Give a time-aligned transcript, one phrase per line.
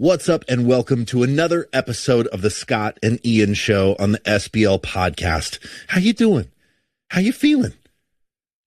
[0.00, 4.18] What's up and welcome to another episode of the Scott and Ian show on the
[4.20, 5.58] SBL podcast.
[5.88, 6.50] How you doing?
[7.10, 7.74] How you feeling?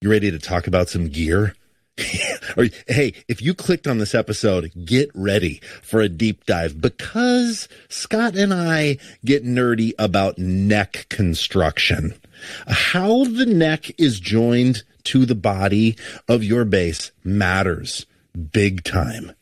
[0.00, 1.56] You ready to talk about some gear?
[2.56, 7.68] or, hey, if you clicked on this episode, get ready for a deep dive because
[7.88, 12.14] Scott and I get nerdy about neck construction.
[12.68, 15.96] How the neck is joined to the body
[16.28, 18.06] of your bass matters
[18.52, 19.32] big time.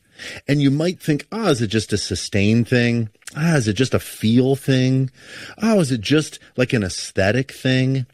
[0.48, 3.10] And you might think, oh, is it just a sustain thing?
[3.36, 5.10] Ah, is it just a feel thing?
[5.62, 8.06] Oh, is it just like an aesthetic thing?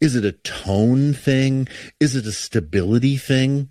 [0.00, 1.68] Is it a tone thing?
[2.00, 3.68] Is it a stability thing?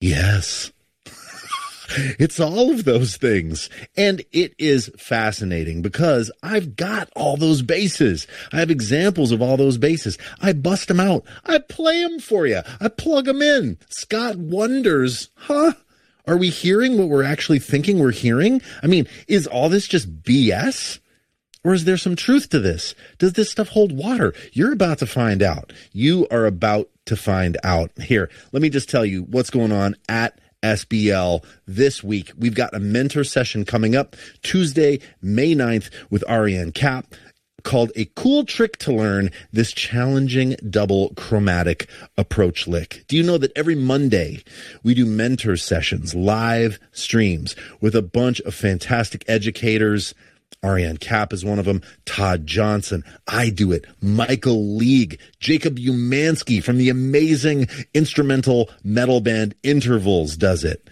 [0.00, 0.72] Yes.
[2.18, 3.68] it's all of those things.
[3.96, 8.26] And it is fascinating because I've got all those basses.
[8.52, 10.18] I have examples of all those basses.
[10.40, 11.24] I bust them out.
[11.44, 12.60] I play them for you.
[12.80, 13.78] I plug them in.
[13.88, 15.72] Scott wonders, huh?
[16.26, 18.62] Are we hearing what we're actually thinking we're hearing?
[18.82, 21.00] I mean, is all this just BS?
[21.62, 22.94] Or is there some truth to this?
[23.18, 24.34] Does this stuff hold water?
[24.52, 25.72] You're about to find out.
[25.92, 27.90] You are about to find out.
[27.98, 32.32] Here, let me just tell you what's going on at SBL this week.
[32.38, 37.14] We've got a mentor session coming up Tuesday, May 9th with Ariane Cap
[37.64, 43.04] called A Cool Trick to Learn This Challenging Double Chromatic Approach Lick.
[43.08, 44.44] Do you know that every Monday
[44.84, 50.14] we do mentor sessions, live streams with a bunch of fantastic educators?
[50.64, 51.82] Ariane Cap is one of them.
[52.06, 53.04] Todd Johnson.
[53.26, 53.84] I do it.
[54.00, 55.18] Michael League.
[55.40, 60.88] Jacob Umansky from the amazing instrumental metal band Intervals does it.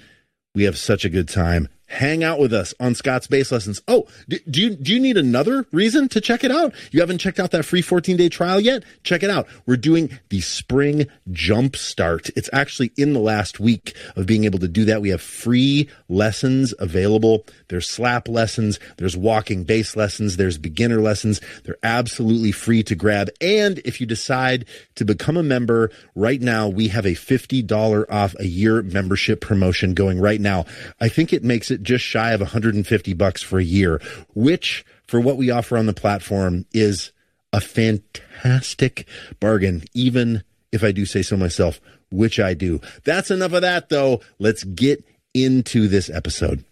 [0.54, 3.82] We have such a good time hang out with us on Scott's Bass Lessons.
[3.86, 6.74] Oh, do, do, you do you need another reason to check it out?
[6.90, 8.82] You haven't checked out that free 14 day trial yet?
[9.04, 9.46] Check it out.
[9.66, 12.30] We're doing the spring jump start.
[12.34, 15.02] It's actually in the last week of being able to do that.
[15.02, 17.44] We have free lessons available.
[17.68, 21.40] There's slap lessons, there's walking bass lessons, there's beginner lessons.
[21.64, 23.28] They're absolutely free to grab.
[23.40, 28.34] And if you decide to become a member right now, we have a $50 off
[28.38, 30.64] a year membership promotion going right now.
[31.00, 34.00] I think it makes it just shy of 150 bucks for a year,
[34.34, 37.12] which for what we offer on the platform is
[37.52, 39.06] a fantastic
[39.40, 40.42] bargain, even
[40.72, 42.80] if I do say so myself, which I do.
[43.04, 44.20] That's enough of that though.
[44.38, 45.04] Let's get
[45.34, 46.64] into this episode.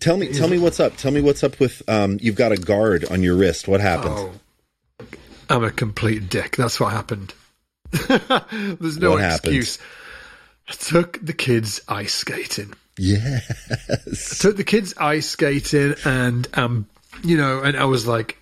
[0.00, 0.96] Tell me, tell me what's up.
[0.96, 3.68] Tell me what's up with um, you've got a guard on your wrist.
[3.68, 4.14] What happened?
[4.16, 4.32] Oh,
[5.48, 6.56] I'm a complete dick.
[6.56, 7.32] That's what happened.
[8.08, 9.76] There's no what excuse.
[9.76, 9.90] Happened?
[10.68, 12.72] I took the kids ice skating.
[12.98, 14.40] Yes.
[14.40, 16.86] I took the kids ice skating and um
[17.22, 18.38] you know, and I was like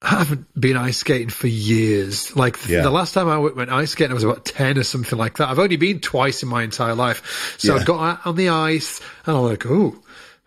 [0.00, 2.36] I haven't been ice skating for years.
[2.36, 2.82] Like yeah.
[2.82, 5.48] the last time I went ice skating, I was about 10 or something like that.
[5.48, 7.56] I've only been twice in my entire life.
[7.58, 7.80] So yeah.
[7.80, 9.96] I got out on the ice and I'm like, oh,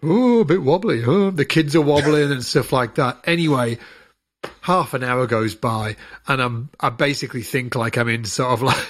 [0.03, 1.03] oh, a bit wobbly.
[1.03, 3.19] Oh, the kids are wobbling and stuff like that.
[3.25, 3.78] Anyway,
[4.62, 5.97] half an hour goes by
[6.28, 8.88] and I'm, I basically think like I'm in sort of like,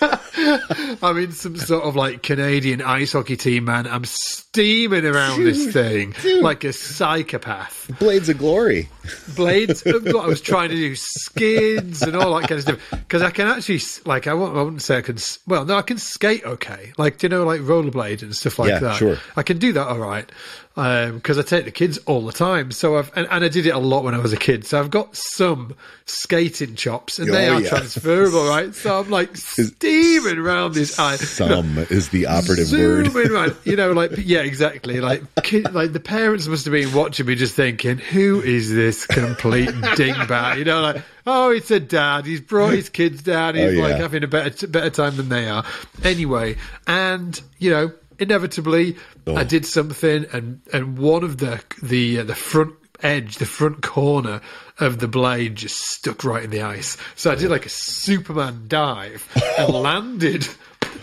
[1.02, 3.86] I'm in some sort of like Canadian ice hockey team, man.
[3.86, 6.42] I'm steaming around dude, this thing dude.
[6.42, 7.90] like a psychopath.
[7.98, 8.88] Blades of glory.
[9.34, 9.86] Blades.
[9.86, 13.48] I was trying to do skids and all that kind of stuff because I can
[13.48, 15.16] actually like I won't, I wouldn't say I can.
[15.46, 16.92] Well, no, I can skate okay.
[16.98, 18.96] Like you know, like rollerblade and stuff like yeah, that.
[18.96, 20.30] Sure, I can do that all right
[20.74, 22.70] because um, I take the kids all the time.
[22.70, 24.64] So I've and, and, I did it a lot when I was a kid.
[24.64, 25.74] So I've got some
[26.06, 28.72] skating chops, and oh, they are transferable, right?
[28.72, 30.94] So I'm like steaming around this.
[30.94, 33.30] Some is the operative word.
[33.30, 35.00] Around, you know, like yeah, exactly.
[35.00, 38.99] Like kid, like the parents must have been watching me, just thinking, "Who is this
[39.06, 41.02] complete dingbat?" You know, like.
[41.26, 42.26] Oh, it's a dad.
[42.26, 43.54] He's brought his kids down.
[43.54, 43.82] He's oh, yeah.
[43.82, 45.64] like having a better better time than they are.
[46.02, 46.56] Anyway,
[46.86, 48.96] and you know, inevitably
[49.26, 49.36] oh.
[49.36, 53.82] I did something, and and one of the the uh, the front edge, the front
[53.82, 54.40] corner
[54.78, 56.96] of the blade just stuck right in the ice.
[57.16, 59.26] So I did like a Superman dive
[59.58, 60.48] and landed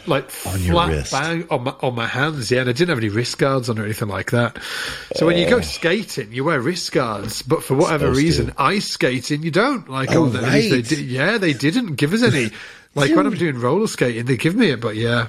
[0.08, 2.52] like on flat bang on my on my hands.
[2.52, 4.62] Yeah, and I didn't have any wrist guards on or anything like that.
[5.16, 5.28] So oh.
[5.28, 5.62] when you go oh.
[5.62, 8.62] skating, you wear wrist guards, but for whatever reason, to.
[8.62, 9.90] ice skating you don't.
[9.90, 10.70] Like, oh, oh right.
[10.70, 12.52] they did, yeah, they didn't give us any.
[12.96, 15.28] Like when I'm doing roller skating, they give me it, but yeah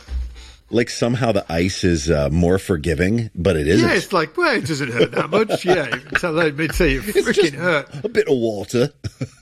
[0.71, 3.88] like somehow the ice is uh, more forgiving, but it isn't.
[3.88, 5.65] Yeah, it's like, well, it doesn't hurt that much.
[5.69, 7.88] Yeah, so let me tell you, it freaking hurt.
[8.03, 8.91] A bit of water.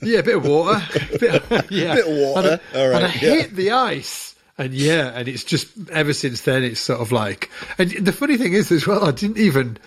[0.01, 0.83] yeah, a bit of water.
[1.13, 2.59] A bit, yeah, a bit of water.
[2.73, 3.35] And I, All right, and I yeah.
[3.35, 4.26] hit the ice.
[4.57, 8.37] And yeah, and it's just ever since then, it's sort of like, and the funny
[8.37, 9.77] thing is as well, I didn't even,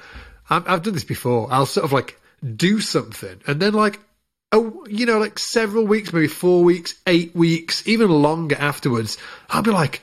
[0.49, 1.49] I've, I've done this before.
[1.51, 2.21] I'll sort of like
[2.57, 3.99] do something, and then like
[4.53, 9.17] Oh, you know, like several weeks, maybe four weeks, eight weeks, even longer afterwards,
[9.49, 10.03] I'll be like,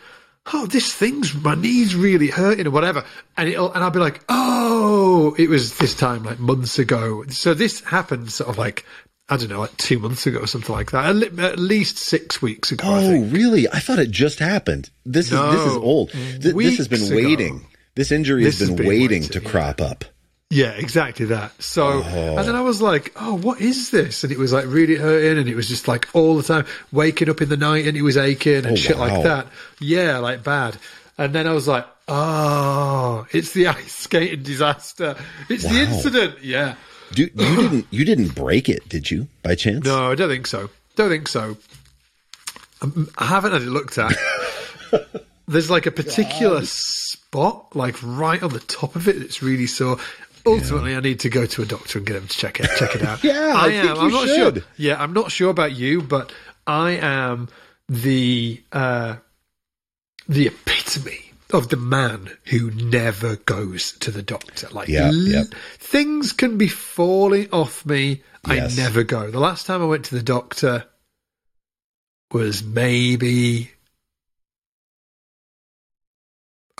[0.54, 3.04] oh, this thing's my knees really hurting or whatever,
[3.36, 7.26] and it'll and I'll be like, oh, it was this time like months ago.
[7.28, 8.86] So this happened sort of like
[9.30, 11.40] I don't know, like two months ago or something like that.
[11.40, 12.86] At least six weeks ago.
[12.88, 13.68] Oh, really?
[13.68, 14.90] I thought it just happened.
[15.06, 16.12] This no, is this is old.
[16.12, 17.58] Th- this has been waiting.
[17.58, 17.66] Ago.
[17.96, 19.50] This injury this has been, been waiting, waiting, to yeah.
[19.50, 20.06] crop up.
[20.50, 21.62] Yeah, exactly that.
[21.62, 22.38] So, oh.
[22.38, 24.24] and then I was like, oh, what is this?
[24.24, 27.30] And it was like really hurting, and it was just like all the time waking
[27.30, 29.08] up in the night and it was aching and oh, shit wow.
[29.08, 29.48] like that.
[29.82, 30.78] Yeah, like bad.
[31.18, 35.18] And then I was like, oh, it's the ice skating disaster.
[35.50, 35.74] It's wow.
[35.74, 36.44] the incident.
[36.44, 36.76] Yeah.
[37.14, 39.86] Do, you didn't you didn't break it, did you, by chance?
[39.86, 40.70] No, I don't think so.
[40.96, 41.58] Don't think so.
[42.82, 44.14] Um, I haven't had it looked at.
[45.48, 46.68] There's like a particular God.
[46.68, 49.98] spot, like right on the top of it, that's really sore.
[50.46, 50.98] Ultimately, yeah.
[50.98, 53.04] I need to go to a doctor and get him to check it check it
[53.04, 53.24] out.
[53.24, 53.98] yeah, I, I am.
[53.98, 54.56] I'm not should.
[54.56, 54.64] sure.
[54.78, 56.32] Yeah, I'm not sure about you, but
[56.66, 57.50] I am
[57.90, 59.16] the uh,
[60.28, 64.68] the epitome of the man who never goes to the doctor.
[64.70, 65.46] Like yeah, l-
[65.78, 68.24] things can be falling off me.
[68.48, 68.78] Yes.
[68.78, 69.30] I never go.
[69.32, 70.86] The last time I went to the doctor
[72.32, 73.72] was maybe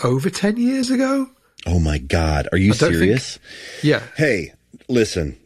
[0.02, 1.28] over 10 years ago.
[1.66, 2.48] Oh my God.
[2.52, 3.36] Are you serious?
[3.36, 4.02] Think, yeah.
[4.16, 4.52] Hey,
[4.88, 5.38] listen.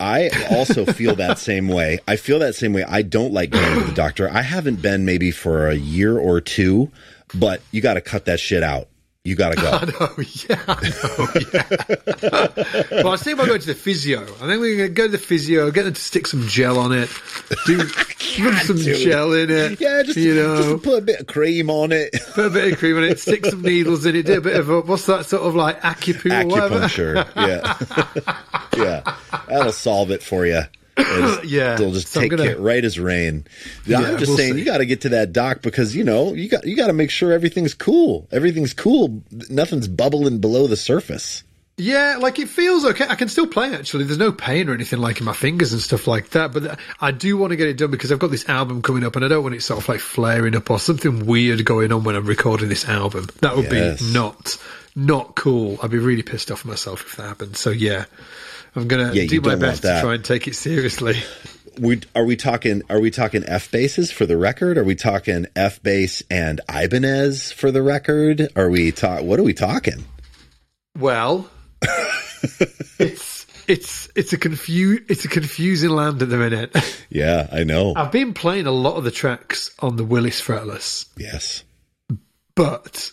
[0.00, 2.00] I also feel that same way.
[2.08, 2.84] I feel that same way.
[2.84, 4.28] I don't like going to the doctor.
[4.28, 6.90] I haven't been maybe for a year or two
[7.34, 8.88] but you got to cut that shit out.
[9.24, 9.70] You got to go.
[9.72, 12.90] I know, yeah, I know, yeah.
[13.02, 14.22] well, I was thinking about going to the physio.
[14.22, 16.76] I think we're going to go to the physio, get them to stick some gel
[16.76, 17.08] on it,
[17.64, 19.80] do put some gel in it.
[19.80, 22.12] Yeah, just, you know, just put a bit of cream on it.
[22.34, 24.56] Put a bit of cream on it, stick some needles in it, do a bit
[24.56, 27.24] of a, what's that sort of like acupuncture?
[27.24, 28.76] Acupuncture, yeah.
[28.76, 29.16] yeah.
[29.46, 30.62] That'll solve it for you.
[31.44, 33.46] yeah, they'll just so take gonna, it right as rain.
[33.86, 34.58] Yeah, I'm just we'll saying, see.
[34.60, 36.92] you got to get to that dock because you know you got you got to
[36.92, 38.28] make sure everything's cool.
[38.32, 39.22] Everything's cool.
[39.50, 41.44] Nothing's bubbling below the surface.
[41.78, 43.06] Yeah, like it feels okay.
[43.08, 44.04] I can still play actually.
[44.04, 46.52] There's no pain or anything like in my fingers and stuff like that.
[46.52, 49.16] But I do want to get it done because I've got this album coming up
[49.16, 52.04] and I don't want it sort of like flaring up or something weird going on
[52.04, 53.28] when I'm recording this album.
[53.40, 54.02] That would yes.
[54.02, 54.58] be not
[54.94, 55.78] not cool.
[55.82, 57.56] I'd be really pissed off myself if that happened.
[57.56, 58.04] So yeah,
[58.74, 61.16] I'm gonna yeah, do my best to try and take it seriously.
[61.80, 62.82] We, are we talking?
[62.90, 64.76] Are we talking F Basses for the record?
[64.76, 68.48] Are we talking F Bass and Ibanez for the record?
[68.54, 69.22] Are we talk?
[69.22, 70.04] What are we talking?
[70.98, 71.50] Well,
[72.98, 76.76] it's it's it's a confu it's a confusing land at the minute.
[77.08, 77.92] Yeah, I know.
[77.94, 81.06] I've been playing a lot of the tracks on the Willis fretless.
[81.18, 81.62] Yes,
[82.54, 83.12] but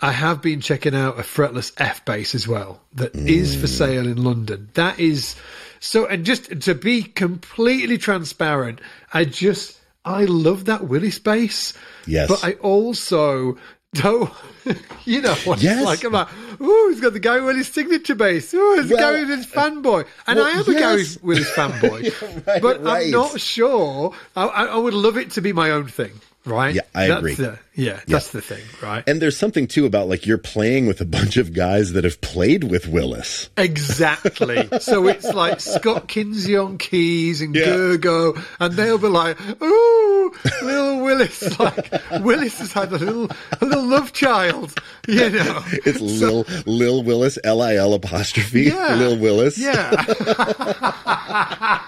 [0.00, 3.28] I have been checking out a fretless F bass as well that mm.
[3.28, 4.70] is for sale in London.
[4.74, 5.34] That is
[5.80, 8.80] so, and just to be completely transparent,
[9.12, 11.74] I just I love that Willis bass.
[12.06, 13.58] Yes, but I also
[13.94, 14.32] don't.
[15.04, 15.78] you know what yes.
[15.78, 16.04] it's like.
[16.04, 16.28] I'm like,
[16.60, 18.52] oh, he's got the Gary Willis signature bass.
[18.54, 20.68] Oh, it's well, Gary Willis fanboy, and well, I am yes.
[20.68, 22.46] a Gary Willis fanboy.
[22.46, 23.06] right, but right.
[23.06, 24.14] I'm not sure.
[24.36, 26.12] I, I would love it to be my own thing
[26.44, 26.74] right?
[26.74, 27.34] Yeah, I that's agree.
[27.34, 28.40] The, yeah, that's yeah.
[28.40, 29.04] the thing, right?
[29.06, 32.20] And there's something too about like you're playing with a bunch of guys that have
[32.20, 33.50] played with Willis.
[33.56, 34.68] Exactly.
[34.80, 37.66] so it's like Scott Kinsey on keys and yeah.
[37.66, 43.28] Gergo, and they'll be like, "Ooh, little Willis!" Like Willis has had a little
[43.60, 44.74] a little love child,
[45.06, 45.62] you know.
[45.86, 49.56] It's Lil Lil Willis, L I L apostrophe, yeah, Lil Willis.
[49.56, 49.90] Yeah.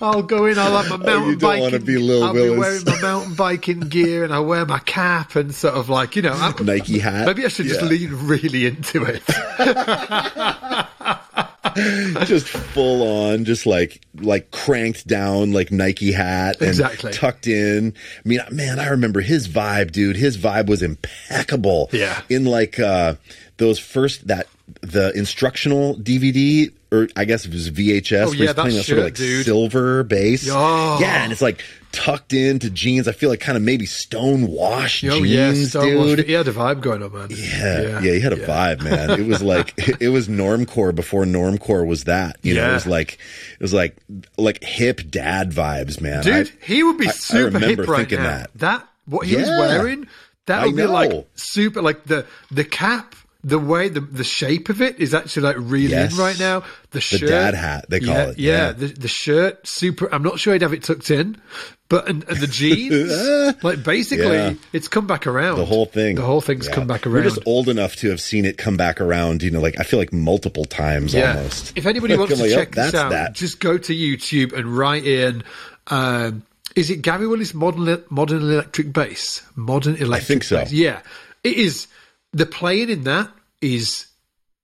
[0.00, 0.58] I'll go in.
[0.58, 2.52] I'll have my mountain oh, you don't Want to be Lil I'll Willis.
[2.52, 6.16] be wearing my mountain biking gear, and I wear my cap and sort of like
[6.16, 7.26] you know I'm, Nike hat.
[7.26, 9.22] Maybe I should just lean really into it.
[12.26, 17.94] just full on, just like like cranked down, like Nike hat, and exactly tucked in.
[18.24, 20.16] I mean, man, I remember his vibe, dude.
[20.16, 21.88] His vibe was impeccable.
[21.92, 23.14] Yeah, in like uh,
[23.56, 24.46] those first that
[24.82, 28.28] the instructional DVD or I guess it was VHS.
[28.28, 29.44] Oh, yeah, playing a sort of like dude.
[29.44, 30.48] silver bass.
[30.50, 30.98] Oh.
[31.00, 31.62] Yeah, and it's like
[31.92, 33.08] tucked into jeans.
[33.08, 36.26] I feel like kind of maybe stone wash oh, jeans, yeah, dude.
[36.26, 37.28] He had a vibe going on, man.
[37.30, 38.46] Yeah, yeah, yeah he had a yeah.
[38.46, 39.10] vibe, man.
[39.18, 42.36] It was like it was normcore before normcore was that.
[42.42, 42.62] You yeah.
[42.62, 43.96] know, it was like it was like
[44.38, 46.22] like hip dad vibes, man.
[46.22, 48.38] Dude, I, he would be super I, I remember hip right thinking now.
[48.38, 48.54] That.
[48.54, 50.06] that what he was wearing,
[50.46, 53.14] that would be like super like the the cap
[53.46, 56.12] the way the the shape of it is actually like really yes.
[56.12, 56.64] in right now.
[56.90, 58.38] The shirt, the dad hat they call yeah, it.
[58.38, 60.12] Yeah, yeah, The, the shirt super.
[60.12, 61.40] I'm not sure I'd have it tucked in,
[61.88, 64.54] but and, and the jeans, like basically, yeah.
[64.72, 65.58] it's come back around.
[65.58, 67.14] The whole thing, the whole thing's come back around.
[67.14, 69.44] We're just old enough to have seen it come back around.
[69.44, 71.78] You know, like I feel like multiple times almost.
[71.78, 73.34] If anybody wants to like, check oh, this out, that.
[73.34, 75.44] just go to YouTube and write in.
[75.86, 76.42] Um,
[76.74, 79.42] is it Gary Willis modern modern electric bass?
[79.54, 80.22] Modern electric.
[80.22, 80.56] I think so.
[80.56, 80.72] Bass.
[80.72, 81.00] Yeah,
[81.44, 81.86] it is.
[82.32, 83.30] The playing in that
[83.60, 84.06] is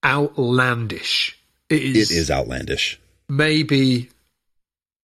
[0.05, 1.39] outlandish.
[1.69, 2.11] It is.
[2.11, 3.01] It is outlandish.
[3.29, 4.11] Maybe,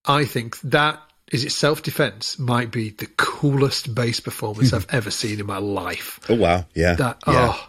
[0.05, 1.01] I think that
[1.31, 5.59] is it self defense might be the coolest bass performance I've ever seen in my
[5.59, 6.21] life.
[6.29, 6.95] Oh wow, yeah.
[6.95, 7.55] That yeah.
[7.55, 7.69] oh.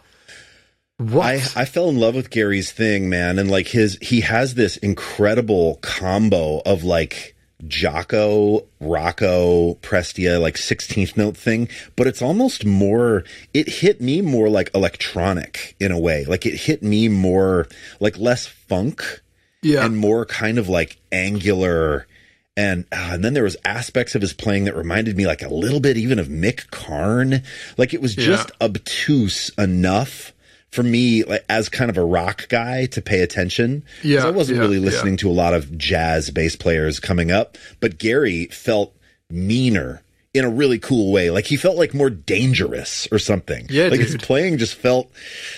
[0.97, 1.25] What?
[1.25, 4.75] I, I fell in love with Gary's thing, man, and like his he has this
[4.77, 13.23] incredible combo of like Jaco, Rocco, Prestia, like 16th note thing, but it's almost more,
[13.53, 16.25] it hit me more like electronic in a way.
[16.25, 17.67] Like it hit me more
[17.99, 19.21] like less funk
[19.61, 19.85] yeah.
[19.85, 22.07] and more kind of like angular.
[22.55, 25.53] And, uh, and then there was aspects of his playing that reminded me like a
[25.53, 27.43] little bit even of Mick Karn.
[27.77, 28.67] Like it was just yeah.
[28.67, 30.33] obtuse enough
[30.71, 33.83] for me, like as kind of a rock guy, to pay attention.
[34.03, 35.19] Yeah, I wasn't yeah, really listening yeah.
[35.19, 38.95] to a lot of jazz bass players coming up, but Gary felt
[39.29, 40.01] meaner
[40.33, 41.31] in a really cool way.
[41.31, 43.67] Like he felt like more dangerous or something.
[43.69, 44.01] Yeah, like dude.
[44.01, 45.11] his playing just felt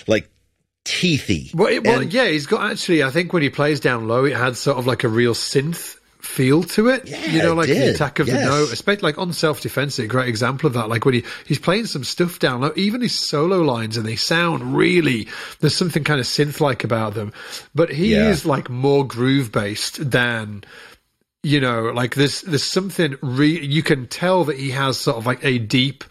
[0.06, 0.30] like
[0.84, 1.54] teethy.
[1.54, 3.02] Well, it, well, And- yeah, he's got actually.
[3.02, 5.96] I think when he plays down low, it had sort of like a real synth
[6.32, 7.06] feel to it.
[7.06, 8.40] Yeah, you know, like the attack of Yes.
[8.40, 9.98] the note, especially like on self defense.
[9.98, 10.88] A great example of that.
[10.88, 14.16] Like when he he's playing some stuff down low, even his solo lines, and they
[14.16, 15.28] sound really.
[15.60, 17.32] There's something kind of synth like about them,
[17.74, 18.30] but he Yeah.
[18.30, 20.64] is like more groove based than.
[21.44, 25.26] You know, like there's there's something re- you can tell that he has sort of
[25.26, 26.04] like a deep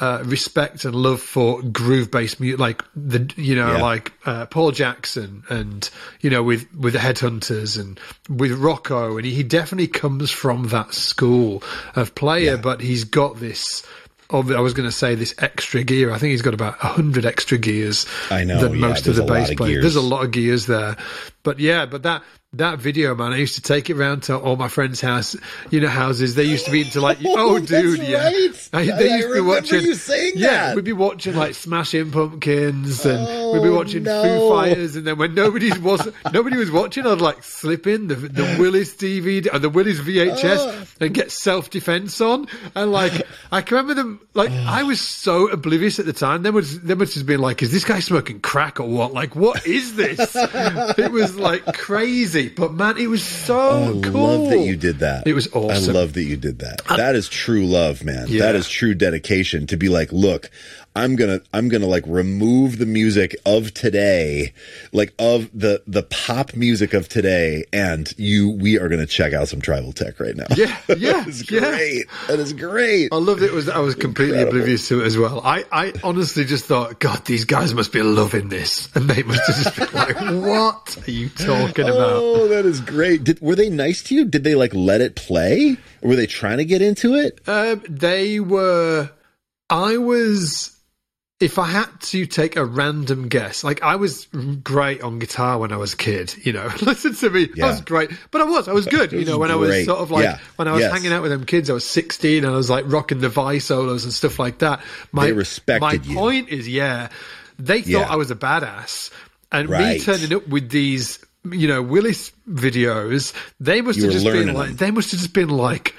[0.00, 3.82] uh, respect and love for groove based music, like the you know Yeah.
[3.82, 5.88] like uh, Paul Jackson and
[6.20, 10.94] you know with with the Headhunters and with Rocco, and he definitely comes from that
[10.94, 11.62] school
[11.96, 13.84] of player, but he's got this.
[14.30, 16.12] I was going to say this extra gear.
[16.12, 18.04] I think he's got about hundred extra gears.
[18.30, 19.82] I know, than yeah, most of the bass players.
[19.82, 20.96] There's a lot of gears there,
[21.42, 22.22] but yeah, but that
[22.54, 25.36] that video, man, I used to take it round to all my friends' house,
[25.70, 26.34] you know, houses.
[26.34, 28.24] They used to be into like, oh, dude, yeah.
[28.24, 28.68] right.
[28.72, 29.82] I- they I used to be watching.
[29.82, 30.76] you saying yeah, that.
[30.76, 34.22] we'd be watching like Smashing Pumpkins, and oh, we'd be Oh, watching no.
[34.22, 38.14] Foo Fighters, and then when nobody was nobody was watching, I'd like slip in the
[38.14, 40.86] the Willis DVD or uh, the Willis VHS Oh.
[41.04, 44.20] and get self defense on, and like I can remember them.
[44.32, 46.42] Like I was so oblivious at the time.
[46.44, 49.12] They must they must have been like, is this guy smoking crack or what?
[49.12, 50.34] Like what is this?
[50.34, 54.04] it was like crazy, but man, it was so oh, cool.
[54.04, 54.22] I cool.
[54.22, 55.26] love that you did that.
[55.26, 55.96] It was awesome.
[55.96, 56.84] I love that you did that.
[56.86, 58.26] That is true love, man.
[58.28, 58.42] Yeah.
[58.42, 60.50] That is true dedication to be like, look,
[60.98, 64.52] I'm gonna, I'm gonna like remove the music of today,
[64.92, 69.46] like of the the pop music of today, and you, we are gonna check out
[69.46, 70.46] some tribal tech right now.
[70.56, 71.60] Yeah, yeah, that is yeah.
[71.60, 72.06] great.
[72.26, 73.10] That is great.
[73.12, 73.52] I loved it.
[73.52, 74.56] Was I was completely Incredible.
[74.56, 75.40] oblivious to it as well.
[75.44, 79.46] I, I honestly just thought, God, these guys must be loving this, and they must
[79.46, 83.22] have just been like, "What are you talking about?" Oh, that is great.
[83.22, 84.24] Did were they nice to you?
[84.24, 85.76] Did they like let it play?
[86.02, 87.40] Or were they trying to get into it?
[87.46, 89.10] Um, they were.
[89.70, 90.74] I was.
[91.40, 94.26] If I had to take a random guess, like I was
[94.64, 96.68] great on guitar when I was a kid, you know.
[96.82, 97.66] Listen to me, Yeah.
[97.66, 99.38] I was great, but I was, I was good, you know.
[99.38, 100.38] When I was sort of like Yeah.
[100.56, 100.92] when I was Yes.
[100.92, 103.60] hanging out with them kids, I was sixteen and I was like rocking the Vai
[103.60, 104.80] solos and stuff like that.
[105.12, 106.14] My They respected my you.
[106.16, 107.08] point is, yeah,
[107.56, 108.10] they thought Yeah.
[108.12, 109.10] I was a badass,
[109.52, 114.24] and me turning up with these, you know, Willis videos, they must You have just
[114.24, 114.76] been like, them.
[114.76, 115.94] they must have just been like.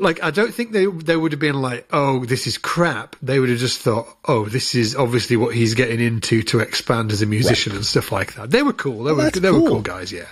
[0.00, 3.16] Like I don't think they they would have been like, oh, this is crap.
[3.22, 7.12] They would have just thought, oh, this is obviously what he's getting into to expand
[7.12, 8.50] as a musician and stuff like that.
[8.50, 9.04] They were cool.
[9.04, 9.68] They were that's they were cool.
[9.68, 10.12] cool guys.
[10.12, 10.26] Yeah,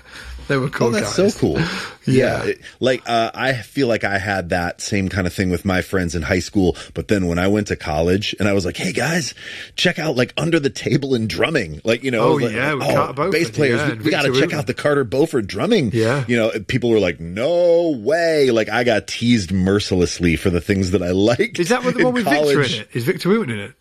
[0.48, 1.34] they were cool Oh, that's guys.
[1.34, 1.58] so cool.
[2.08, 2.44] Yeah.
[2.44, 5.82] It- like uh, I feel like I had that same kind of thing with my
[5.82, 8.76] friends in high school, but then when I went to college and I was like,
[8.76, 9.34] "Hey guys,
[9.74, 13.12] check out like under the table and drumming." Like you know, Oh, like, yeah, oh,
[13.12, 15.90] Beauford, bass players, yeah, we, we got to check out the Carter Beauford drumming.
[15.92, 16.24] Yeah.
[16.28, 20.92] you know, people were like, "No way!" Like I got teased mercilessly for the things
[20.92, 21.58] that I liked.
[21.58, 22.88] Is that what the one with Victor in it?
[22.92, 23.74] Is Victor Wooten in it?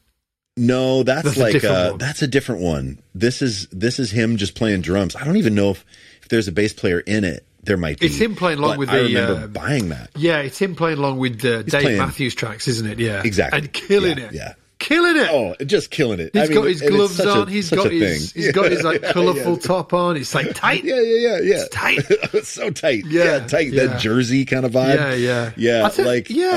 [0.58, 3.00] No, that's, That's like different uh, that's a different one.
[3.14, 5.16] This is this is him just playing drums.
[5.16, 5.86] I don't even know if
[6.26, 7.46] if there's a bass player in it.
[7.62, 8.08] There might be.
[8.08, 10.10] It's him playing along but with I the, remember uh, buying that.
[10.16, 13.00] Yeah, it's him playing along with uh, Dave playing- Matthews tracks, isn't it?
[13.00, 13.60] Yeah, Exactly.
[13.60, 14.34] and killing Yeah, it.
[14.34, 14.54] yeah.
[14.80, 15.30] Killing it.
[15.32, 16.32] Oh, just killing it.
[16.34, 17.48] He's I mean, got his gloves such a- on.
[17.48, 18.32] He's got his.
[18.34, 18.42] thing.
[18.44, 20.18] He's got his like colourful top on.
[20.18, 20.84] It's like tight.
[20.84, 21.56] Yeah, yeah, yeah, yeah.
[21.56, 22.00] It's tight.
[22.10, 23.06] it's so tight.
[23.06, 23.72] Yeah, Yeah, tight.
[23.74, 24.96] That jersey kind of vibe.
[24.96, 25.52] Yeah, yeah.
[25.56, 25.90] yeah.
[25.90, 26.48] Think- like, yeah.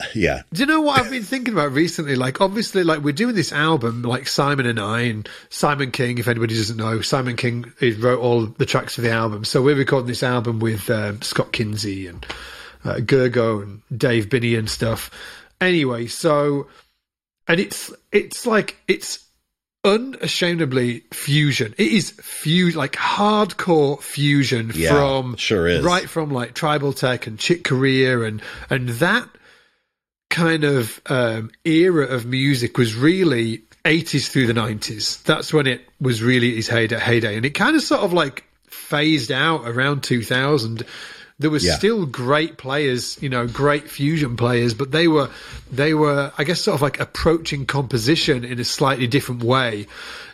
[0.00, 0.42] uh, yeah.
[0.52, 2.16] Do you know what I've been thinking about recently?
[2.16, 6.18] Like, obviously, like we're doing this album, like Simon and I, and Simon King.
[6.18, 9.44] If anybody doesn't know, Simon King he wrote all the tracks for the album.
[9.44, 12.24] So we're recording this album with um, Scott Kinsey and
[12.84, 15.10] uh, Gergo and Dave Binney and stuff.
[15.60, 16.66] Anyway, so
[17.48, 19.24] and it's it's like it's
[19.84, 21.74] unashamedly fusion.
[21.78, 25.84] It is fusion, like hardcore fusion Yeah, from sure is.
[25.84, 29.28] right from like tribal tech and Chick Corea and and that
[30.30, 35.22] kind of um, era of music was really 80s through the 90s.
[35.24, 37.36] That's when it was really its heyday, heyday.
[37.36, 40.84] and it kind of sort of like phased out around 2000
[41.38, 41.76] there was Yeah.
[41.76, 45.28] still great players, you know, great fusion players, but they were
[45.72, 49.86] they were I guess sort of like approaching composition in a slightly different way.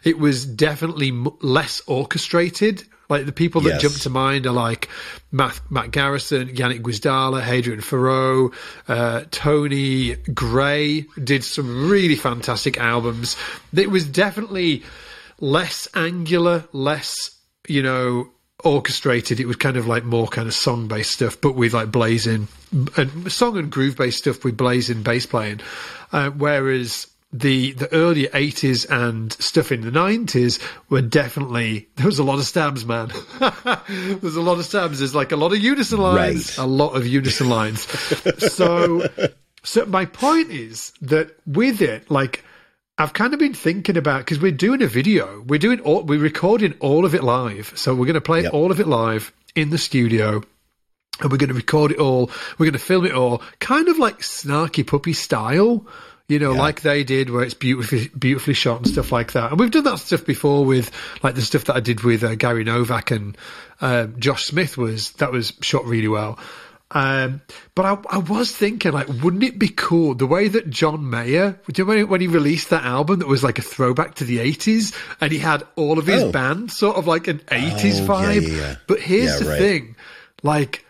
[0.04, 2.84] It was definitely m- less orchestrated.
[3.10, 3.82] Like the people that Yes.
[3.82, 4.88] jump to mind are like
[5.32, 8.52] Matt, Matt Garrison, Yannick Guizdala, Hadrien Feraud,
[8.86, 13.34] uh, Tony Gray did some really fantastic albums.
[13.74, 14.82] It was definitely
[15.40, 17.30] less angular, less,
[17.66, 18.28] you know,
[18.64, 19.40] orchestrated.
[19.40, 22.48] It was kind of like more kind of song based stuff, but with like blazing
[22.96, 25.60] and song and groove based stuff with blazing bass playing.
[26.12, 32.18] Uh, whereas the the earlier 80s and stuff in the 90s were definitely there was
[32.18, 33.08] a lot of stabs man
[33.88, 36.64] there's a lot of stabs there's like a lot of unison lines Right.
[36.64, 37.82] a lot of unison lines
[38.54, 39.06] so
[39.62, 42.42] so my point is that with it like
[42.98, 45.40] I've kind of been thinking about because we're doing a video.
[45.46, 47.72] We're doing all, we're recording all of it live.
[47.76, 48.52] So we're going to play Yep.
[48.52, 50.42] all of it live in the studio.
[51.20, 52.30] And we're going to record it all.
[52.58, 55.84] We're going to film it all, kind of like Snarky Puppy style,
[56.28, 59.50] you know, like they did, where it's beautifully, beautifully shot and stuff like that.
[59.50, 60.90] And we've done that stuff before with,
[61.22, 63.36] like the stuff that I did with uh, Gary Novak and
[63.80, 66.38] um, Josh Smith was that was shot really well.
[66.90, 67.42] Um,
[67.74, 71.60] but I, I was thinking, like, wouldn't it be cool the way that John Mayer,
[71.70, 74.38] do you know when, he released that album that was like a throwback to the
[74.38, 76.32] 80s and he had all of his Oh.
[76.32, 78.42] band sort of like an 80s Oh, yeah, vibe?
[78.48, 78.74] yeah, yeah.
[78.86, 79.58] But here's Yeah, the right.
[79.58, 79.96] thing
[80.42, 80.84] like,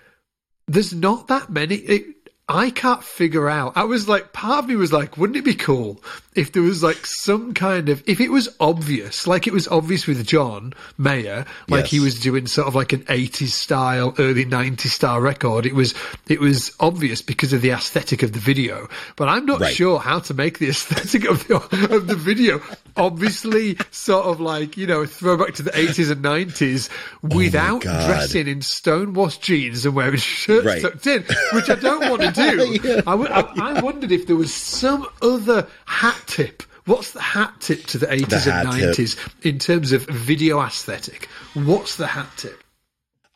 [0.69, 1.75] there's not that many.
[1.77, 2.07] It,
[2.51, 3.75] I can't figure out.
[3.77, 6.03] I was like, part of me was like, wouldn't it be cool
[6.35, 10.07] if there was like some kind of, if it was obvious, like it was obvious
[10.07, 14.89] with John Mayer, like he was doing sort of like an 80s style, early 90s
[14.89, 15.67] style record.
[15.67, 15.95] It was,
[16.29, 19.75] it was obvious because of the aesthetic of the video, but I'm not Right.
[19.75, 21.57] sure how to make the aesthetic of the,
[21.95, 22.61] of the video
[22.99, 26.89] obviously sort of like, you know, throwback to the 80s and 90s
[27.23, 28.07] without God.
[28.07, 30.83] dressing in stonewashed jeans and wearing shirts Right.
[30.83, 32.31] tucked in, which I don't want to
[32.83, 33.03] do.
[33.07, 36.63] I wondered if there was some other hat tip.
[36.85, 39.07] What's the hat tip to the 80s hat and tip.
[39.07, 41.29] 90s in terms of video aesthetic?
[41.55, 42.63] What's the hat tip?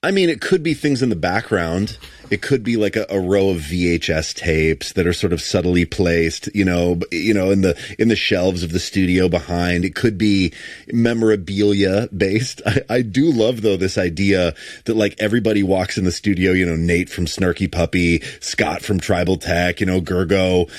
[0.02, 1.96] I mean, it could be things in the background.
[2.32, 5.84] It could be like a, a row of VHS tapes that are sort of subtly
[5.84, 9.84] placed, you know, you know, in the in the shelves of the studio behind.
[9.84, 10.52] It could be
[10.90, 12.62] memorabilia based.
[12.66, 14.54] I, I do love though this idea
[14.86, 18.98] that like everybody walks in the studio, you know, Nate from Snarky Puppy, Scott from
[18.98, 20.70] Tribal Tech, you know, Gergo,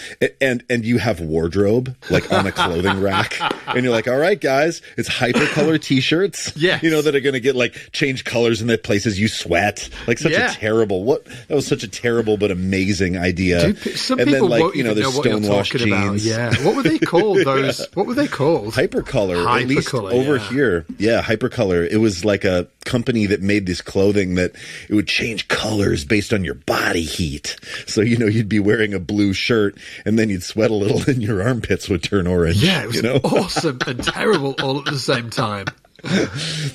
[0.41, 4.39] and and you have wardrobe like on a clothing rack, and you're like, all right,
[4.41, 8.61] guys, it's hypercolor T-shirts, yeah, you know, that are going to get like change colors
[8.61, 9.89] in the places you sweat.
[10.07, 10.51] Like such Yeah.
[10.51, 13.73] a terrible what that was such a terrible but amazing idea.
[13.73, 15.87] Dude, some and people then like won't you know even know there's what you're talking
[15.87, 16.09] about.
[16.11, 16.25] jeans.
[16.25, 17.39] Yeah, what were they called?
[17.43, 18.73] Those what were they called?
[18.73, 20.49] Hypercolor, at least Hypercolor, over yeah.
[20.49, 20.85] here.
[20.97, 21.87] Yeah, Hypercolor.
[21.89, 24.53] It was like a company that made this clothing that
[24.89, 27.57] it would change colors based on your body heat.
[27.87, 31.01] So, you know, you'd be wearing a blue shirt and then you'd sweat a little
[31.07, 32.63] and your armpits would turn orange.
[32.63, 35.65] Yeah, it was you know, awesome and terrible all at the same time.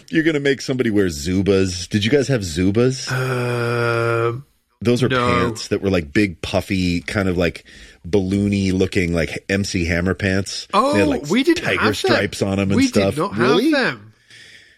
[0.08, 1.88] you're going to make somebody wear Zubaz.
[1.88, 3.10] Did you guys have Zubaz?
[3.12, 4.44] Um,
[4.80, 5.26] Those are No.
[5.26, 7.64] pants that were like big, puffy, kind of like
[8.06, 10.68] balloony looking, like MC Hammer pants.
[10.72, 12.48] oh, had like we didn't tiger have stripes them.
[12.48, 13.14] on them and we stuff.
[13.16, 13.70] did not really?
[13.72, 14.04] have them.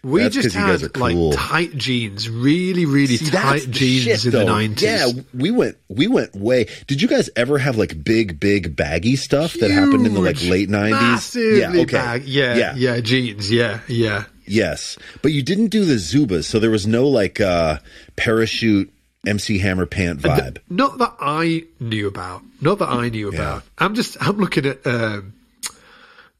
[0.03, 1.29] We That's just 'cause you guys had cool.
[1.29, 4.81] like tight jeans, really, really See, tight jeans shit, in the nineties.
[4.81, 6.65] Yeah, we went we went way.
[6.87, 10.41] Did you guys ever have like big, big baggy stuff that happened in the like
[10.43, 11.35] late nineties?
[11.35, 11.85] Yeah, okay.
[11.85, 12.23] bag.
[12.25, 13.51] Yeah, yeah, yeah, jeans.
[13.51, 14.23] Yeah, yeah.
[14.47, 14.97] yes.
[15.21, 17.77] But you didn't do the Zubaz, so there was no like uh
[18.15, 18.91] parachute
[19.25, 20.57] MC Hammer pant vibe.
[20.69, 22.41] Not that I knew about.
[22.59, 23.63] Not that I knew about.
[23.77, 24.17] I'm just.
[24.19, 25.33] I'm looking at um,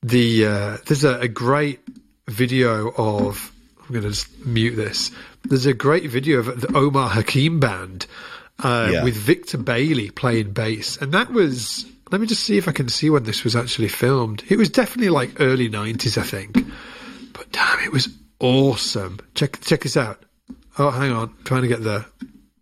[0.02, 0.46] the.
[0.48, 1.80] Uh, there's a, a great
[2.28, 3.52] video of.
[3.82, 5.12] I'm going to just mute this.
[5.44, 8.08] There's a great video of the Omar Hakim band
[8.63, 9.04] uh, Yeah.
[9.04, 11.86] with Victor Bailey playing bass, and that was.
[12.12, 14.44] Let me just see if I can see when this was actually filmed.
[14.50, 16.54] It was definitely like early '90s, I think.
[17.34, 19.20] But damn, it was awesome.
[19.36, 20.22] Check check this out.
[20.78, 22.06] Oh, hang on, trying to get the.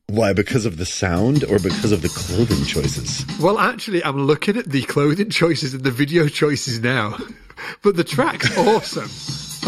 [0.09, 0.33] Why?
[0.33, 3.23] Because of the sound or because of the clothing choices?
[3.39, 7.15] Well, actually, I'm looking at the clothing choices and the video choices now,
[7.83, 9.07] but the track's awesome.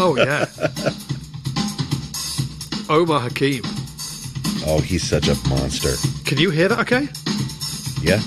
[0.02, 0.46] Oh, yeah.
[2.90, 3.62] Omar Hakim.
[4.66, 5.94] Oh, he's such a monster.
[6.24, 7.08] Can you hear that okay?
[8.02, 8.20] Yeah.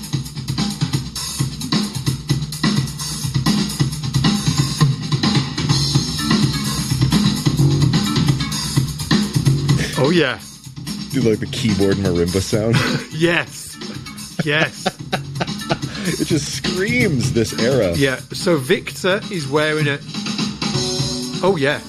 [9.98, 10.40] Oh, yeah.
[11.16, 12.76] Do like the keyboard marimba sound.
[13.14, 13.78] Yes.
[14.44, 14.86] Yes.
[16.20, 17.96] it just screams this era.
[17.96, 18.18] yeah.
[18.34, 19.98] So Victor is wearing a.
[21.42, 21.80] Oh yeah.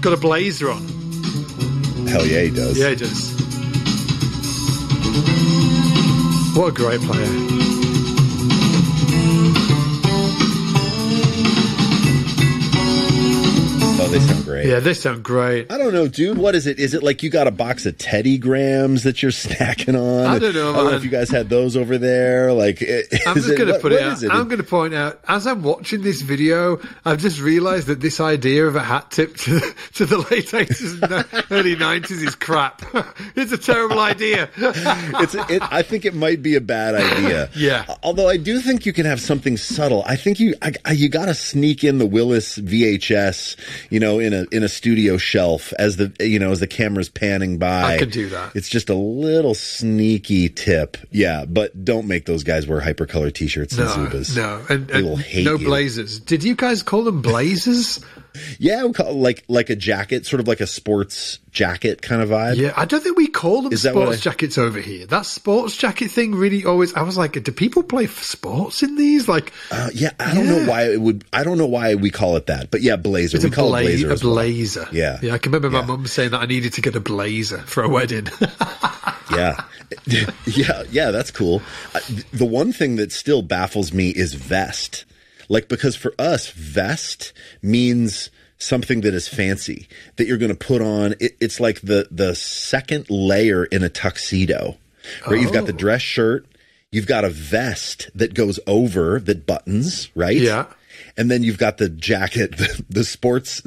[0.00, 0.82] Got a blazer on.
[2.08, 2.76] Hell yeah, he does.
[2.76, 3.30] Yeah, he does.
[6.56, 7.57] What a great player.
[14.08, 14.66] Oh, they sound great.
[14.66, 15.70] Yeah, they sound great.
[15.70, 16.38] I don't know, dude.
[16.38, 16.78] What is it?
[16.78, 20.24] Is it like you got a box of Teddy Grahams that you're snacking on?
[20.24, 22.54] I don't know, I don't know if you guys had those over there.
[22.54, 24.22] Like, I'm just going to put it out.
[24.30, 28.18] I'm going to point out as I'm watching this video, I've just realised that this
[28.18, 29.60] idea of a hat tip to,
[29.94, 32.80] to the late 80s and early 90s is crap.
[33.36, 34.48] it's a terrible idea.
[34.56, 35.34] it's.
[35.34, 37.50] It, I think it might be a bad idea.
[37.54, 37.84] Yeah.
[38.02, 40.02] Although I do think you can have something subtle.
[40.06, 40.54] I think you.
[40.62, 43.56] I, I, you got to sneak in the Willis VHS.
[43.90, 47.08] You know, in a in a studio shelf as the you know as the camera's
[47.08, 47.94] panning by.
[47.94, 48.54] I could do that.
[48.56, 50.96] It's just a little sneaky tip.
[51.10, 54.36] Yeah, but don't make those guys wear hypercolor t-shirts No, and Zubaz.
[54.36, 55.64] no, and, They will and hate no you.
[55.66, 56.20] blazers.
[56.20, 58.00] Did you guys call them blazers?
[58.58, 62.28] Yeah, we call like like a jacket, sort of like a sports jacket kind of
[62.28, 62.56] vibe.
[62.56, 65.06] Yeah, I don't think we call them Is sports I- jackets over here.
[65.06, 66.94] That sports jacket thing really always.
[66.94, 69.28] I was like, do people play sports in these?
[69.28, 71.24] Like, Uh, yeah, I don't know why it would.
[71.32, 73.36] I don't know why we call it that, but yeah, blazer.
[73.38, 74.10] it's we call bla- it blazer.
[74.10, 74.34] a as well.
[74.34, 74.88] blazer.
[74.92, 75.18] Yeah.
[75.22, 75.34] yeah.
[75.34, 75.82] I can remember Yeah.
[75.82, 78.28] my mum saying that I needed to get a blazer for a wedding.
[79.30, 79.62] Yeah,
[80.06, 81.10] yeah, yeah.
[81.10, 81.60] That's cool.
[82.32, 85.04] The one thing that still baffles me is vest.
[85.48, 87.32] Like because for us, vest
[87.62, 91.14] means something that is fancy that you're going to put on.
[91.20, 94.76] It, it's like the the second layer in a tuxedo,
[95.26, 95.76] where you've got the Oh.
[95.76, 96.46] dress shirt,
[96.90, 100.36] you've got a vest that goes over that buttons, right?
[100.36, 100.66] Yeah.
[101.16, 103.60] And then you've got the jacket, the, the sports,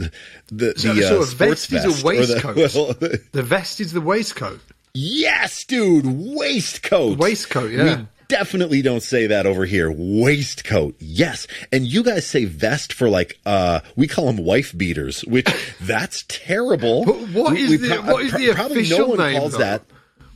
[0.52, 3.02] the, So- the uh, so a sports vest is a vest or the- waistcoat.
[3.02, 4.60] well, the vest is the waistcoat.
[4.94, 7.17] Yes, dude, waistcoat.
[7.17, 7.84] Waistcoat, yeah.
[8.00, 9.91] We definitely don't say that over here.
[9.91, 10.96] Waistcoat.
[11.00, 11.46] Yes.
[11.72, 15.48] And you guys say vest for like uh we call them wife beaters, which
[15.82, 17.06] that's terrible.
[17.06, 19.17] But what We- is we the pro- what is pro- the probably official no one
[19.20, 19.39] name?
[19.39, 19.58] calls though?
[19.60, 19.82] that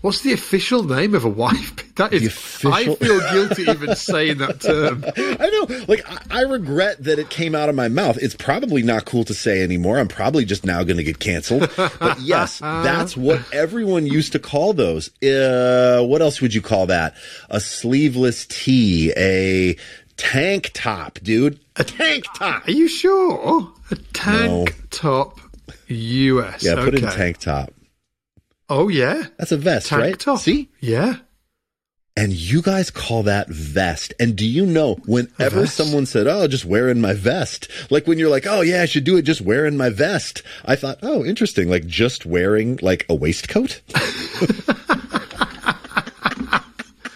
[0.05, 1.73] What's the official name of a wife?
[1.95, 2.25] That is.
[2.27, 5.05] Official- I feel guilty even saying that term.
[5.17, 5.85] I know.
[5.87, 8.17] Like, I, I regret that it came out of my mouth.
[8.21, 9.97] It's probably not cool to say anymore.
[9.97, 11.71] I'm probably just now going to get canceled.
[11.77, 15.07] But yes, that's what everyone used to call those.
[15.23, 17.15] Uh, what else would you call that?
[17.49, 19.77] A sleeveless tee, a
[20.17, 21.57] tank top, dude.
[21.77, 22.67] A tank top.
[22.67, 23.71] Are you sure?
[23.89, 24.65] A tank No.
[24.91, 25.39] top
[25.87, 26.61] US.
[26.61, 27.71] Yeah, put in tank top.
[28.69, 30.19] Oh yeah, That's a vest, tank right?
[30.19, 30.39] top.
[30.39, 30.69] See?
[30.80, 31.17] Yeah.
[32.17, 34.13] And you guys call that vest.
[34.21, 38.30] And do you know whenever someone said, Oh, just wearing my vest, like when you're
[38.30, 40.41] like, Oh, yeah, I should do it just wearing my vest.
[40.63, 41.69] I thought, Oh, interesting.
[41.69, 43.82] Like just wearing like a waistcoat.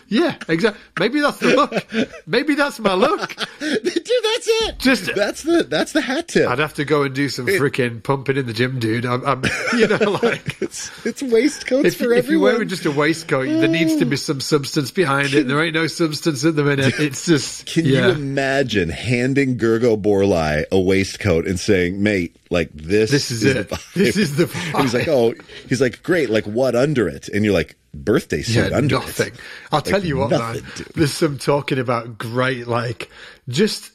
[0.09, 0.81] Yeah, exactly.
[0.99, 2.17] Maybe that's the look.
[2.27, 3.35] Maybe that's my look.
[3.59, 4.79] Dude, that's it.
[4.79, 6.49] Just- that's the, that's the hat tip.
[6.49, 9.05] I'd have to go and do some freaking pumping in the gym, dude.
[9.05, 9.43] I'm, I'm
[9.77, 13.67] you know, like It's, it's waistcoats if, for if you're wearing just a waistcoat, there
[13.67, 14.17] needs to be oh.
[14.17, 15.47] some substance behind it.
[15.47, 16.99] There ain't no substance at the minute.
[16.99, 18.07] It's just Can yeah.
[18.07, 23.59] you imagine handing Gergo Borlai a waistcoat and saying, mate, like this, This is the
[23.59, 23.69] it.
[23.69, 25.33] vibe." This is the And he's like, oh,
[25.67, 26.29] he's like, great.
[26.29, 27.29] Like what under it?
[27.29, 29.27] And you're like, birthday suit Yeah, under nothing.
[29.33, 29.39] it.
[29.71, 30.71] I'll tell you what, nothing, man.
[30.75, 30.87] dude.
[30.95, 33.09] There's some talking about great, like,
[33.47, 33.91] just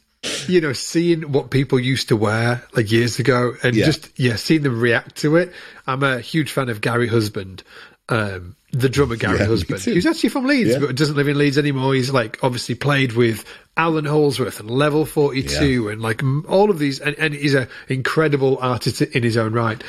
[0.48, 3.84] you know, seeing what people used to wear like years ago, and Yeah.
[3.86, 5.52] just yeah, seeing them react to it.
[5.86, 7.62] I'm a huge fan of Gary Husband.
[8.08, 9.80] Um, the drummer Gary Yeah, Husband.
[9.80, 10.78] He's actually from Leeds, Yeah.
[10.78, 11.94] but doesn't live in Leeds anymore.
[11.94, 13.44] He's like obviously played with
[13.76, 18.58] Allan Holdsworth and Level 42 and like all of these, and, and he's an incredible
[18.60, 19.82] artist in his own right.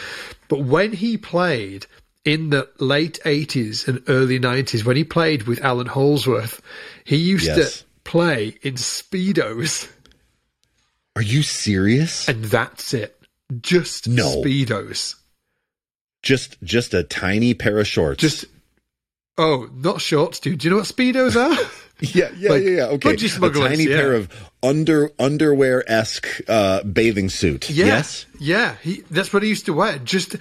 [0.50, 1.88] But when he played
[2.26, 6.62] in the late 80s and early 90s, when he played with Allan Holdsworth,
[7.04, 7.80] he used Yes.
[7.80, 9.88] to play in Speedos,
[11.16, 12.28] Are you serious?
[12.28, 13.16] and that's it.
[13.62, 14.42] Just No.
[14.42, 15.16] Speedos.
[16.24, 18.20] just just a tiny pair of shorts.
[18.22, 18.46] Just,
[19.38, 20.60] oh, not shorts, dude.
[20.60, 21.56] Do you know what Speedos are?
[22.00, 22.86] yeah, yeah, like, yeah, yeah.
[22.88, 23.96] Okay, budgie a tiny yeah.
[23.98, 24.30] pair of
[24.64, 27.70] under underwear esque uh, bathing suit.
[27.70, 28.76] Yeah, Yes, yeah.
[28.82, 30.00] He, that's what he used to wear.
[30.00, 30.36] Just,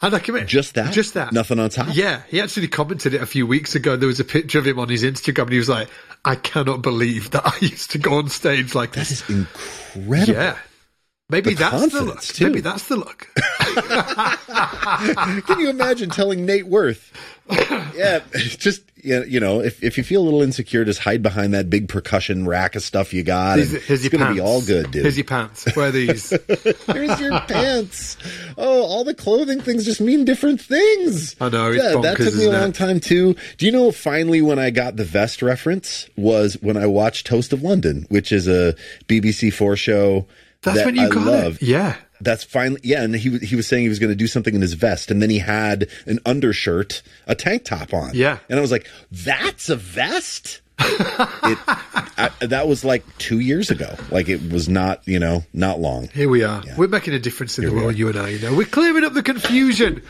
[0.00, 0.92] and I commit, Just that?
[0.92, 1.88] just that, Nothing on top?
[1.92, 3.96] Yeah, he actually commented it a few weeks ago.
[3.96, 5.88] There was a picture of him on his Instagram, and he was like,
[6.24, 10.34] "I cannot believe that I used to go on stage like that this." is incredible.
[10.34, 10.56] Yeah,
[11.30, 12.20] maybe The that's the look.
[12.22, 12.44] too.
[12.46, 13.28] Maybe that's the look.
[15.46, 17.10] Can you imagine telling Nate Werth?
[17.96, 21.70] Yeah, just you know, if, if you feel a little insecure, just hide behind that
[21.70, 23.56] big percussion rack of stuff you got.
[23.58, 25.02] Here's, here's it's going to be all good, dude.
[25.02, 25.66] Here's your pants.
[25.76, 26.30] Wear these.
[26.86, 28.16] here's your pants.
[28.56, 31.36] Oh, all the clothing things just mean different things.
[31.40, 31.70] I know.
[31.70, 32.74] yeah, bonkers, that took me a long it?
[32.74, 33.36] time too.
[33.56, 33.92] Do you know?
[33.92, 38.32] Finally, when I got the vest reference was when I watched Toast of London, which
[38.32, 38.74] is a
[39.06, 40.26] BBC Four show.
[40.62, 41.54] That's that when you I got love.
[41.56, 41.62] it.
[41.62, 41.96] Yeah.
[42.20, 43.02] That's finally, yeah.
[43.02, 45.22] And he he was saying he was going to do something in his vest, and
[45.22, 48.10] then he had an undershirt, a tank top on.
[48.14, 48.38] Yeah.
[48.48, 53.96] and I was like, "That's a vest." it, I, that was like two years ago.
[54.12, 56.08] Like it was not, you know, not long.
[56.08, 56.62] Here we are.
[56.76, 58.28] We're making a difference in the world, you and I.
[58.28, 60.02] You know, we're clearing up the confusion.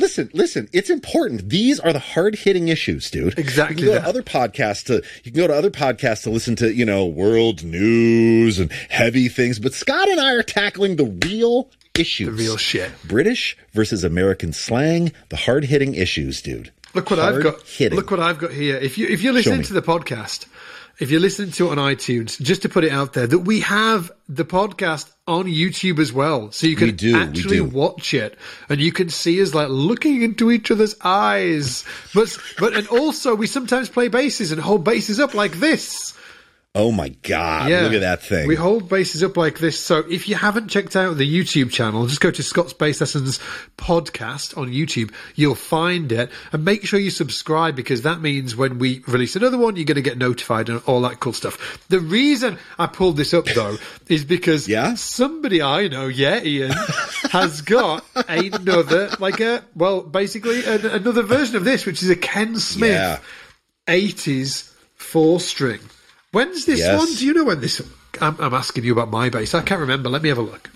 [0.00, 0.68] Listen, listen.
[0.72, 1.48] It's important.
[1.48, 3.38] These are the hard hitting issues, dude.
[3.38, 4.00] Exactly You can go that.
[4.00, 7.06] to other podcasts to you can go to other podcasts to listen to you know
[7.06, 9.58] world news and heavy things.
[9.58, 12.90] But Scott and I are tackling the real issues, the real shit.
[13.04, 16.72] British versus American slang, the hard hitting issues, dude.
[16.94, 17.54] Look what I've got.
[17.54, 17.96] Hard-hitting.
[17.96, 18.76] Look what I've got here.
[18.76, 20.46] If you if you're listening to the podcast,
[20.98, 23.60] if you're listening to it on iTunes, just to put it out there that we
[23.60, 28.36] have the podcast on YouTube as well, so you can do, actually watch it
[28.68, 31.84] and you can see us like looking into each other's eyes.
[32.12, 36.14] But but and also we sometimes play basses and hold basses up like this.
[36.72, 37.68] Oh my god!
[37.68, 37.80] Yeah.
[37.80, 38.46] Look at that thing.
[38.46, 39.76] We hold basses up like this.
[39.76, 43.40] So if you haven't checked out the YouTube channel, just go to Scott's Bass Lessons
[43.76, 45.12] podcast on YouTube.
[45.34, 49.58] You'll find it and make sure you subscribe because that means when we release another
[49.58, 51.84] one, you're going to get notified and all that cool stuff.
[51.88, 53.76] The reason I pulled this up though
[54.08, 54.94] is because Yeah?
[54.94, 56.70] somebody I know, yeah, Ian,
[57.32, 62.16] has got another, like a, well, basically an, another version of this, which is a
[62.16, 63.18] Ken Smith Yeah.
[63.88, 65.80] 80s four string.
[66.32, 66.98] When's this Yes.
[66.98, 67.12] one?
[67.14, 67.82] Do you know when this?
[68.20, 69.54] I'm, I'm asking you about my bass.
[69.54, 70.08] I can't remember.
[70.08, 70.70] Let me have a look.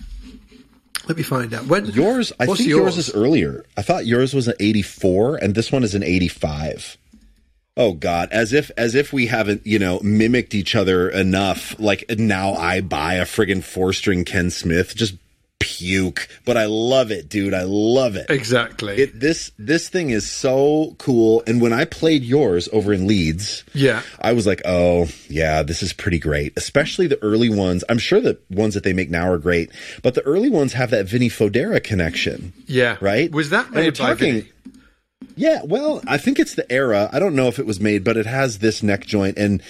[1.06, 1.66] Let me find out.
[1.66, 2.96] When yours, I think yours?
[2.96, 3.64] is earlier.
[3.76, 6.96] I thought yours was an eighty-four, and this one is an eighty-five.
[7.76, 8.30] Oh God!
[8.32, 11.78] As if as if we haven't you know mimicked each other enough.
[11.78, 14.94] Like now, I buy a friggin' four-string Ken Smith.
[14.96, 15.14] Just
[15.60, 16.28] puke.
[16.44, 17.54] But I love it, dude.
[17.54, 18.26] I love it.
[18.30, 18.96] exactly.
[18.96, 21.42] It, this this thing is so cool.
[21.46, 24.02] And when I played yours over in Leeds, Yeah.
[24.20, 26.52] I was like, oh yeah, this is pretty great.
[26.56, 27.84] Especially the early ones.
[27.88, 29.70] I'm sure the ones that they make now are great,
[30.02, 32.52] but the early ones have that Vinny Fodera connection.
[32.66, 32.96] yeah.
[33.00, 33.30] Right?
[33.32, 34.48] Was that made by talking- Vinny?
[35.36, 37.08] Yeah, well, I think it's the era.
[37.12, 39.62] I don't know if it was made, but it has this neck joint, and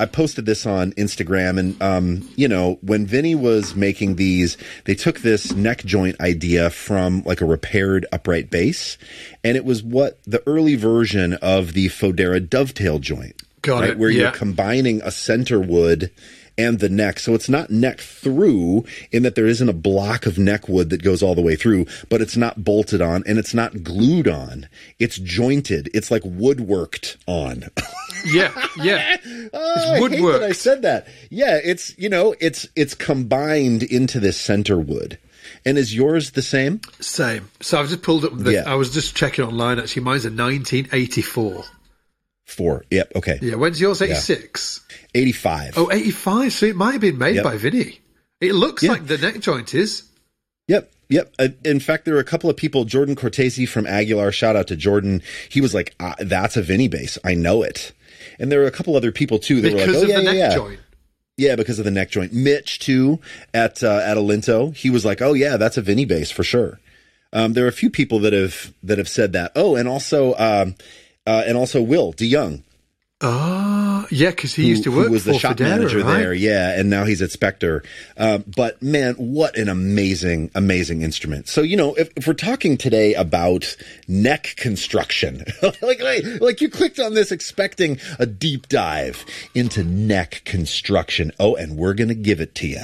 [0.00, 1.58] I posted this on Instagram.
[1.58, 6.70] And um, you know, when Vinny was making these, they took this neck joint idea
[6.70, 8.98] from like a repaired upright bass,
[9.44, 14.10] and it was what the early version of the Fodera dovetail joint, Got it, Where
[14.10, 14.22] yeah.
[14.22, 16.10] you're combining a center wood
[16.58, 17.18] and the neck.
[17.18, 21.02] So it's not neck through in that there isn't a block of neck wood that
[21.02, 24.68] goes all the way through, but it's not bolted on and it's not glued on.
[24.98, 25.90] It's jointed.
[25.94, 27.64] It's like woodworked on.
[28.24, 29.16] Yeah, yeah.
[29.52, 31.08] Oh, I hate that I said that.
[31.28, 35.18] Yeah, it's you know, it's it's combined into this center wood.
[35.64, 36.80] And is yours the same?
[37.00, 37.50] Same.
[37.60, 38.32] So I've just pulled up.
[38.36, 38.62] The, Yeah.
[38.66, 39.80] I was just checking online.
[39.80, 41.64] Actually, mine's a 1984.
[42.52, 42.84] Four.
[42.90, 43.12] Yep.
[43.16, 43.38] Okay.
[43.42, 43.54] Yeah.
[43.56, 44.00] When's yours?
[44.02, 44.80] 86.
[45.14, 45.74] Eighty-five.
[45.76, 46.52] Oh, 85.
[46.52, 47.44] So it might have been made Yep.
[47.44, 48.00] by Vinny.
[48.40, 48.92] It looks Yeah.
[48.92, 50.04] like the neck joint is.
[50.68, 51.32] Yep, yep.
[51.38, 52.84] Uh, in fact, there were a couple of people.
[52.84, 55.22] Jordan Cortese from Aguilar, shout out to Jordan.
[55.48, 57.18] He was like, ah, "That's a Vinny bass.
[57.24, 57.92] I know it."
[58.38, 60.16] And there were a couple other people too that Because were like, of "Oh yeah,
[60.18, 60.80] the yeah, neck yeah." joint.
[61.36, 62.32] Yeah, because of the neck joint.
[62.32, 63.20] Mitch too
[63.52, 66.78] at uh, at Alinto, he was like, "Oh yeah, that's a Vinny bass for sure."
[67.32, 69.52] Um, there are a few people that have that have said that.
[69.56, 70.74] Oh, and also um,
[71.26, 72.62] uh, and also Will DeYoung,
[73.24, 75.06] Oh, yeah, because he used to work.
[75.06, 76.18] who was for the shop Fodera, manager right?
[76.18, 76.34] there.
[76.34, 77.84] Yeah, and now he's at Spector.
[78.16, 81.46] Um, but man, what an amazing, amazing instrument.
[81.46, 83.76] So you know, if, if we're talking today about
[84.08, 90.42] neck construction, like, like like you clicked on this expecting a deep dive into neck
[90.44, 91.30] construction.
[91.38, 92.80] Oh, and we're gonna give it to you.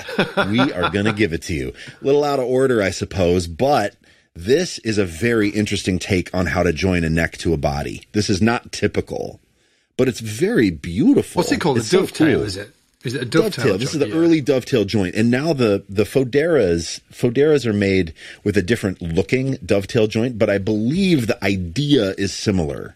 [0.52, 1.72] we are gonna give it to you.
[2.00, 3.96] A little out of order, I suppose, but.
[4.38, 8.02] This is a very interesting take on how to join a neck to a body.
[8.12, 9.40] This is not typical,
[9.96, 11.40] but it's very beautiful.
[11.40, 11.78] What's it called?
[11.78, 12.44] It's a so dovetail, cool.
[12.46, 12.70] is it?
[13.04, 13.64] Is it a dovetail?
[13.64, 13.78] Dovetail.
[13.78, 14.08] This is the?
[14.08, 14.14] Yeah.
[14.14, 19.56] early dovetail joint, and now the the Foderas Foderas are made with a different looking
[19.66, 22.94] dovetail joint, but I believe the idea is similar.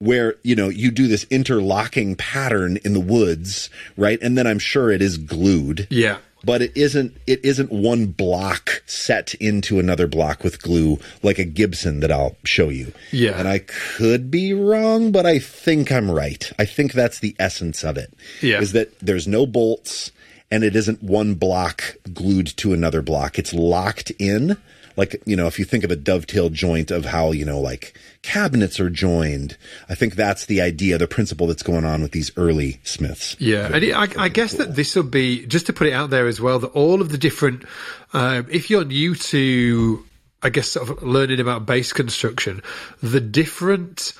[0.00, 4.18] Where you know you do this interlocking pattern in the woods, right?
[4.20, 6.18] And then I'm sure it is glued Yeah.
[6.44, 11.44] but it isn't it isn't one block set into another block with glue like a
[11.44, 12.92] Gibson that I'll show you.
[13.10, 13.38] Yeah.
[13.38, 16.50] And I could be wrong, but I think I'm right.
[16.58, 18.12] I think that's the essence of it.
[18.40, 18.60] Yeah.
[18.60, 20.12] Is that there's no bolts
[20.50, 23.38] and it isn't one block glued to another block.
[23.38, 24.58] It's locked in
[24.96, 27.98] like you know if you think of a dovetail joint of how you know like
[28.22, 29.56] cabinets are joined
[29.88, 33.70] i think that's the idea the principle that's going on with these early smiths yeah
[33.72, 34.66] and it, I, I, guess cool.
[34.66, 37.10] that this will be just to put it out there as well that all of
[37.10, 37.64] the different
[38.12, 40.04] um, if you're new to
[40.42, 42.62] i guess sort of learning about bass construction
[43.02, 44.12] the different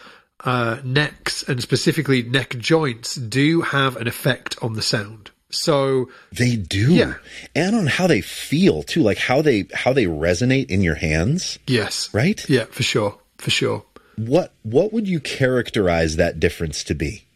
[0.45, 6.57] uh, necks and specifically neck joints do have an effect on the sound so they
[6.57, 7.15] do, yeah.
[7.55, 11.59] and on how they feel too, like how they how they resonate in your hands.
[11.67, 12.45] Yes, right.
[12.49, 13.85] Yeah, for sure, for sure.
[14.17, 17.27] What what would you characterize that difference to be?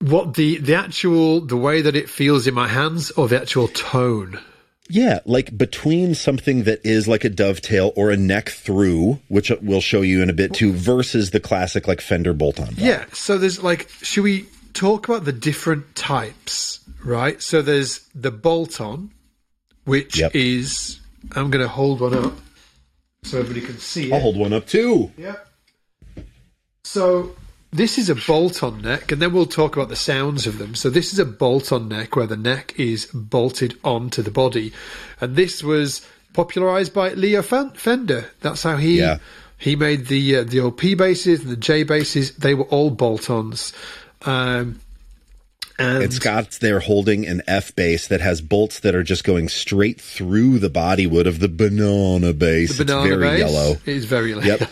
[0.00, 3.68] What the the actual the way that it feels in my hands, or the actual
[3.68, 4.40] tone?
[4.88, 9.80] Yeah, like between something that is like a dovetail or a neck through, which we'll
[9.80, 12.74] show you in a bit too, versus the classic like Fender bolt on.
[12.76, 17.42] Yeah, so there's like, should we talk about the different types, right?
[17.42, 19.10] So there's the bolt on,
[19.84, 20.34] which yep.
[20.34, 21.00] is
[21.34, 22.34] I'm going to hold one up
[23.24, 25.10] so everybody can see I'll hold one up too.
[25.16, 25.36] Yeah.
[26.84, 27.34] So
[27.72, 30.74] this is a bolt on neck, and then we'll talk about the sounds of them.
[30.74, 34.72] So this is a bolt on neck where the neck is bolted onto the body,
[35.20, 38.30] and this was popularized by Leo Fender.
[38.40, 38.98] That's how he.
[38.98, 39.18] Yeah.
[39.58, 42.36] He made the uh, the OP basses and the J basses.
[42.36, 43.72] They were all bolt-ons.
[44.26, 44.80] Um,
[45.78, 49.48] and, and Scott's there holding an F bass that has bolts that are just going
[49.48, 52.78] straight through the bodywood of the banana bass.
[52.78, 53.76] The banana it's very base yellow.
[53.84, 54.42] It's very yellow.
[54.42, 54.70] Yep.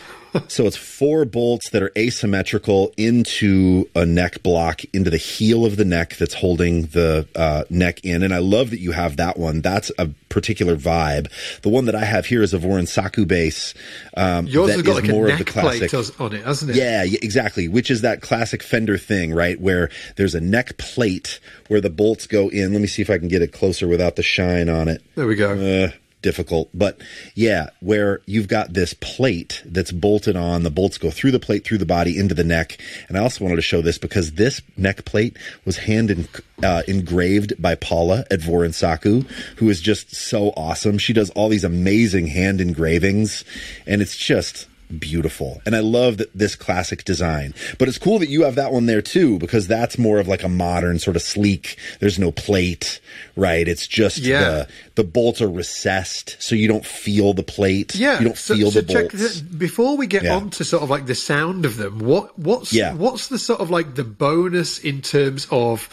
[0.48, 5.76] So it's four bolts that are asymmetrical into a neck block into the heel of
[5.76, 8.22] the neck that's holding the uh, neck in.
[8.22, 9.60] And I love that you have that one.
[9.60, 11.30] That's a particular vibe.
[11.62, 13.74] The one that I have here is a Vorin Saku bass.
[14.16, 16.72] Um, Yours has got like more a neck of the classic, plate on it, hasn't
[16.72, 16.76] it?
[16.76, 17.68] Yeah, exactly.
[17.68, 19.60] Which is that classic Fender thing, right?
[19.60, 22.72] Where there's a neck plate where the bolts go in.
[22.72, 25.02] Let me see if I can get it closer without the shine on it.
[25.14, 25.52] There we go.
[25.52, 25.90] Uh,
[26.24, 26.70] difficult.
[26.74, 27.00] But
[27.34, 31.64] yeah, where you've got this plate that's bolted on, the bolts go through the plate,
[31.64, 32.78] through the body, into the neck.
[33.08, 36.26] And I also wanted to show this because this neck plate was hand in,
[36.62, 39.22] uh, engraved by Paula at Vorin Saku,
[39.56, 40.96] who is just so awesome.
[40.96, 43.44] She does all these amazing hand engravings,
[43.86, 44.66] and it's just
[44.98, 45.60] beautiful.
[45.66, 47.54] And I love that this classic design.
[47.78, 50.42] But it's cool that you have that one there too, because that's more of like
[50.42, 51.76] a modern sort of sleek.
[52.00, 53.00] There's no plate,
[53.36, 53.66] right?
[53.66, 54.40] It's just yeah.
[54.40, 57.94] the the bolts are recessed, so you don't feel the plate.
[57.94, 59.40] Yeah, you don't so, feel so the bolts.
[59.40, 60.36] before we get yeah.
[60.36, 62.94] on to sort of like the sound of them, what what's yeah.
[62.94, 65.88] what's the sort of like the bonus in terms of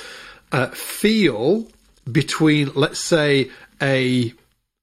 [0.51, 1.67] uh, feel
[2.10, 3.49] between, let's say,
[3.82, 4.34] a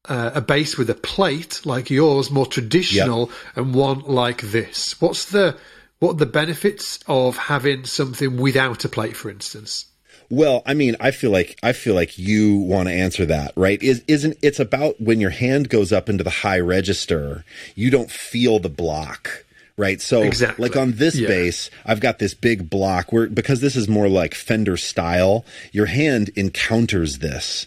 [0.08, 3.56] uh, a bass with a plate like yours, more traditional, yep.
[3.56, 5.00] and one like this?
[5.00, 5.56] What's the
[6.00, 9.86] what are the benefits of having something without a plate, for instance?
[10.30, 13.82] Well, I mean, I feel like I feel like you want to answer that, right?
[13.82, 17.44] Is isn't it's about when your hand goes up into the high register,
[17.74, 19.44] you don't feel the block
[19.78, 20.00] right?
[20.00, 20.68] So, exactly.
[20.68, 21.28] like on this yeah.
[21.28, 25.86] bass, I've got this big block where because this is more like Fender style, your
[25.86, 27.66] hand encounters this.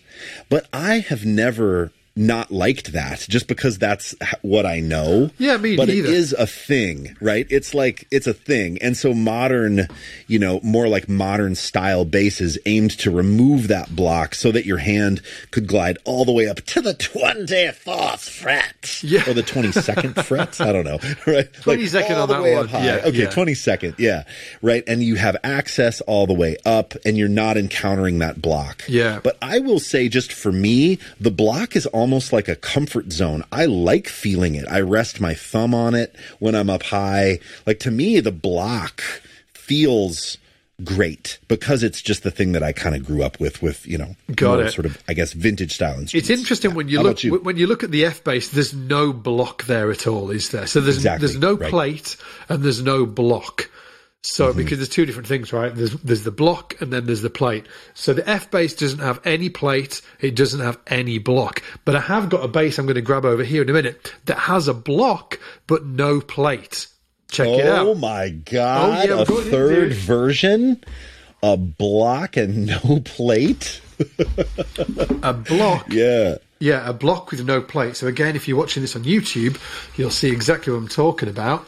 [0.50, 5.32] But I have never not liked that just because that's what I know.
[5.38, 6.08] Yeah, me but neither.
[6.10, 7.48] it is a thing, right?
[7.50, 9.88] It's like it's a thing, and so modern,
[10.28, 14.78] you know, more like modern style basses aimed to remove that block so that your
[14.80, 15.22] hand
[15.52, 19.72] could glide all the way up to the twenty fourth fret, yeah, or the twenty
[19.72, 20.60] second fret.
[20.60, 21.52] I don't know, right?
[21.62, 22.70] Twenty like second on that one.
[22.84, 23.30] Yeah, okay, yeah.
[23.30, 23.96] twenty second.
[23.98, 24.24] Yeah,
[24.62, 24.84] right.
[24.88, 28.84] And you have access all the way up, and you're not encountering that block.
[28.88, 29.20] Yeah.
[29.24, 33.44] But I will say, just for me, the block is almost like a comfort zone.
[33.52, 34.66] I like feeling it.
[34.68, 37.40] I rest my thumb on it when I'm up high.
[37.66, 39.02] Like to me, the block
[39.54, 40.38] feels
[40.84, 43.98] great because it's just the thing that I kind of grew up with, with you
[43.98, 44.72] know, got it.
[44.72, 46.30] Sort of, I guess, vintage style instruments.
[46.30, 46.78] It's interesting yeah.
[46.78, 47.40] when you How look you?
[47.40, 48.50] when you look at the F bass.
[48.50, 50.68] There's no block there at all, is there?
[50.68, 51.70] So there's exactly, there's no right.
[51.70, 52.18] plate
[52.50, 53.70] and there's no block.
[54.24, 54.58] So mm-hmm.
[54.58, 55.74] because there's two different things, right?
[55.74, 57.66] There's there's the block and then there's the plate.
[57.96, 61.64] So the F bass doesn't have any plate, it doesn't have any block.
[61.86, 64.14] But I have got a bass I'm going to grab over here in a minute
[64.26, 66.88] that has a block but no plate.
[67.32, 67.88] Check oh it out.
[67.88, 69.10] Oh my god!
[69.10, 70.84] Oh, yeah, a third version,
[71.42, 73.82] a block and no plate.
[75.24, 75.88] a block.
[75.92, 76.36] Yeah.
[76.60, 77.96] Yeah, a block with no plate.
[77.96, 79.60] So again, if you're watching this on YouTube,
[79.98, 81.66] you'll see exactly what I'm talking about.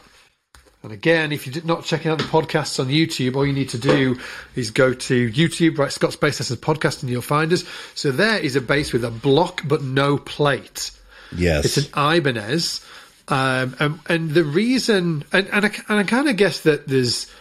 [0.83, 3.77] And again, if you're not checking out the podcasts on YouTube, all you need to
[3.77, 4.19] do
[4.53, 7.63] is go to YouTube, write Scott's Bass Lessons podcast, and you'll find us.
[7.95, 10.91] So there is a bass with a block but no plate.
[11.33, 11.65] Yes.
[11.65, 12.85] It's an Ibanez.
[13.29, 17.31] Um, and, and, the reason, and, and I, and I kind of guess that there's,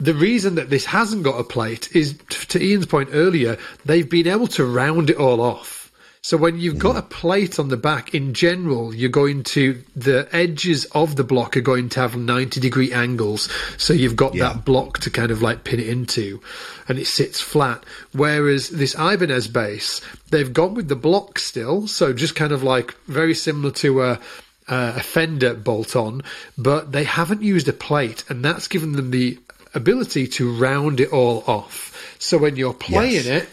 [0.00, 2.18] the reason that this hasn't got a plate is,
[2.48, 5.81] to Ian's point earlier, they've been able to round it all off.
[6.24, 10.28] So when you've got a plate on the back, in general, you're going to the
[10.30, 13.48] edges of the block are going to have 90 degree angles.
[13.76, 14.52] So you've got Yeah.
[14.52, 16.40] that block to kind of like pin it into,
[16.86, 17.82] and it sits flat.
[18.12, 20.00] Whereas this Ibanez bass,
[20.30, 24.20] they've gone with the block still, so just kind of like very similar to a.
[24.68, 26.22] Uh, a fender bolt on,
[26.56, 29.36] but they haven't used a plate, and that's given them the
[29.74, 32.14] ability to round it all off.
[32.20, 33.26] So when you're playing Yes.
[33.26, 33.48] it,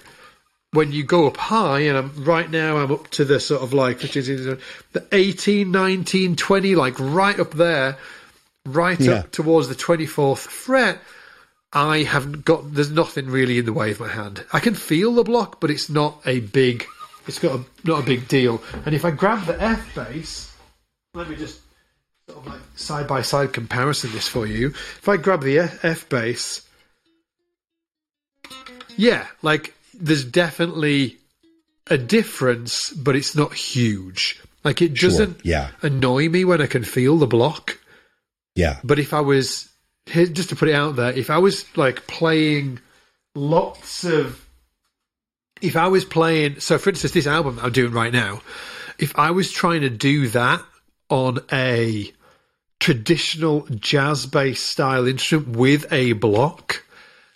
[0.72, 3.74] when you go up high, and I'm right now I'm up to the sort of
[3.74, 7.98] like which is the 18, 19, 20, like right up there,
[8.66, 9.12] right Yeah.
[9.14, 11.00] up towards the 24th fret.
[11.72, 12.74] I haven't got.
[12.74, 14.44] There's nothing really in the way of my hand.
[14.52, 16.86] I can feel the block, but it's not a big.
[17.28, 18.62] It's got a, not a big deal.
[18.86, 20.52] And if I grab the F bass,
[21.14, 21.60] let me just
[22.28, 24.70] sort of like side by side comparison this for you.
[24.70, 26.68] If I grab the F, F bass,
[28.98, 31.18] yeah, like there's definitely
[31.88, 34.40] a difference, but it's not huge.
[34.64, 35.72] Like it doesn't yeah.
[35.82, 37.80] annoy me when I can feel the block.
[38.56, 38.80] Yeah.
[38.84, 39.70] But if I was
[40.08, 42.80] just to put it out there, if I was like playing
[43.36, 44.46] lots of,
[45.62, 48.42] if I was playing, so for instance, this album I'm doing right now,
[48.98, 50.64] if I was trying to do that
[51.10, 52.12] on a
[52.80, 56.84] traditional jazz bass style instrument with a block,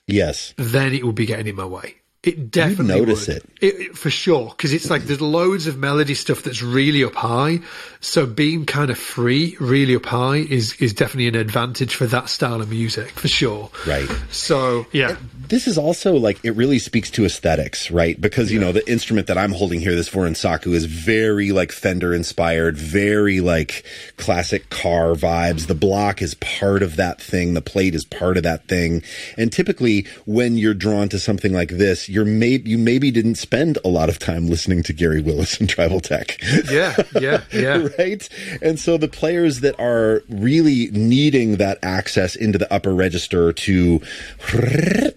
[0.07, 0.53] Yes.
[0.57, 1.95] then it would be getting in my way.
[2.23, 3.37] It definitely notice would.
[3.37, 3.45] it.
[3.61, 7.59] it for sure because it's like there's loads of melody stuff that's really up high.
[7.99, 12.29] So being kind of free, really up high, is is definitely an advantage for that
[12.29, 13.69] style of music for sure.
[13.85, 14.09] Right.
[14.31, 15.17] So yeah,
[15.49, 18.19] This is also like it really speaks to aesthetics, right?
[18.19, 22.13] Because you know the instrument that I'm holding here, this Voronsaku, is very like Fender
[22.13, 23.83] inspired, very like
[24.15, 25.67] classic car vibes.
[25.67, 29.03] The block is part of that thing, the plate is part of that thing,
[29.37, 33.79] and typically when you're drawn to something like this, you're may you maybe didn't spend
[33.83, 36.39] a lot of time listening to Gary Willis and Tribal Tech.
[36.69, 37.87] yeah, yeah, yeah.
[37.97, 38.29] right?
[38.61, 43.99] And so the players that are really needing that access into the upper register to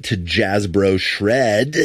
[0.02, 1.76] to jazz bro shred,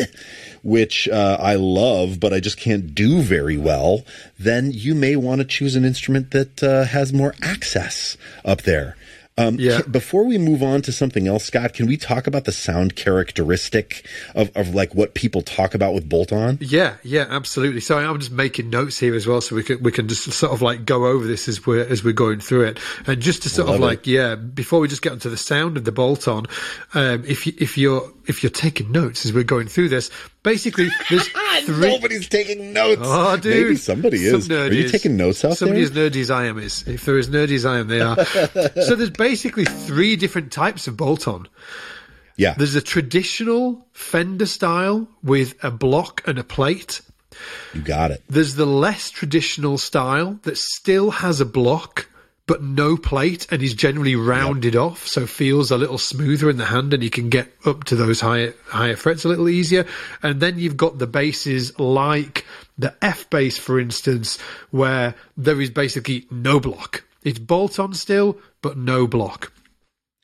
[0.64, 4.05] which uh, I love, but I just can't do very well,
[4.39, 8.95] then you may want to choose an instrument that uh, has more access up there.
[9.38, 9.82] Um, Yeah.
[9.84, 14.05] Before we move on to something else, Scott, can we talk about the sound characteristic
[14.36, 16.57] of, of like what people talk about with bolt on?
[16.61, 17.82] Yeah, yeah, absolutely.
[17.82, 20.51] So I'm just making notes here as well, so we can we can just sort
[20.51, 23.49] of like go over this as we're as we're going through it, and just to
[23.49, 23.86] sort Love of it.
[23.86, 26.45] like yeah, before we just get onto the sound of the bolt on,
[26.93, 30.11] um, if you, if you're if you're taking notes as we're going through this,
[30.43, 31.29] basically there's
[31.66, 31.89] three.
[31.91, 33.01] Nobody's taking notes.
[33.03, 33.64] Oh, dude.
[33.66, 34.49] Maybe somebody Some is.
[34.49, 34.91] nerd Are you is.
[34.91, 36.05] taking notes out Somebody there?
[36.07, 36.88] as nerdy as I am is.
[36.88, 38.24] If they're as nerdy as I am, they are.
[38.26, 41.47] so there's basically three different types of bolt on.
[42.38, 42.53] yeah.
[42.57, 47.01] There's a traditional Fender style with a block and a plate.
[47.74, 48.22] You got it.
[48.28, 52.09] There's the less traditional style that still has a block
[52.48, 56.66] but no plate and is generally rounded off, so feels a little smoother in the
[56.66, 59.86] hand, and you can get up to those higher higher frets a little easier.
[60.22, 62.46] And then you've got the basses like
[62.78, 64.38] the F bass, for instance,
[64.72, 67.04] where there is basically no block.
[67.24, 69.52] It's bolt on still, but no block.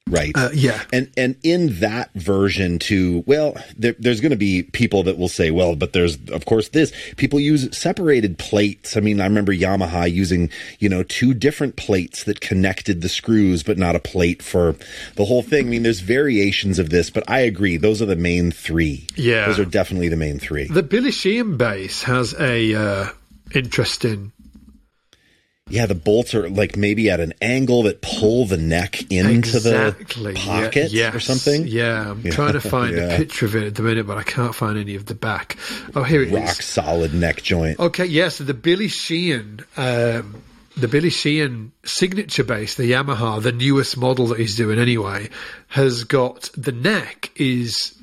[0.07, 0.31] Right.
[0.35, 0.81] Uh, yeah.
[0.93, 5.27] And and in that version too, well, there, there's going to be people that will
[5.27, 6.91] say, well, but there's of course this.
[7.17, 8.97] People use separated plates.
[8.97, 10.49] I mean, I remember Yamaha using
[10.79, 14.75] you know two different plates that connected the screws, but not a plate for
[15.15, 15.67] the whole thing.
[15.67, 17.77] I mean, there's variations of this, but I agree.
[17.77, 19.07] Those are the main three.
[19.15, 19.47] Yeah.
[19.47, 20.67] those are definitely the main three.
[20.67, 23.09] The Billy Sheehan bass has a uh,
[23.53, 24.31] interesting
[25.70, 30.34] Yeah, the bolts are like maybe at an angle that pull the neck into exactly
[30.34, 31.13] the yeah, pocket yes.
[31.15, 31.68] or something.
[31.68, 33.03] Yeah, I'm trying to find Yeah.
[33.13, 35.57] a picture of it at the minute, but I can't find any of the back.
[35.95, 36.34] Oh, here it is.
[36.34, 37.80] Rock solid neck joint.
[37.80, 38.30] Okay, yeah.
[38.30, 40.41] So the Billy Sheehan, um,
[40.78, 45.30] the Billy Sheehan signature bass, the Yamaha, the newest model that he's doing anyway,
[45.70, 47.93] has got the neck is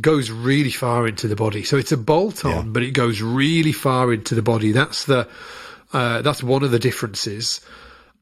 [0.00, 1.62] goes really far into the body.
[1.62, 2.62] So it's a bolt on, Yeah.
[2.66, 4.72] but it goes really far into the body.
[4.72, 5.28] That's the
[5.94, 7.60] uh, that's one of the differences.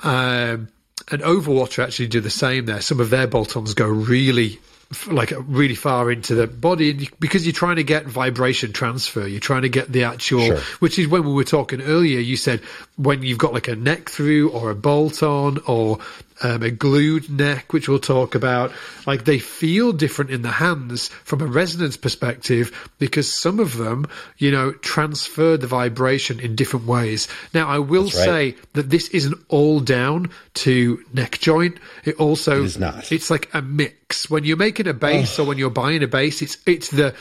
[0.00, 0.68] Um,
[1.10, 2.80] and Overwater actually do the same there.
[2.80, 4.60] Some of their bolt-ons go really,
[5.08, 9.26] like really far into the body, and you, because you're trying to get vibration transfer,
[9.26, 10.58] you're trying to get the actual, Sure.
[10.78, 12.20] which is when we were talking earlier.
[12.20, 12.60] You said
[12.96, 15.98] when you've got like a neck through or a bolt-on or
[16.42, 18.72] um, a glued neck, which we'll talk about,
[19.06, 24.06] like they feel different in the hands from a resonance perspective because some of them,
[24.38, 27.28] you know, transfer the vibration in different ways.
[27.54, 28.12] Now, I will right.
[28.12, 31.78] say that this isn't all down to neck joint.
[32.04, 33.12] It also It is not.
[33.12, 34.28] It's like a mix.
[34.28, 37.14] When you're making a bass or when you're buying a bass, it's it's the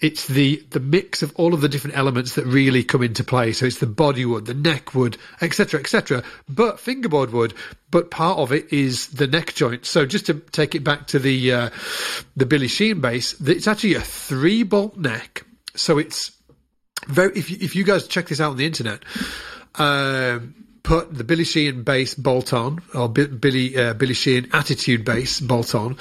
[0.00, 3.52] it's the the mix of all of the different elements that really come into play.
[3.52, 6.22] So it's the body wood, the neck wood, etc., etc.
[6.48, 7.54] But fingerboard wood,
[7.90, 9.86] but part of it is the neck joint.
[9.86, 11.70] So just to take it back to the uh,
[12.36, 15.44] the Billy Sheehan bass, it's actually a three bolt neck.
[15.74, 16.32] So it's
[17.06, 17.36] very.
[17.36, 19.04] If you, if you guys check this out on the internet.
[19.74, 25.38] Um, put the Billy Sheehan bass bolt on, or Billy uh, Billy Sheehan attitude bass
[25.38, 25.98] bolt on,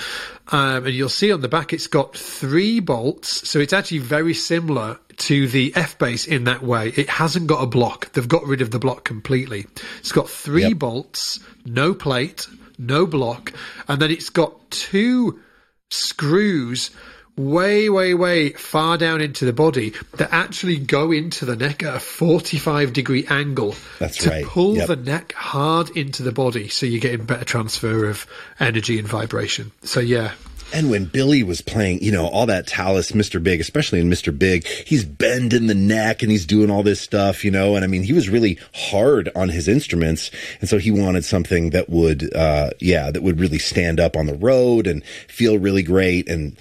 [0.48, 3.50] um, and you'll see on the back it's got three bolts.
[3.50, 6.94] So it's actually very similar to the F bass in that way.
[6.96, 8.14] It hasn't got a block.
[8.14, 9.66] They've got rid of the block completely.
[10.00, 10.80] It's got three yep.
[10.80, 13.52] bolts, no plate, no block,
[13.90, 15.42] and then it's got two
[15.90, 16.92] screws
[17.38, 21.96] way, way, way far down into the body that actually go into the neck at
[21.96, 24.46] a 45 degree angle That's to right.
[24.46, 24.88] pull yep.
[24.88, 28.26] the neck hard into the body so you're getting better transfer of
[28.60, 29.72] energy and vibration.
[29.84, 30.34] So, yeah.
[30.74, 33.42] And when Billy was playing, you know, all that Talas, Mr.
[33.42, 34.38] Big, especially in Mr.
[34.38, 37.88] Big, he's bending the neck and he's doing all this stuff, you know, and I
[37.88, 40.30] mean, he was really hard on his instruments.
[40.60, 44.26] And so he wanted something that would, uh, yeah, that would really stand up on
[44.26, 46.28] the road and feel really great.
[46.28, 46.58] And,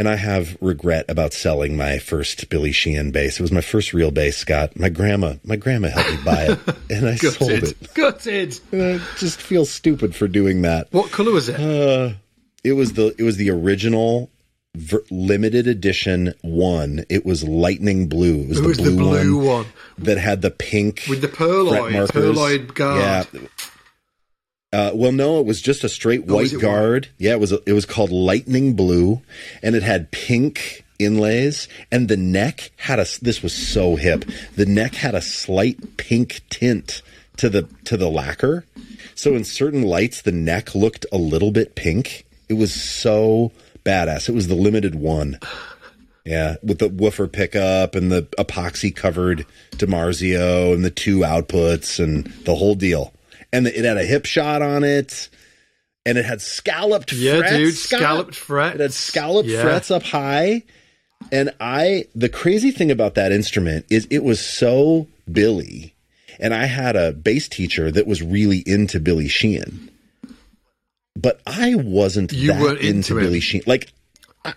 [0.00, 3.38] and I have regret about selling my first Billy Sheehan bass.
[3.38, 4.74] It was my first real bass, Scott.
[4.74, 6.58] My grandma, my grandma helped me buy it,
[6.90, 7.92] and I sold it.
[7.92, 8.58] Gutted.
[8.72, 10.90] And I just feel stupid for doing that.
[10.90, 11.60] What color was it?
[11.60, 12.14] Uh,
[12.64, 14.30] it was the it was the original
[14.74, 17.04] ver- limited edition one.
[17.10, 18.40] It was lightning blue.
[18.44, 19.66] It was, it the, was blue the blue one, one,
[19.98, 23.26] that had the pink with the pearloid, pearloid guard.
[23.34, 23.40] Yeah,
[24.72, 27.06] uh, well, no, it was just a straight oh, white guard.
[27.06, 27.12] White?
[27.18, 27.52] Yeah, it was.
[27.52, 29.20] A, it was called Lightning Blue,
[29.62, 33.06] and it had pink inlays, and the neck had a.
[33.20, 34.24] This was so hip.
[34.54, 37.02] The neck had a slight pink tint
[37.38, 38.64] to the to the lacquer,
[39.16, 42.24] so in certain lights, the neck looked a little bit pink.
[42.48, 43.50] It was so
[43.84, 44.28] badass.
[44.28, 45.40] It was the limited one.
[46.24, 52.26] Yeah, with the woofer pickup and the epoxy covered DiMarzio and the two outputs and
[52.44, 53.12] the whole deal
[53.52, 55.28] and it had a Hipshot on it,
[56.06, 57.56] and it had scalloped yeah, frets.
[57.56, 58.74] dude, scalloped frets.
[58.76, 59.62] It had scalloped yeah.
[59.62, 60.62] frets up high.
[61.30, 65.94] And I, the crazy thing about that instrument is it was so Billy.
[66.38, 69.90] And I had a bass teacher that was really into Billy Sheehan.
[71.14, 73.64] But I wasn't you that into, into Billy Sheehan.
[73.66, 73.92] Like,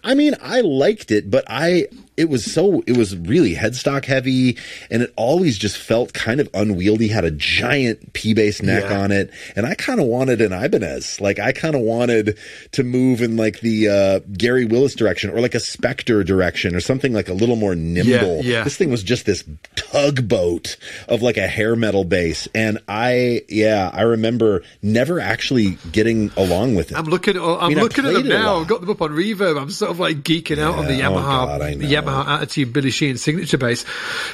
[0.03, 1.87] I mean, I liked it, but I
[2.17, 4.57] it was so it was really headstock heavy
[4.89, 8.99] and it always just felt kind of unwieldy had a giant p bass neck yeah.
[8.99, 9.31] on it.
[9.55, 11.19] And i kind of wanted an ibanez.
[11.19, 12.37] Like i kind of wanted
[12.71, 16.79] to move in like the uh, gary willis direction or like a Spector direction or
[16.79, 18.43] something like a little more nimble.
[18.43, 18.63] Yeah, yeah.
[18.63, 19.43] this thing was just this
[19.75, 26.31] tugboat of like a hair metal bass and i yeah i remember never actually getting
[26.37, 26.97] along with it.
[26.97, 28.57] I'm looking i'm I mean, looking at them now.
[28.57, 29.59] I've got them up on reverb.
[29.59, 31.61] I'm sort of like geeking out on the oh, yamaha oh God,
[32.05, 33.85] Yamaha Attitude Billy Sheehan signature bass.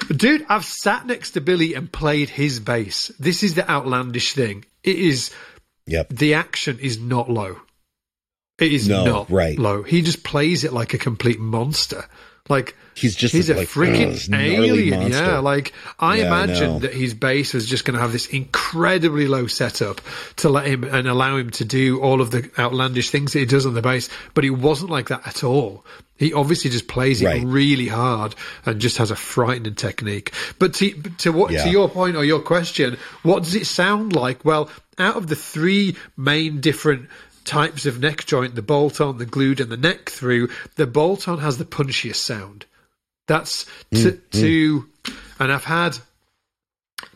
[0.10, 3.10] Dude, I've sat next to Billy and played his bass.
[3.20, 4.66] This is the outlandish thing.
[4.84, 5.32] It is.
[5.88, 6.10] Yep.
[6.10, 7.58] The action is not low.
[8.60, 9.58] It is no, not right.
[9.58, 9.84] low.
[9.84, 12.06] He just plays it like a complete monster.
[12.50, 15.00] Like he's just he's a, like, freaking alien.
[15.02, 15.24] Monster.
[15.24, 18.28] Yeah, like I yeah, imagined I that his bass was just going to have this
[18.28, 20.02] incredibly low setup
[20.38, 23.46] to let him and allow him to do all of the outlandish things that he
[23.46, 25.86] does on the bass, but he wasn't like that at all.
[26.18, 27.44] He obviously just plays it right.
[27.46, 28.36] really hard
[28.66, 30.34] and just has a frightening technique.
[30.58, 31.64] But to to what yeah.
[31.64, 34.44] to your point or your question, what does it sound like?
[34.44, 37.08] Well, out of the three main different
[37.50, 41.28] types of neck joint, the bolt on, the glued, and the neck through, the bolt
[41.28, 42.66] on has the punchiest sound.
[43.28, 45.18] That's to, mm, to mm.
[45.40, 45.98] and I've had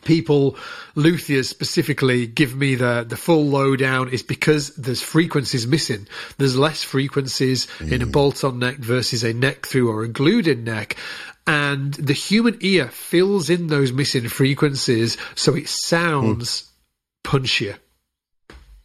[0.02, 0.56] people,
[0.96, 6.08] luthiers specifically, give me the, the full lowdown is because there's frequencies missing.
[6.36, 7.92] There's less frequencies mm.
[7.92, 8.12] in a mm.
[8.12, 10.96] bolt on neck versus a neck through or a glued in neck.
[11.46, 16.72] And the human ear fills in those missing frequencies so it sounds
[17.24, 17.30] mm.
[17.30, 17.78] punchier.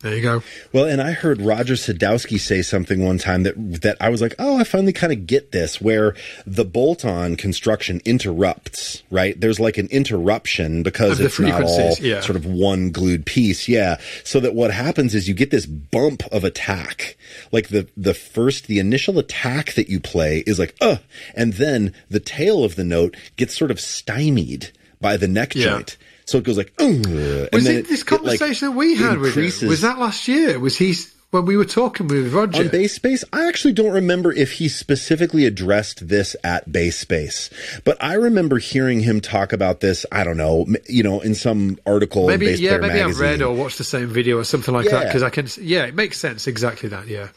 [0.01, 0.43] There you go.
[0.71, 4.33] Well, and I heard Roger Sadowsky say something one time that that I was like,
[4.39, 9.37] "Oh, I finally kind of get this." Where the bolt-on construction interrupts, right?
[9.37, 12.21] There's like an interruption because it's not all yeah.
[12.21, 13.97] sort of one glued piece, yeah.
[14.23, 17.17] So that what happens is you get this bump of attack.
[17.51, 20.97] Like the the first, the initial attack that you play is like, "Uh,"
[21.35, 24.71] and then the tail of the note gets sort of stymied
[25.01, 25.65] by the neck yeah.
[25.65, 25.97] joint.
[26.29, 29.35] So it goes like, was it, it this conversation it, like, that we had with
[29.35, 29.67] him?
[29.67, 30.59] Was that last year?
[30.59, 30.93] Was he
[31.31, 33.23] when we were talking with Roger on base Space?
[33.33, 37.49] I actually don't remember if he specifically addressed this at base Space,
[37.83, 40.05] but I remember hearing him talk about this.
[40.11, 42.27] I don't know, you know, in some article.
[42.27, 43.09] Maybe yeah, maybe magazine.
[43.09, 44.91] I've read or watched the same video or something like yeah.
[44.91, 45.47] that because I can.
[45.59, 46.47] Yeah, it makes sense.
[46.47, 47.07] Exactly that.
[47.07, 47.29] Yeah.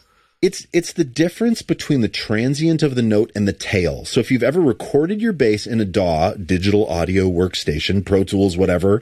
[0.43, 4.03] It's it's the difference between the transient of the note and the tail.
[4.03, 8.57] So if you've ever recorded your bass in a DAW, digital audio workstation, Pro Tools,
[8.57, 9.01] whatever,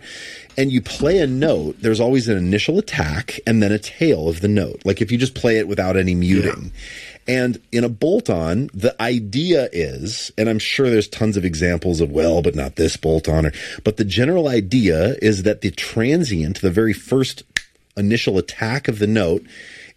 [0.56, 4.42] and you play a note, there's always an initial attack and then a tail of
[4.42, 4.84] the note.
[4.86, 6.66] Like if you just play it without any muting.
[6.66, 7.40] Yeah.
[7.40, 12.02] And in a bolt on, the idea is, and I'm sure there's tons of examples
[12.02, 13.52] of, well, but not this bolt on, or,
[13.84, 17.42] but the general idea is that the transient, the very first
[17.98, 19.44] initial attack of the note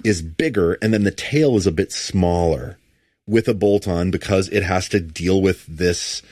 [0.04, 2.78] is bigger and then the tail is a bit smaller
[3.26, 6.22] with a bolt on because it has to deal with this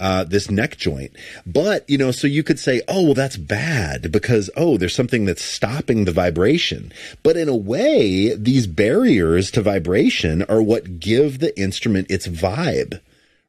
[0.00, 1.14] uh, this neck joint.
[1.46, 5.26] But, you know, so you could say, oh, well, that's bad because, oh, there's something
[5.26, 6.90] that's stopping the vibration.
[7.22, 13.00] But in a way, these barriers to vibration are what give the instrument its vibe.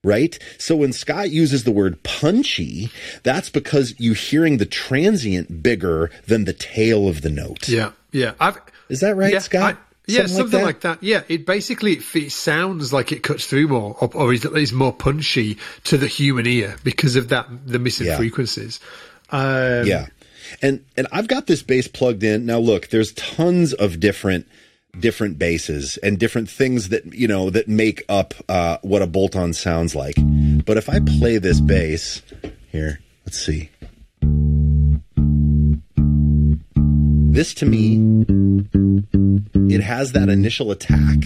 [0.04, 0.38] Right?
[0.58, 2.90] So when Scott uses the word punchy,
[3.24, 7.70] that's because you're hearing the transient bigger than the tail of the note.
[7.70, 7.92] Yeah.
[8.12, 8.34] Yeah.
[8.40, 8.60] I've,
[8.92, 9.76] is that right, yeah, Scott?
[9.76, 10.90] I, yeah, something, something like, that?
[10.90, 11.06] like, that?
[11.06, 14.92] Yeah, it basically it, sounds like it cuts through more, or, or is, is more
[14.92, 18.18] punchy to the human ear because of that the missing yeah.
[18.18, 18.80] frequencies.
[19.30, 20.08] Um, yeah,
[20.62, 22.60] and and I've got this bass plugged in now.
[22.60, 24.48] Look, there's tons of different
[25.00, 29.54] different basses and different things that you know that make up uh, what a bolt-on
[29.54, 30.16] sounds like.
[30.66, 32.22] But if I play this bass
[32.72, 33.70] here, let's see.
[37.32, 37.96] This to me,
[39.74, 41.18] it has that initial attack.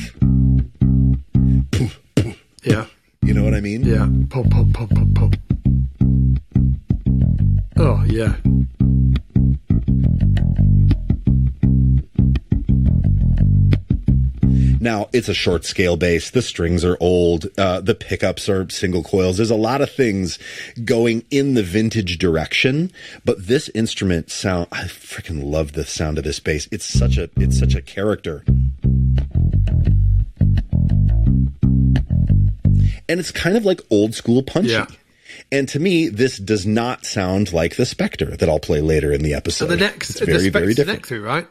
[2.64, 2.86] Yeah.
[3.24, 3.84] You know what I mean?
[3.84, 4.08] Yeah.
[4.30, 5.36] Pop, pop, pop, pop, pop.
[7.78, 8.36] Oh, yeah.
[14.86, 16.30] Now, it's a short scale bass.
[16.30, 17.48] The strings are old.
[17.58, 19.38] Uh, the pickups are single coils.
[19.38, 20.38] There's a lot of things
[20.84, 22.92] going in the vintage direction,
[23.26, 26.68] but this instrument sound, I freaking love the sound of this bass.
[26.72, 28.44] It's such a, it's such a character.
[33.10, 34.70] And it's kind of like old school punchy.
[34.70, 34.86] Yeah.
[35.52, 39.24] And to me, this does not sound like the Spector that I'll play later in
[39.24, 39.66] the episode.
[39.66, 41.00] So the next, it's very, the very different.
[41.00, 41.48] Neck through, right?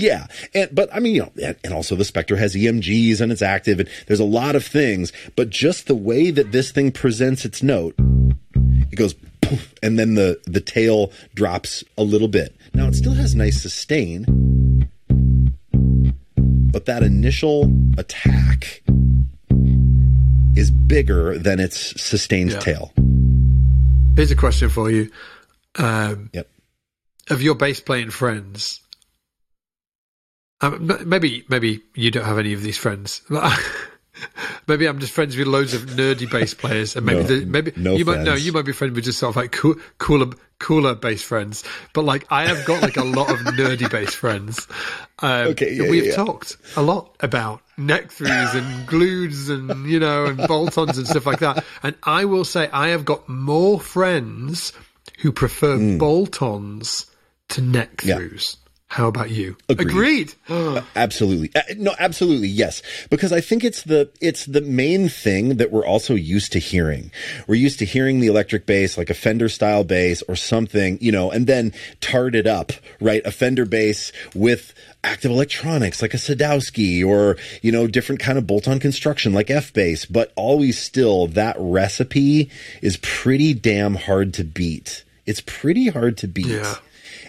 [0.00, 3.30] Yeah, and but I mean, you know, and, and, also the Spector has EMGs and
[3.30, 5.12] it's active, and there's a lot of things.
[5.36, 7.94] But just the way that this thing presents its note,
[8.90, 12.56] it goes poof, and then the the tail drops a little bit.
[12.72, 14.88] Now it still has nice sustain,
[16.72, 18.82] but that initial attack
[20.56, 22.58] is bigger than its sustained yeah.
[22.60, 22.92] tail.
[24.16, 25.10] Here's a question for you.
[25.76, 26.48] Um, yep.
[27.28, 28.80] Of your bass playing friends,
[30.60, 33.22] um, maybe maybe you don't have any of these friends.
[34.66, 37.72] maybe I'm just friends with loads of nerdy bass players, and maybe no, the, maybe
[37.76, 40.32] no you might no you might be friends with just sort of like cool, cooler
[40.58, 41.64] cooler bass friends.
[41.94, 44.66] But like I have got like a lot of nerdy bass friends.
[45.20, 46.16] Um, okay, yeah, we've yeah.
[46.16, 51.26] talked a lot about neck throughs and glues and you know and bolt-ons and stuff
[51.26, 51.64] like that.
[51.82, 54.72] And I will say I have got more friends
[55.20, 55.98] who prefer mm.
[55.98, 57.06] bolt-ons
[57.48, 58.56] to neck throughs.
[58.56, 58.69] Yeah.
[58.90, 59.56] How about you?
[59.68, 60.34] Agreed.
[60.48, 60.84] Agreed.
[60.96, 61.52] absolutely.
[61.76, 62.48] No, absolutely.
[62.48, 62.82] Yes.
[63.08, 67.12] Because I think it's the, it's the main thing that we're also used to hearing.
[67.46, 71.12] We're used to hearing the electric bass, like a Fender style bass or something, you
[71.12, 73.22] know, and then tart it up, right?
[73.24, 74.74] A Fender bass with
[75.04, 79.50] active electronics like a Sadowsky or, you know, different kind of bolt on construction like
[79.50, 82.50] F bass, but always still that recipe
[82.82, 85.04] is pretty damn hard to beat.
[85.26, 86.46] It's pretty hard to beat.
[86.46, 86.74] Yeah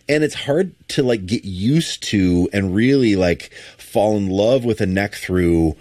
[0.08, 4.82] and it's hard to like get used to and really like fall in love with
[4.82, 5.76] a neck through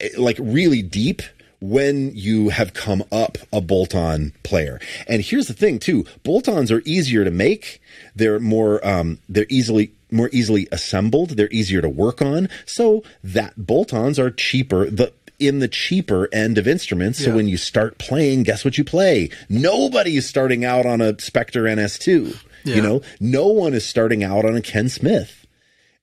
[0.00, 1.22] eh, like really deep
[1.60, 4.78] when you have come up a bolt-on player.
[5.08, 7.80] And here's the thing too, bolt-ons are easier to make.
[8.14, 12.48] They're more um they're easily more easily assembled, they're easier to work on.
[12.66, 14.90] So that bolt-ons are cheaper.
[14.90, 17.18] The in the cheaper end of instruments.
[17.18, 19.30] So when you start playing, guess what you play?
[19.48, 22.36] Nobody is starting out on a Spector NS2.
[22.64, 22.76] Yeah.
[22.76, 25.46] You know, no one is starting out on a Ken Smith.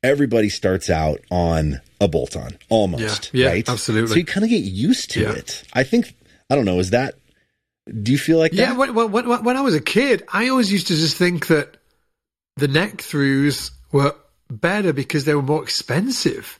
[0.03, 3.70] Everybody starts out on a bolt on almost, yeah, yeah, right?
[3.70, 4.09] Absolutely.
[4.09, 5.34] So you kind of get used to yeah.
[5.34, 5.64] it.
[5.74, 6.16] I think,
[6.49, 7.16] I don't know, is that,
[8.01, 8.95] do you feel like yeah, that?
[8.95, 11.78] when, when, when I was a kid, I always used to just think that
[12.57, 14.16] the neck throughs were
[14.49, 16.59] better because they were more expensive.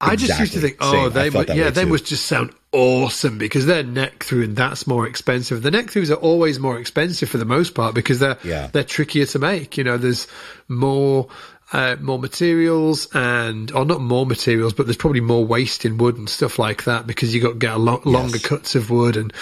[0.00, 1.12] I just used to think, oh, Same.
[1.12, 5.06] they would, yeah, they must just sound awesome because they're neck through and that's more
[5.06, 5.62] expensive.
[5.62, 8.68] The neck throughs are always more expensive for the most part because they're yeah.
[8.68, 9.76] they're trickier to make.
[9.76, 10.28] You know, there's
[10.68, 11.28] more
[11.72, 16.16] uh, more materials and or not more materials, but there's probably more waste in wood
[16.16, 18.46] and stuff like that because you got to get a lot longer yes.
[18.46, 19.32] cuts of wood and.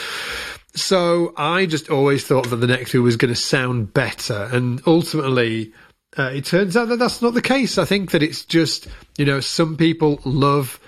[0.75, 4.83] So I just always thought that the neck through was going to sound better, and
[4.87, 5.73] ultimately,
[6.19, 7.79] uh, it turns out that that's not the case.
[7.79, 8.89] I think that it's just
[9.19, 10.81] you know some people love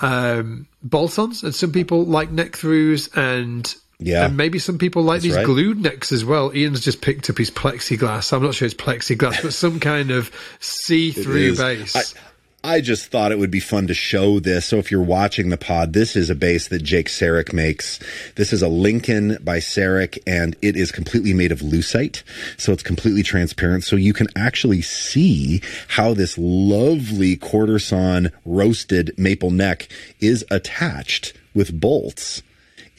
[0.00, 4.24] um, bolt-ons and some people like neck throughs and yeah.
[4.24, 5.44] And maybe some people like That's these right.
[5.44, 6.56] glued necks as well.
[6.56, 8.32] Ian's just picked up his plexiglass.
[8.32, 10.30] I'm not sure it's plexiglass, but some kind of
[10.60, 11.58] see-through is.
[11.58, 12.16] bass.
[12.16, 12.20] I,
[12.62, 14.66] I just thought it would be fun to show this.
[14.66, 17.98] So if you're watching the pod, this is a bass that Jake Serek makes.
[18.34, 22.22] This is a Lincoln by Serek and it is completely made of lucite.
[22.58, 23.84] So it's completely transparent.
[23.84, 29.88] So you can actually see how this lovely quarter sawn roasted maple neck
[30.20, 32.42] is attached with bolts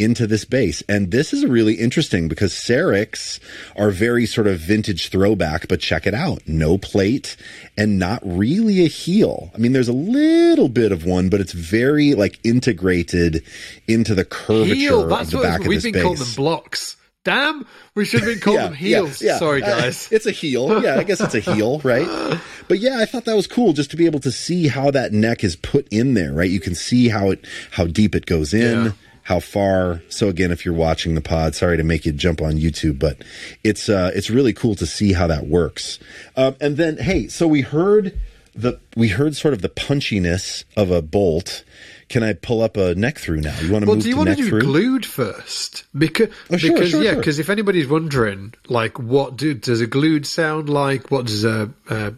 [0.01, 0.81] into this bass.
[0.89, 3.39] And this is really interesting because Sereks
[3.75, 6.41] are very sort of vintage throwback, but check it out.
[6.47, 7.37] No plate
[7.77, 9.51] and not really a heel.
[9.53, 13.43] I mean, there's a little bit of one, but it's very like integrated
[13.87, 15.13] into the curvature Heel.
[15.13, 16.35] of the what back of we've been calling bass.
[16.35, 16.97] them blocks.
[17.23, 19.19] Damn, we should have been calling them heels.
[19.37, 20.11] Sorry, Uh, guys.
[20.11, 20.81] it's a heel.
[20.81, 22.39] Yeah, I guess it's a heel, right?
[22.67, 25.13] But yeah, I thought that was cool just to be able to see how that
[25.13, 26.49] neck is put in there, right?
[26.49, 28.95] You can see how it, how deep it goes in.
[29.31, 30.01] How far?
[30.09, 33.23] So again, if you're watching the pod, sorry to make you jump on YouTube, but
[33.63, 35.99] it's uh, it's really cool to see how that works.
[36.35, 38.19] Um, and then, hey, so we heard
[38.53, 41.63] the we heard sort of the punchiness of a bolt.
[42.09, 43.57] Can I pull up a neck through now?
[43.61, 44.59] You want to Well, move do you to want to neck do through?
[44.63, 45.85] glued first?
[45.97, 47.19] Because Oh, sure, because sure, yeah, sure.
[47.19, 51.09] because if anybody's wondering, like, what do, does a glued sound like?
[51.09, 52.13] What does a, a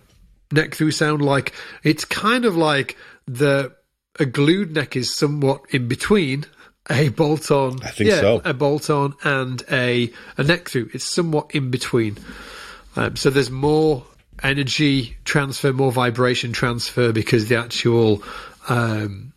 [0.52, 1.54] neck through sound like?
[1.84, 2.98] It's kind of like
[3.28, 3.72] the
[4.20, 6.46] a glued neck is somewhat in between
[6.90, 7.82] a bolt on.
[7.84, 8.42] I think yeah, so.
[8.44, 10.90] A bolt on and a a neck through.
[10.94, 12.18] It's somewhat in between.
[12.96, 14.06] Um, so there's more
[14.42, 18.24] energy transfer, more vibration transfer because the actual.
[18.70, 19.34] Um,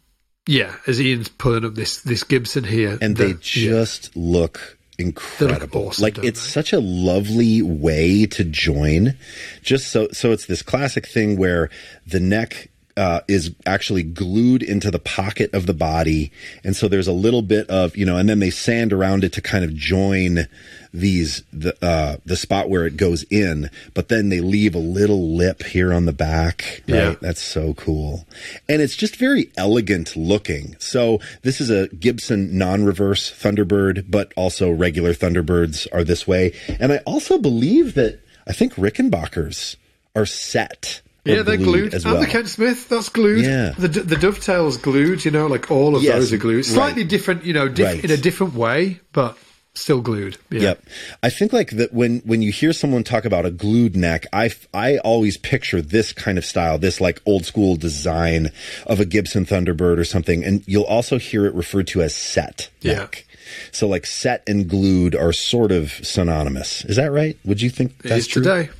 [0.49, 3.37] yeah, as Ian's pulling up this this Gibson here, and the- they yeah.
[3.41, 5.89] just look incredible.
[5.89, 6.51] awesome, like it's they?
[6.51, 9.17] such a lovely way to join.
[9.63, 11.69] Just so so it's this classic thing where
[12.07, 16.33] the neck uh, is actually glued into the pocket of the body,
[16.65, 19.33] and so there's a little bit of you know, and then they sand around it
[19.35, 20.47] to kind of join
[20.95, 25.37] these the uh, the spot where it goes in, but then they leave a little
[25.37, 26.83] lip here on the back.
[26.89, 27.15] Right, Yeah.
[27.21, 28.27] that's so cool.
[28.69, 30.75] And it's just very elegant looking.
[30.79, 36.53] So this is a Gibson non-reverse Thunderbird, but also regular Thunderbirds are this way.
[36.81, 39.77] And I also believe that I think Rickenbackers
[40.15, 41.03] are set.
[41.27, 41.95] Yeah, they're glued.
[41.95, 43.45] as And the Ken Smith, that's glued.
[43.45, 43.73] Yeah.
[43.79, 46.57] The, the dovetail's glued, you know, like all of Yes, those are glued.
[46.57, 46.65] right.
[46.65, 48.05] Slightly different, you know, diff- Right.
[48.05, 49.37] in a different way, but
[49.75, 50.39] still glued.
[50.51, 50.61] Yeah.
[50.61, 50.85] Yep.
[51.23, 54.51] I think like that when when you hear someone talk about a glued neck, I
[54.73, 58.53] I always picture this kind of style, this like old school design
[58.87, 62.71] of a Gibson Thunderbird or something, and you'll also hear it referred to as set
[62.81, 62.95] Yeah.
[62.95, 63.27] neck.
[63.71, 66.85] So like set and glued are sort of synonymous.
[66.87, 67.37] Is that right?
[67.45, 68.43] Would you think that's is true?
[68.43, 68.71] today.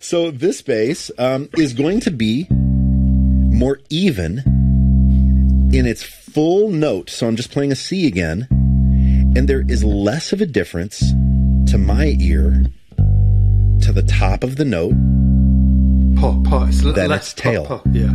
[0.00, 4.38] So this bass um, is going to be more even
[5.70, 7.10] in its full note.
[7.10, 8.46] So I'm just playing a C again,
[9.36, 11.00] and there is less of a difference
[11.70, 12.64] to my ear
[12.96, 14.94] to the top of the note.
[16.18, 16.68] Pop, pop.
[16.68, 17.82] It's Then less it's tail.
[17.92, 18.14] Yeah.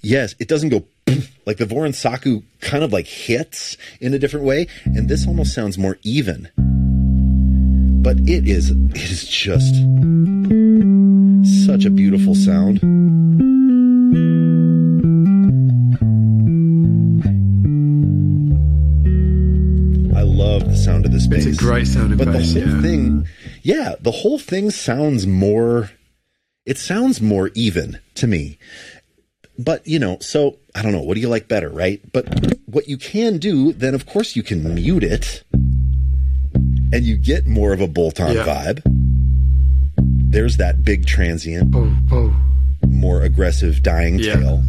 [0.00, 0.84] Yes, it doesn't go
[1.46, 5.54] like the Voron Saku kind of like hits in a different way, and this almost
[5.54, 6.48] sounds more even.
[8.02, 9.74] But it is it is just
[11.66, 12.80] such a beautiful sound.
[20.14, 21.46] I love the sound of this bass.
[21.46, 22.82] It's a great sounding but bass, the whole yeah.
[22.82, 23.28] thing,
[23.62, 25.90] yeah, the whole thing sounds more.
[26.66, 28.58] It sounds more even to me.
[29.58, 31.02] But, you know, so I don't know.
[31.02, 32.00] What do you like better, right?
[32.12, 32.26] But
[32.66, 35.44] what you can do, then of course you can mute it
[36.92, 38.44] and you get more of a bolt on Yeah.
[38.44, 38.82] vibe.
[40.30, 42.36] There's that big transient, Oh, oh.
[42.88, 44.34] more aggressive dying Yeah.
[44.36, 44.62] tail.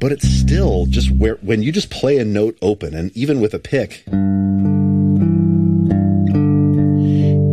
[0.00, 3.54] But it's still just where, when you just play a note open and even with
[3.54, 4.02] a pick,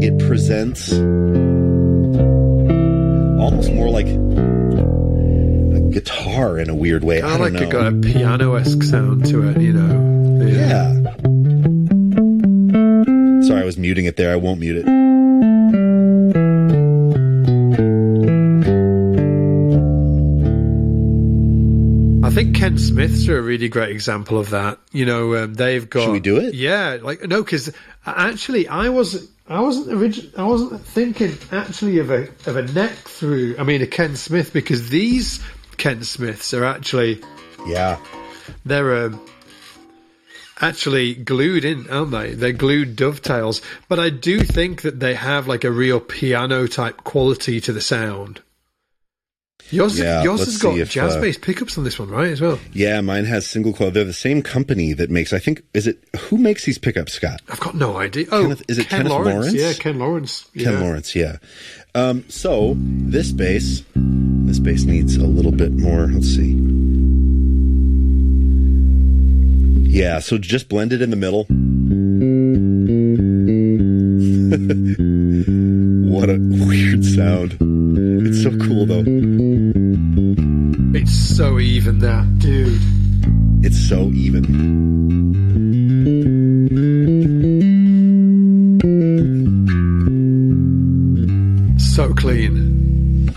[0.04, 0.92] it presents
[3.40, 4.08] almost more like
[5.92, 7.18] guitar in a weird way.
[7.20, 7.60] I Kind of like know.
[7.68, 10.46] it got a piano esque sound to it, you know.
[10.46, 10.94] Yeah.
[13.48, 14.32] Sorry, I was muting it there.
[14.32, 14.86] I won't mute it.
[22.24, 24.78] I think Ken Smiths are a really great example of that.
[24.92, 26.06] You know, um, they've got.
[26.06, 26.54] Should we do it?
[26.54, 27.74] Yeah, like no, because
[28.06, 32.92] actually, I was I wasn't origi- I wasn't thinking actually of a of a neck
[32.94, 33.56] through.
[33.60, 35.42] I mean, a Ken Smith because these
[35.82, 37.20] Ken Smiths are actually
[37.66, 37.98] Yeah.
[38.64, 39.20] they're um,
[40.62, 42.36] actually glued in, aren't they?
[42.36, 43.64] They're glued dovetails.
[43.90, 47.82] But I do think that they have like a real piano type quality to the
[47.82, 48.42] sound.
[49.72, 52.30] Yours, Yeah, yours has got if, jazz uh, bass pickups on this one, right?
[52.30, 52.60] As well.
[52.74, 53.90] Yeah, mine has single coil.
[53.90, 55.32] They're the same company that makes.
[55.32, 57.42] I think is it who makes these pickups, Scott?
[57.50, 58.26] I've got no idea.
[58.32, 59.36] Oh, Kenneth- is it Ken Kenneth Lawrence?
[59.36, 59.54] Lawrence?
[59.54, 60.46] Yeah, Ken Lawrence.
[60.58, 60.80] Ken yeah.
[60.80, 61.38] Lawrence, yeah.
[61.96, 66.08] Um, so this bass, this bass needs a little bit more.
[66.08, 66.58] Let's see.
[69.90, 71.44] Yeah, so just blend it in the middle.
[76.12, 77.58] what a weird sound.
[78.26, 79.04] It's so cool though.
[81.42, 82.80] It's so even that, dude.
[83.66, 84.44] It's so even.
[91.80, 93.28] So clean.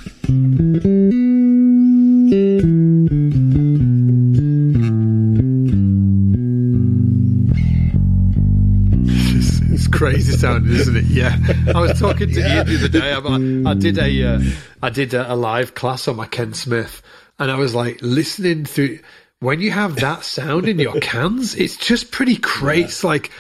[9.07, 11.05] It's, it's crazy sounding, isn't it?
[11.07, 11.38] Yeah.
[11.74, 13.14] I was talking to Ian the other day.
[13.14, 14.42] I, I did a, uh,
[14.82, 17.00] I did a, a live class on my Ken Smith,
[17.39, 19.01] and I was like listening through.
[19.41, 22.85] When you have that sound in your cans, it's just pretty crazy.
[22.85, 23.30] It's like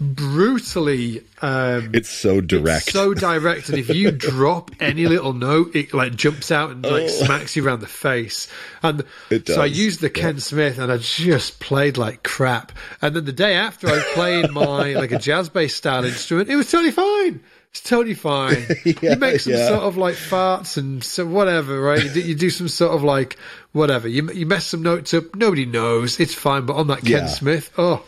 [0.00, 1.22] brutally.
[1.40, 2.88] Um, It's so direct.
[2.88, 6.82] it's so direct, and if you drop any little note, it like jumps out and
[6.84, 7.08] like Oh.
[7.08, 8.48] smacks you around the face.
[8.82, 9.04] And
[9.46, 12.72] so I used the Ken Smith, and I just played like crap.
[13.00, 16.48] And then the day after, I played my like a jazz bass style instrument.
[16.48, 17.40] It was totally fine.
[17.70, 18.66] It's totally fine.
[18.84, 19.68] you make some yeah.
[19.68, 22.02] sort of like farts and so whatever, right?
[22.04, 23.38] You do, you do some sort of like
[23.72, 24.08] whatever.
[24.08, 25.34] You you mess some notes up.
[25.34, 26.20] Nobody knows.
[26.20, 26.66] It's fine.
[26.66, 27.26] But on that Ken Yeah.
[27.28, 28.04] Smith, oh,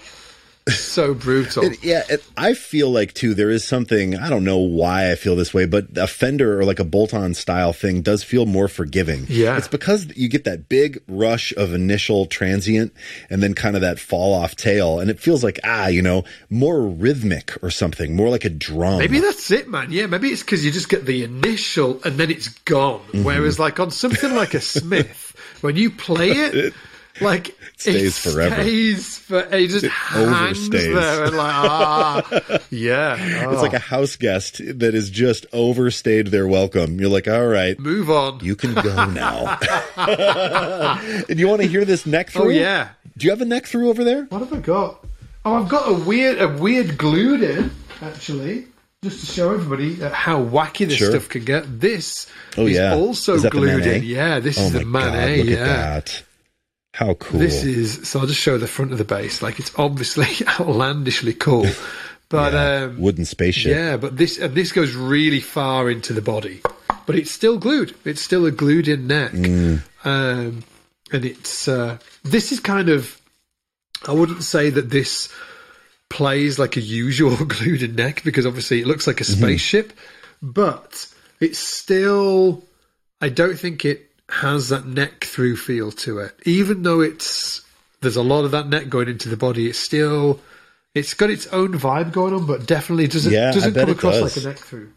[0.71, 1.65] so brutal.
[1.75, 3.35] It- yeah, it, I feel like too.
[3.35, 6.65] There is something I don't know why I feel this way, but a Fender or
[6.65, 9.27] like a bolt-on style thing does feel more forgiving.
[9.29, 9.57] Yeah.
[9.57, 12.93] it's because you get that big rush of initial transient
[13.31, 16.25] and then kind of that fall off tail, and it feels like ah, you know,
[16.51, 18.99] more rhythmic or something, more like a drum.
[18.99, 19.91] Maybe that's it, man.
[19.93, 23.01] Yeah, maybe it's because you just get the initial and then it's gone.
[23.09, 23.25] Mm-hmm.
[23.25, 26.75] Whereas, like on something like a Smith, when you play it,
[27.21, 28.55] like stays it forever.
[28.63, 30.95] Stays for it just hangs overstays.
[30.95, 33.51] there and like ah, yeah.
[33.53, 36.99] it's like a house guest that has just overstayed their welcome.
[37.01, 37.79] You're like, all right.
[37.79, 38.41] move on.
[38.41, 39.59] You can go now.
[41.29, 42.47] and you want to hear this neck through?
[42.47, 42.91] oh yeah.
[43.17, 44.25] Do you have a neck through over there?
[44.25, 45.05] What have I got?
[45.45, 47.71] Oh, I've got a weird, a weird glued in
[48.03, 48.67] actually.
[49.03, 51.11] Just to show everybody uh, how wacky this Sure.
[51.11, 51.79] stuff can get.
[51.79, 52.95] This Oh, is yeah.
[52.95, 54.03] also glued in.
[54.03, 55.19] Yeah, this Oh is the Man god!
[55.19, 55.37] A.
[55.43, 55.59] Look yeah.
[55.59, 55.67] at
[56.07, 56.23] that.
[56.95, 57.41] How cool!
[57.41, 58.21] This is so.
[58.21, 59.43] I'll just show the front of the bass.
[59.43, 60.27] Like it's obviously
[60.61, 61.67] outlandishly cool,
[62.29, 63.73] but Yeah, um, wooden spaceship.
[63.75, 66.61] yeah, but this and this goes really far into the body,
[67.07, 67.97] but it's still glued.
[68.05, 69.83] It's still a glued in neck, Mm.
[70.05, 70.63] um,
[71.13, 73.21] and it's uh, this is kind of.
[74.07, 75.29] I wouldn't say that this
[76.11, 79.43] plays like a usual glued in neck because obviously it looks like a Mm-hmm.
[79.43, 79.93] spaceship,
[80.41, 81.09] but
[81.41, 82.63] it's still.
[83.21, 86.35] I don't think it has that neck through feel to it.
[86.45, 87.63] Even though it's
[88.01, 90.41] there's a lot of that neck going into the body, it's still
[90.95, 94.37] it's got its own vibe going on, but definitely doesn't Yeah, doesn't come across does.
[94.37, 94.93] like a neck through.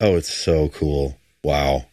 [0.00, 1.18] Oh, it's so cool!
[1.42, 1.86] Wow.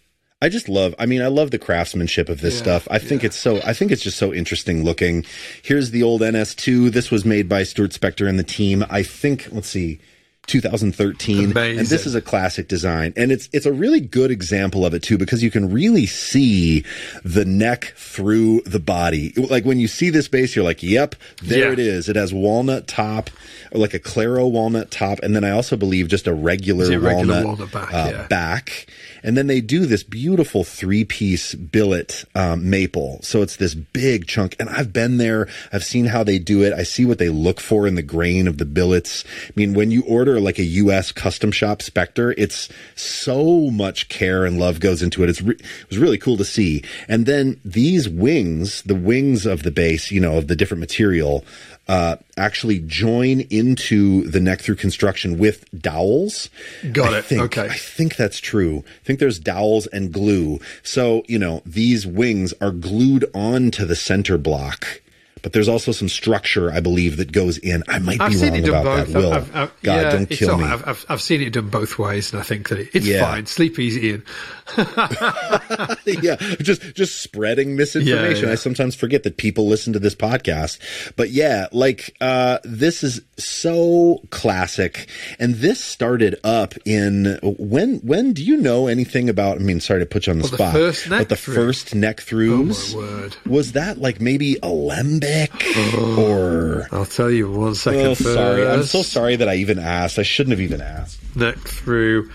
[0.43, 0.95] I just love.
[0.97, 2.87] I mean, I love the craftsmanship of this Yeah, stuff.
[2.89, 3.27] I think yeah.
[3.27, 3.61] it's so.
[3.63, 5.23] I think it's just so interesting looking.
[5.61, 6.91] Here's the old NS2.
[6.91, 8.83] This was made by Stuart Spector and the team.
[8.89, 9.49] I think.
[9.51, 9.99] Let's see.
[10.47, 11.79] 2013 Amazing.
[11.79, 15.01] and this is a classic design and it's it's a really good example of it
[15.03, 16.83] too because you can really see
[17.23, 21.67] the neck through the body like when you see this bass you're like yep there
[21.67, 21.73] Yeah.
[21.73, 23.29] it is it has walnut top
[23.71, 26.97] or like a claro walnut top and then i also believe just a regular, Yeah,
[26.97, 28.27] regular walnut, walnut back, uh, yeah.
[28.27, 28.87] back.
[29.23, 33.19] And then they do this beautiful three piece billet um, maple.
[33.21, 34.55] So it's this big chunk.
[34.59, 35.47] And I've been there.
[35.71, 36.73] I've seen how they do it.
[36.73, 39.23] I see what they look for in the grain of the billets.
[39.47, 41.11] I mean, when you order like a U.S.
[41.11, 45.29] custom shop Spector, it's so much care and love goes into it.
[45.29, 46.83] It's re- it was really cool to see.
[47.07, 51.43] And then these wings, the wings of the bass, you know, of the different material,
[51.87, 56.49] uh, actually join into the neck through construction with dowels.
[56.93, 57.25] Got I it.
[57.25, 57.67] think- Okay.
[57.67, 58.83] I think that's true.
[59.11, 60.61] I think there's dowels and glue.
[60.83, 65.01] So, you know, these wings are glued onto the center block.
[65.41, 67.83] But there's also some structure, I believe, that goes in.
[67.89, 69.07] I might I've be wrong about both.
[69.07, 69.17] that.
[69.17, 70.63] Will, I've, I've, God, yeah, don't kill me.
[70.63, 73.25] I've, I've, I've seen it done both ways, and I think that it, it's Yeah.
[73.29, 73.47] fine.
[73.47, 74.23] Sleep easy, Ian.
[76.05, 78.43] yeah, just just spreading misinformation.
[78.43, 78.51] Yeah, yeah.
[78.53, 80.79] I sometimes forget that people listen to this podcast.
[81.15, 85.07] But yeah, like uh this is so classic.
[85.39, 89.99] And this started up in when when do you know anything about I mean, sorry
[90.01, 90.73] to put you on the Well, the spot.
[90.73, 91.55] first neck but the through.
[91.55, 93.35] first neck throughs Oh, my word.
[93.45, 96.87] was that like maybe alembic lick or?
[96.91, 98.01] I'll tell you one second.
[98.07, 98.67] Oh, sorry.
[98.67, 100.17] I'm so sorry that I even asked.
[100.19, 101.19] I shouldn't have even asked.
[101.35, 102.29] Neck through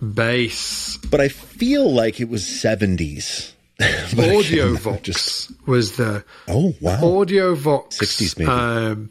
[0.00, 0.96] bass.
[0.98, 3.52] But I feel like it was 70s.
[3.80, 5.52] Audiovox just...
[5.66, 8.50] was the oh wow Audiovox 60s maybe.
[8.50, 9.10] Um,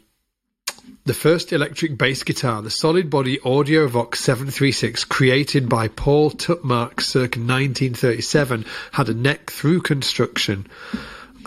[1.06, 7.40] the first electric bass guitar, the solid body Audiovox 736, created by Paul Tutmarc circa
[7.40, 10.68] 1937, had a neck through construction.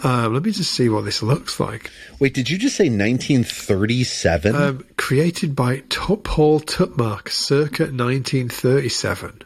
[0.02, 1.92] Um, let me just see what this looks like.
[2.20, 4.56] Wait, did you just say 1937?
[4.56, 9.44] Um, created by Paul Tutmarc circa 1937.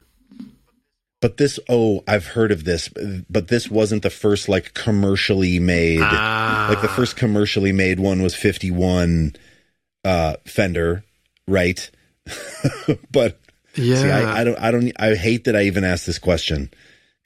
[1.20, 2.90] But this, oh, I've heard of this,
[3.30, 6.02] but this wasn't the first like commercially made.
[6.02, 6.68] Ah.
[6.70, 9.36] Like the first commercially made one was 51
[10.06, 11.04] uh, Fender,
[11.48, 11.90] right?
[13.12, 13.40] but
[13.76, 16.70] yeah, see, I, I, don't, I don't, I hate that I even asked this question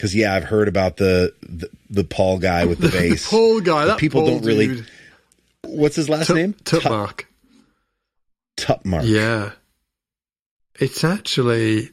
[0.02, 3.30] because yeah, I've heard about the the, the Paul guy with the bass.
[3.30, 4.66] the Paul guy, that people Paul don't really.
[4.66, 4.86] dude.
[5.62, 6.54] What's his last name?
[6.54, 7.26] Tutmarc.
[8.56, 9.06] Tutmarc.
[9.06, 9.52] Yeah,
[10.80, 11.90] it's actually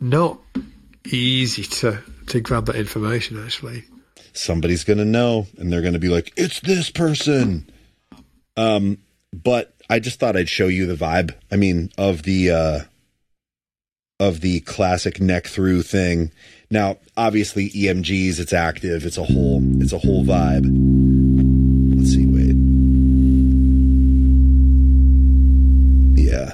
[0.00, 0.40] not
[1.04, 3.84] easy to to grab that information actually
[4.32, 7.70] somebody's going to know and they're going to be like it's this person
[8.56, 8.98] um
[9.32, 12.80] but i just thought i'd show you the vibe i mean of the uh
[14.18, 16.30] of the classic neck through thing
[16.70, 20.64] now obviously emgs it's active it's a whole it's a whole vibe
[21.96, 22.56] let's see wait
[26.18, 26.50] yeah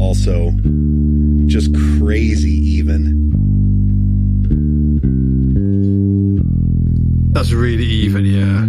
[0.00, 0.50] also
[1.46, 3.28] just crazy even.
[7.32, 8.62] That's really even, yeah.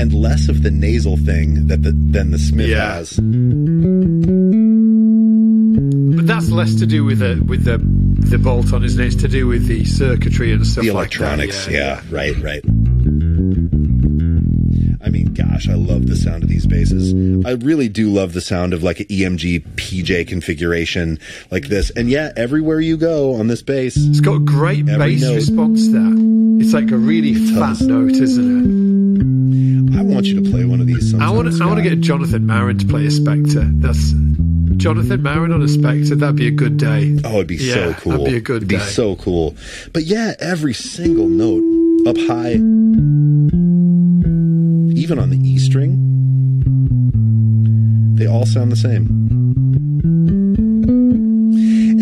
[0.00, 2.94] And less of the nasal thing that the than the Smith Yeah.
[2.94, 3.18] has.
[6.40, 7.76] That's less to do with the with the
[8.30, 9.06] the bolt on, isn't it?
[9.08, 11.16] It's to do with the circuitry and stuff The like that.
[11.20, 12.64] electronics, yeah, right, right.
[15.02, 17.12] I mean, gosh, I love the sound of these basses.
[17.44, 21.18] I really do love the sound of like an EMG PJ configuration
[21.50, 21.90] like this.
[21.90, 25.34] And yeah, everywhere you go on this bass, It's got great bass note.
[25.34, 26.12] response there.
[26.60, 29.98] It's like a really fat note, isn't it?
[29.98, 31.12] I want you to play one of these.
[31.14, 33.80] I want I want to get Jonathan Maron to play a Spector.
[33.80, 34.12] That's
[34.80, 36.18] Jonathan Maron on a Spector.
[36.18, 37.18] That'd be a good day.
[37.24, 38.12] Oh, it'd be so cool.
[38.12, 38.82] that'd be a good It'd be day.
[38.82, 39.54] so cool.
[39.92, 41.62] But yeah, every single note
[42.08, 42.52] up high,
[44.98, 45.96] even on the E string,
[48.16, 49.06] they all sound the same.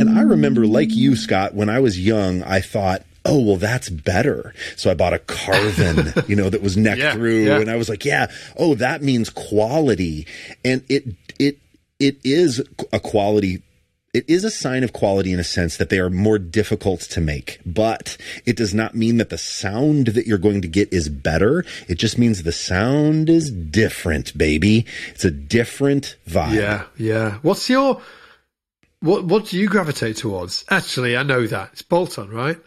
[0.01, 3.89] And I remember, like you, Scott, when I was young, I thought, oh, well, that's
[3.91, 4.55] better.
[4.77, 7.45] So I bought a Carvin, you know, that was neck Yeah, through.
[7.47, 7.59] yeah.
[7.59, 10.27] And I was like, yeah, oh, that means quality.
[10.65, 11.05] And it,
[11.41, 11.59] it,
[11.99, 13.63] it is a quality
[14.15, 17.21] it is a sign of quality in a sense that they are more difficult to
[17.21, 21.11] make, but it does not mean that the sound that you're going to get is
[21.11, 21.65] better.
[21.89, 24.87] It just means the sound is different, baby.
[25.11, 26.55] It's a different vibe.
[26.55, 27.39] Yeah, yeah.
[27.43, 28.01] What's your
[29.01, 29.25] what?
[29.25, 30.65] What do you gravitate towards?
[30.71, 32.59] Actually, I know that it's bolt on, right?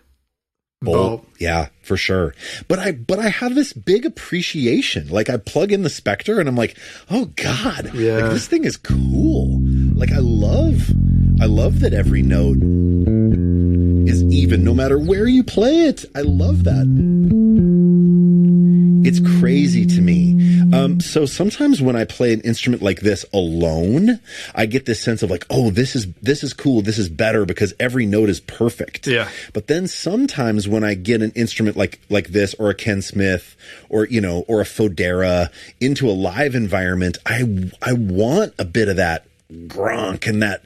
[0.83, 1.27] Bolt.
[1.37, 2.33] Yeah, for sure.
[2.67, 5.09] But I but I have this big appreciation.
[5.09, 6.75] Like I plug in the Spector and I'm like,
[7.11, 7.93] oh God.
[7.93, 8.17] Yeah.
[8.17, 9.59] Like this thing is cool.
[9.93, 10.89] Like I love
[11.39, 12.57] I love that every note
[14.09, 16.03] is even no matter where you play it.
[16.15, 16.87] I love that.
[19.05, 20.40] It's crazy to me.
[20.73, 24.19] Um, so sometimes when I play an instrument like this alone,
[24.55, 27.45] I get this sense of like, oh, this is this is cool, this is better
[27.45, 29.07] because every note is perfect.
[29.07, 29.29] Yeah.
[29.53, 33.55] But then sometimes when I get an instrument like like this or a Ken Smith
[33.89, 35.49] or you know or a Fodera
[35.79, 39.25] into a live environment, I I want a bit of that
[39.67, 40.63] gronk and that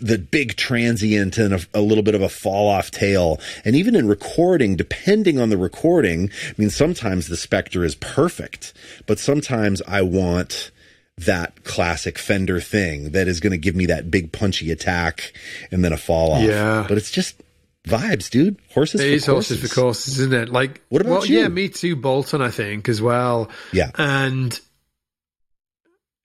[0.00, 3.94] the big transient and a, a little bit of a fall off tail and even
[3.96, 8.72] in recording depending on the recording i mean sometimes the Spector is perfect
[9.06, 10.70] but sometimes i want
[11.18, 15.32] that classic fender thing that is going to give me that big punchy attack
[15.72, 16.84] and then a fall off Yeah.
[16.88, 17.42] but it's just
[17.86, 19.48] vibes dude horses It for is courses.
[19.58, 20.48] horses for courses, isn't it?
[20.50, 21.40] Like, What about well, you?
[21.40, 21.96] Yeah, me too.
[21.96, 23.48] Bolt on, I think, as well.
[23.72, 24.58] yeah And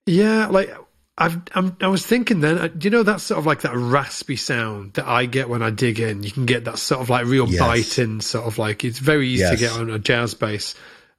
[0.06, 0.74] yeah, like
[1.18, 3.74] I've, I'm, I was thinking then, uh, do you know that sort of like that
[3.74, 6.22] raspy sound that I get when I dig in?
[6.22, 7.58] You can get that sort of like real Yes.
[7.60, 10.74] biting, sort of like it's very easy to get on a jazz bass.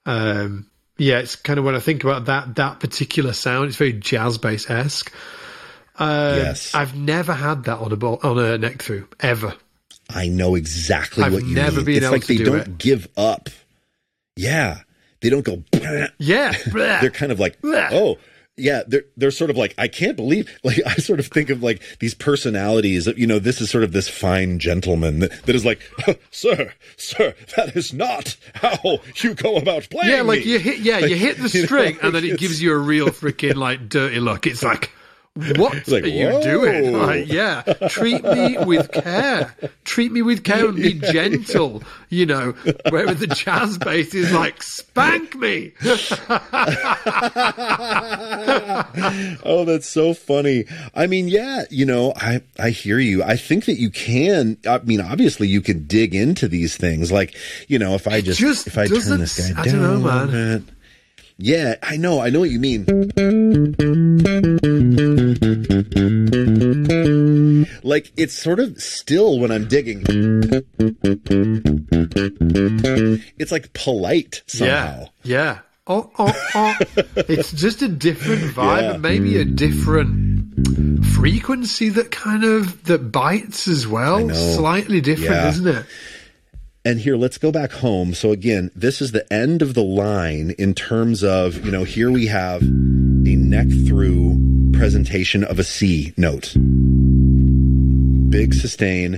[0.06, 0.68] Um,
[0.98, 4.38] yeah, it's kind of when I think about that that particular sound, it's very jazz
[4.38, 5.12] bass esque.
[5.98, 6.76] Uh, Yes.
[6.76, 9.56] I've never had that on a ball, on a neck through ever.
[10.10, 11.86] I know exactly I've what you never mean.
[11.86, 12.78] been it's able like to they do don't it.
[12.78, 13.50] give up.
[14.36, 14.82] Yeah.
[15.22, 15.64] They don't go
[16.20, 18.18] Yeah, they're kind of like, oh,
[18.58, 21.64] yeah, they're they're sort of like I can't believe like I sort of think of
[21.64, 23.08] like these personalities.
[23.08, 25.80] You know, this is sort of this fine gentleman that, that is like,
[26.32, 30.12] sir, sir, that is not how you go about playing.
[30.12, 30.52] Yeah, like me.
[30.52, 32.74] you hit, yeah, like, you hit the string, you know, and then it gives you
[32.74, 34.48] a real freaking like dirty look.
[34.48, 34.92] It's like.
[35.38, 36.94] What like, are you doing?
[36.94, 39.56] Like, yeah, treat me with care.
[39.84, 41.84] Treat me with care and be gentle.
[42.10, 42.52] You know,
[42.90, 45.74] where the jazz bass is like, spank me.
[49.44, 50.66] oh, that's so funny.
[50.96, 53.24] I mean, yeah, you know, I I hear you.
[53.24, 54.58] I think that you can.
[54.68, 57.12] I mean, obviously, you can dig into these things.
[57.12, 57.36] Like,
[57.68, 60.26] you know, if I just, just if I turn this guy I down, don't know,
[60.28, 60.77] man.
[61.40, 62.20] Yeah, I know.
[62.20, 62.86] I know what you mean.
[67.84, 70.04] Like it's sort of still when I'm digging.
[73.38, 75.10] It's like polite somehow.
[75.24, 75.38] Yeah.
[75.38, 75.60] Yeah.
[75.86, 76.76] Oh, oh, oh.
[77.16, 78.92] it's just a different vibe yeah.
[78.94, 84.28] and maybe a different frequency that kind of that bites as well.
[84.34, 85.50] Slightly different, yeah.
[85.50, 85.86] isn't it?
[86.86, 88.14] And here, let's go back home.
[88.14, 92.10] So again, this is the end of the line in terms of, you know, here
[92.10, 96.54] we have a neck through presentation of a C note.
[98.30, 99.18] Big sustain.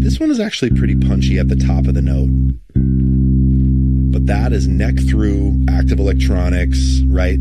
[0.00, 2.30] This one is actually pretty punchy at the top of the note.
[4.12, 7.38] But that is neck through active electronics, right?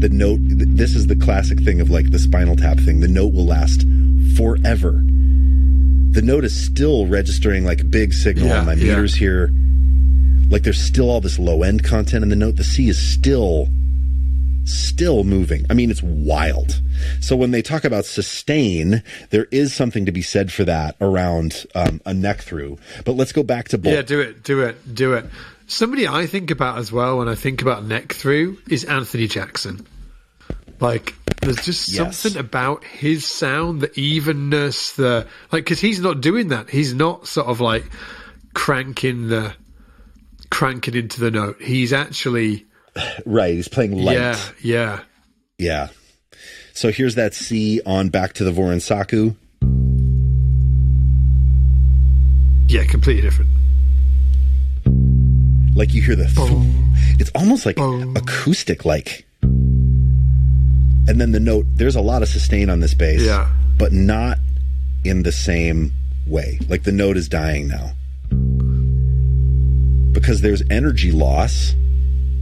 [0.00, 3.00] The note, this is the classic thing of like the spinal tap thing.
[3.00, 3.84] The note will last
[4.36, 5.02] forever
[6.16, 9.26] the note is still registering like a big signal yeah, on my meters yeah.
[9.26, 9.50] here.
[10.48, 12.56] Like there's still all this low end content in the note.
[12.56, 13.68] The C is still
[14.64, 15.66] still moving.
[15.68, 16.80] I mean, it's wild.
[17.20, 21.66] So when they talk about sustain, there is something to be said for that around
[21.74, 22.78] um, a neck through.
[23.04, 23.94] But let's go back to bolt.
[23.94, 25.26] Yeah, do it, do it, do it.
[25.66, 29.86] Somebody I think about as well when I think about neck through is Anthony Jackson.
[30.80, 31.14] Like,
[31.46, 32.18] there's just yes.
[32.18, 36.68] something about his sound, the evenness, the like, because he's not doing that.
[36.68, 37.84] He's not sort of like
[38.54, 39.54] cranking the
[40.50, 41.60] cranking into the note.
[41.60, 42.66] He's actually
[43.26, 43.54] right.
[43.54, 44.16] He's playing light.
[44.16, 45.00] Yeah, yeah,
[45.58, 45.88] yeah.
[46.72, 49.34] So here's that C on back to the Voron Saku.
[52.68, 53.50] Yeah, completely different.
[55.76, 56.26] Like you hear the,
[57.18, 59.25] it's almost like acoustic, like
[61.08, 63.50] and then the note there's a lot of sustain on this bass yeah.
[63.78, 64.38] but not
[65.04, 65.92] in the same
[66.26, 66.58] way.
[66.68, 67.92] Like the note is dying now.
[70.12, 71.74] Because there's energy loss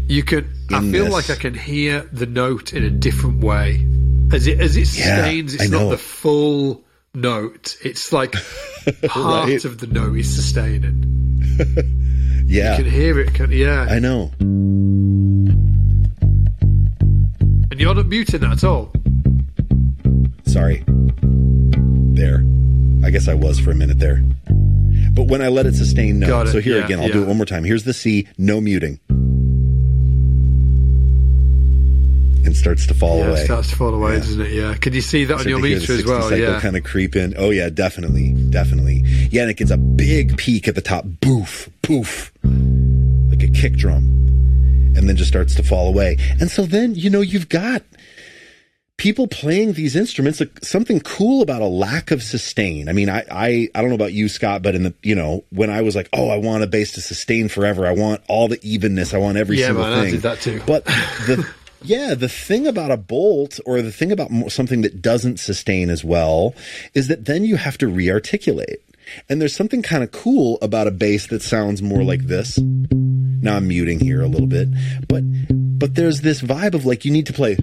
[0.06, 1.12] you could i feel this.
[1.14, 3.86] like i can hear the note in a different way.
[4.32, 6.82] As it as it sustains yeah, it's not the full
[7.14, 7.76] note.
[7.82, 8.32] It's like
[9.06, 9.64] part right.
[9.64, 11.10] of the note is sustaining.
[12.46, 12.76] Yeah.
[12.76, 13.86] You can hear it can, yeah.
[13.88, 14.30] I know
[17.94, 18.90] not muting that at all.
[20.46, 20.84] Sorry.
[20.86, 22.44] There.
[23.04, 24.22] I guess I was for a minute there.
[25.12, 26.42] But when I let it sustain, no.
[26.42, 26.48] It.
[26.48, 27.14] So here yeah, again, I'll yeah.
[27.14, 27.64] do it one more time.
[27.64, 28.98] Here's the C, no muting.
[32.44, 33.44] And starts to fall yeah, away.
[33.44, 34.18] Starts to fall away, yeah.
[34.18, 34.52] doesn't it?
[34.52, 34.74] Yeah.
[34.74, 36.36] Can you see that on your meter as well?
[36.36, 36.60] Yeah.
[36.60, 37.34] kind of creep in.
[37.38, 39.02] Oh yeah, definitely, definitely.
[39.30, 41.04] Yeah, and it gets a big peak at the top.
[41.20, 44.14] Boof, poof, like a kick drum
[44.96, 46.16] and then just starts to fall away.
[46.40, 47.82] And so then, you know, you've got
[48.96, 52.88] people playing these instruments, something cool about a lack of sustain.
[52.88, 55.44] I mean, I, I, I don't know about you, Scott, but in the, you know,
[55.50, 57.86] when I was like, oh, I want a bass to sustain forever.
[57.86, 59.12] I want all the evenness.
[59.12, 60.08] I want every yeah, single man, thing.
[60.08, 60.62] I did that too.
[60.66, 60.84] But
[61.26, 61.48] the,
[61.82, 66.04] yeah, the thing about a bolt or the thing about something that doesn't sustain as
[66.04, 66.54] well
[66.94, 68.80] is that then you have to rearticulate.
[69.28, 72.58] And there's something kind of cool about a bass that sounds more like this.
[72.58, 74.68] Now I'm muting here a little bit,
[75.08, 75.22] but
[75.78, 77.58] but there's this vibe of like you need to play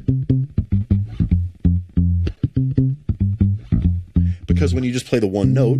[4.61, 5.79] because when you just play the one note,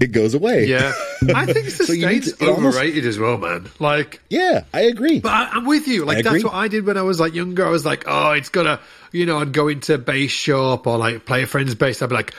[0.00, 0.66] it goes away.
[0.66, 0.92] Yeah,
[1.34, 3.68] I think sustain's so overrated almost, as well, man.
[3.78, 5.20] Like, yeah, I agree.
[5.20, 6.04] But I, am with you.
[6.04, 7.64] Like, that's what I did when I was like younger.
[7.64, 8.80] I was like, oh, it's gotta,
[9.12, 12.02] you know, I'd go into a bass shop or like play a friend's bass.
[12.02, 12.34] I'd be like,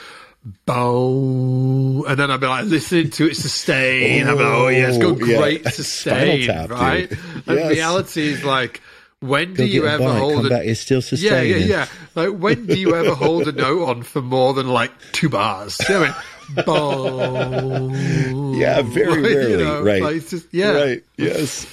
[0.64, 4.26] bow, and then I'd be like listening to it sustain.
[4.26, 5.70] Oh, I'd be like, oh yeah, it's got oh, great yeah.
[5.70, 7.08] sustain, tap, right?
[7.08, 7.18] Dude.
[7.46, 7.70] And yes.
[7.70, 8.80] reality is like,
[9.20, 11.50] when do you ever hold a, is still sustaining.
[11.50, 11.86] Yeah, yeah, yeah.
[12.14, 15.78] Like when do you ever hold a note on for more than like two bars?
[15.88, 16.14] You know
[16.54, 17.90] bow.
[18.60, 19.50] Yeah, very rarely.
[19.52, 20.02] You know, right.
[20.02, 20.72] Like just, yeah.
[20.72, 21.04] Right.
[21.16, 21.66] Yes.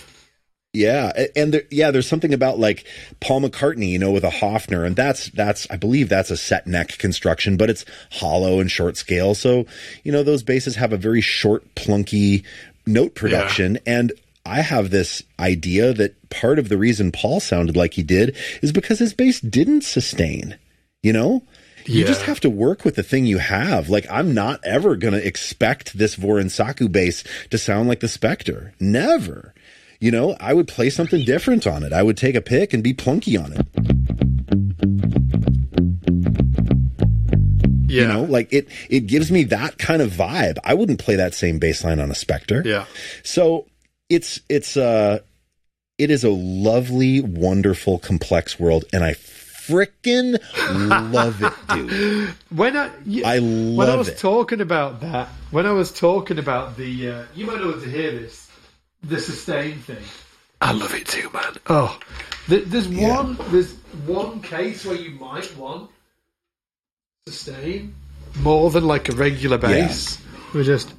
[0.78, 2.86] Yeah, and there, yeah, there's something about like
[3.20, 6.68] Paul McCartney, you know, with a Hofner, and that's that's I believe that's a set
[6.68, 9.66] neck construction, but it's hollow and short scale, so
[10.04, 12.44] you know those basses have a very short, plunky
[12.86, 14.00] note production, yeah.
[14.00, 14.12] and
[14.46, 18.72] I have this idea that part of the reason Paul sounded like he did is
[18.72, 20.58] because his bass didn't sustain.
[21.04, 21.44] You know,
[21.86, 22.08] you Yeah.
[22.08, 23.90] just have to work with the thing you have.
[23.90, 28.72] Like I'm not ever going to expect this Vorensaku bass to sound like the Spector.
[28.80, 29.54] Never.
[30.00, 31.92] You know, I would play something different on it.
[31.92, 33.66] I would take a pick and be plunky on it.
[37.90, 38.02] Yeah.
[38.02, 40.58] You know, like it it gives me that kind of vibe.
[40.64, 42.64] I wouldn't play that same bass line on a Spector.
[42.66, 42.86] yeah.
[43.24, 43.66] So
[44.10, 45.20] it's it's uh
[45.98, 50.38] it is a lovely, wonderful, complex world, and I frickin'
[51.12, 52.30] love it, dude.
[52.56, 53.76] When I, y- I love it.
[53.78, 54.18] when I was it.
[54.20, 58.12] talking about that, when I was talking about the, uh, you might want to hear
[58.12, 58.47] this,
[59.08, 60.04] the sustain thing.
[60.62, 61.54] I love it too, man.
[61.68, 61.98] Oh,
[62.48, 63.16] Th- there's Yeah.
[63.18, 63.74] one, there's
[64.06, 65.90] one case where you might want
[67.28, 67.94] sustain
[68.42, 70.18] more than like a regular bass.
[70.54, 70.94] We're just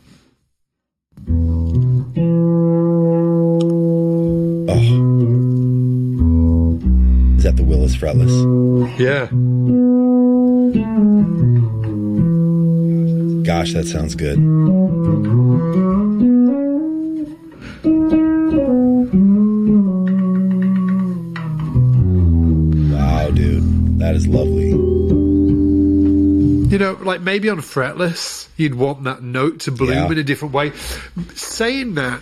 [4.71, 4.75] Oh.
[7.39, 8.35] Is that the Willis fretless?
[8.99, 9.27] yeah.
[13.45, 14.39] Gosh, that sounds good.
[24.19, 24.71] Is lovely.
[26.71, 30.07] You know, like maybe on fretless, you'd want that note to bloom Yeah.
[30.13, 30.73] in a different way.
[31.35, 32.21] Saying that,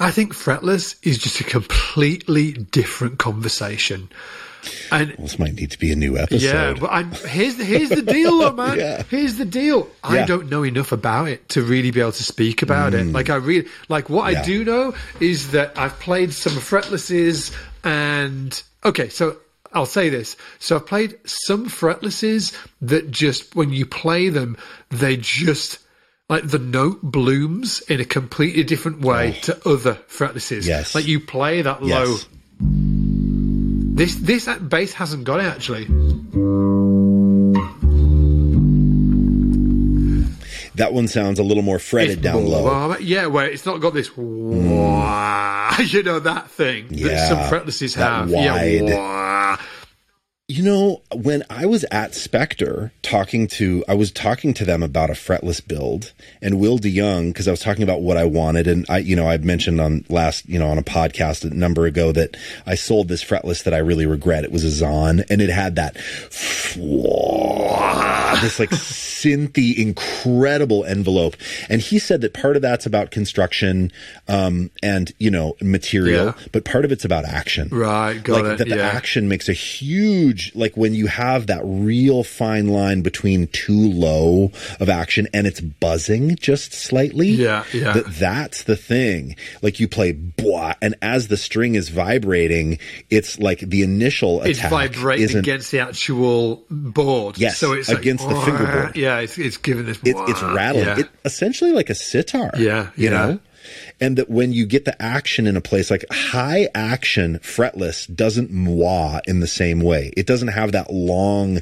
[0.00, 4.08] I think fretless is just a completely different conversation.
[4.90, 6.42] And Well, this might need to be a new episode.
[6.42, 8.78] yeah, but I'm, here's the here's the deal, though, man.
[8.78, 9.02] Yeah.
[9.10, 9.88] Here's the deal.
[10.04, 10.26] I Yeah.
[10.26, 13.04] don't know enough about it to really be able to speak about it.
[13.08, 14.32] Like I really like what Mm.
[14.32, 14.40] Yeah.
[14.40, 17.52] I do know is that I've played some fretlesses,
[17.84, 19.36] and okay, so
[19.74, 20.36] I'll say this.
[20.58, 24.56] So I've played some fretlesses that just when you play them,
[24.90, 25.78] they just
[26.28, 29.40] like the note blooms in a completely different way oh.
[29.42, 30.64] to other fretlesses.
[30.64, 30.68] Oh.
[30.68, 30.94] Yes.
[30.94, 32.04] like you play that low.
[32.04, 32.26] yes.
[33.94, 35.84] This this bass hasn't got it actually.
[40.76, 42.96] That one sounds a little more fretted It's down low.
[42.98, 44.70] Yeah, where it's not got this hmm.
[44.70, 48.30] wah, you know that thing that some fretlesses have.
[48.30, 48.88] wide.
[48.88, 49.58] Yeah, wah.
[50.52, 55.08] You know, when I was at Spector talking to, I was talking to them about
[55.08, 56.12] a fretless build,
[56.42, 59.26] and Will DeYoung, because I was talking about what I wanted, and I, you know,
[59.26, 63.08] I mentioned on last, you know, on a podcast a number ago that I sold
[63.08, 64.44] this fretless that I really regret.
[64.44, 65.94] It was a Zon, and it had that
[68.42, 71.34] this like synthy, incredible envelope,
[71.70, 73.90] and he said that part of that's about construction,
[74.28, 76.32] um, and you know, material, Yeah.
[76.52, 78.58] but part of it's about action Right, got like it.
[78.58, 78.88] that the yeah.
[78.88, 84.50] action makes a huge like when you have that real fine line between too low
[84.80, 87.92] of action and it's buzzing just slightly Yeah, yeah.
[87.92, 92.78] that that's the thing like you play blah and as the string is vibrating
[93.10, 97.38] it's like the initial it's attack vibrating against the actual board.
[97.38, 98.44] Yes, so it's like, against the wah.
[98.44, 98.96] fingerboard.
[98.96, 99.98] Yeah, it's, it's giving this.
[100.04, 100.98] it's, it's rattling Yeah.
[101.00, 103.10] it essentially like a sitar Yeah, you yeah.
[103.10, 103.38] know
[104.02, 108.50] and that when you get the action in a place like high action fretless doesn't
[108.50, 111.60] mwah in the same way it doesn't have that long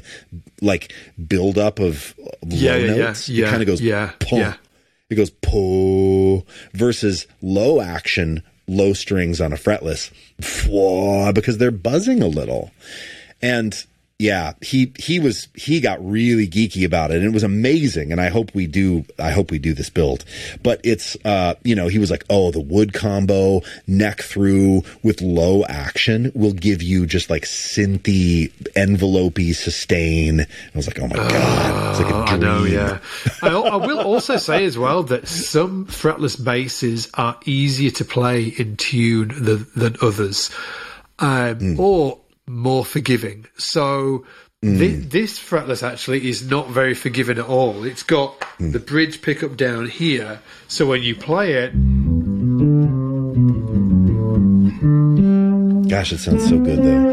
[0.61, 0.91] like
[1.27, 4.39] build up of low Yeah, yeah, yeah, notes it kind of goes yeah, pum.
[4.39, 4.55] yeah.
[5.09, 6.43] it goes po
[6.73, 10.11] versus low action low strings on a fretless
[11.33, 12.71] because they're buzzing a little
[13.41, 13.85] and
[14.21, 18.11] yeah, he he was he got really geeky about it, and it was amazing.
[18.11, 19.03] And I hope we do.
[19.17, 20.23] I hope we do this build.
[20.61, 25.21] But it's uh, you know, he was like, oh, the wood combo neck through with
[25.21, 30.41] low action will give you just like synthy, envelopey sustain.
[30.41, 30.45] I
[30.75, 32.43] was like, oh my god, it's like a dream.
[32.43, 32.99] I know, yeah.
[33.41, 38.43] I, I will also say as well that some fretless basses are easier to play
[38.43, 40.51] in tune than, than others,
[41.17, 41.79] um, Hmm.
[41.79, 43.45] or more forgiving.
[43.57, 44.25] So
[44.63, 47.83] thi- this fretless actually is not very forgiving at all.
[47.83, 48.71] It's got Hmm.
[48.71, 51.73] the bridge pickup down here, so when you play it,
[55.89, 57.11] Gosh, it sounds so good though.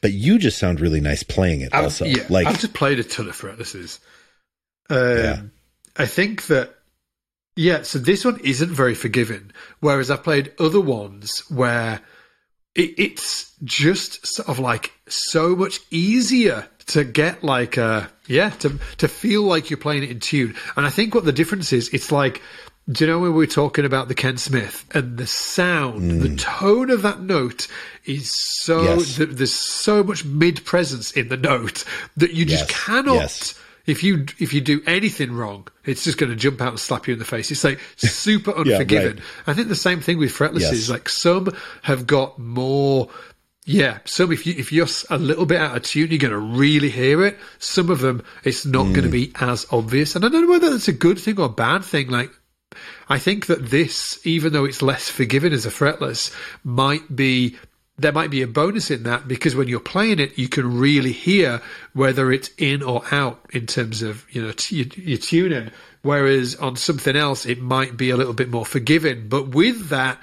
[0.00, 1.68] But you just sound really nice playing it.
[1.72, 3.98] I've- Also, yeah, like I've just played a ton of fretlesses.
[4.90, 5.42] Um, Yeah.
[5.96, 6.74] I think that
[7.56, 9.50] yeah, so this one isn't very forgiving.
[9.80, 12.00] Whereas I've played other ones where
[12.74, 18.78] it, it's just sort of like so much easier to get like uh yeah to
[18.98, 20.54] to feel like you're playing it in tune.
[20.76, 22.40] And I think what the difference is, it's like.
[22.90, 26.34] Do you know when we were talking about the Ken Smith and the sound, the
[26.36, 27.68] tone of that note
[28.06, 28.98] is so Mm.
[28.98, 29.16] Yes.
[29.18, 31.84] th- there's so much mid presence in the note
[32.16, 33.54] that you just Yes, cannot yes.
[33.86, 37.08] If you if you do anything wrong, it's just going to jump out and slap
[37.08, 37.50] you in the face.
[37.50, 39.18] It's like super unforgiving.
[39.18, 39.48] yeah, right.
[39.48, 40.72] I think the same thing with fretless yes.
[40.72, 41.48] is like some
[41.82, 43.08] have got more.
[43.64, 46.38] Yeah, some if you if you're a little bit out of tune, you're going to
[46.38, 47.38] really hear it.
[47.58, 48.94] Some of them, it's not mm.
[48.94, 50.16] going to be as obvious.
[50.16, 52.08] And I don't know whether that's a good thing or a bad thing.
[52.08, 52.30] Like,
[53.08, 56.34] I think that this, even though it's less forgiving as a fretless,
[56.64, 57.56] might be
[57.98, 61.12] there might be a bonus in that because when you're playing it, you can really
[61.12, 61.60] hear
[61.92, 65.70] whether it's in or out in terms of you know t- your tuning.
[66.02, 69.28] Whereas on something else, it might be a little bit more forgiving.
[69.28, 70.18] But with that,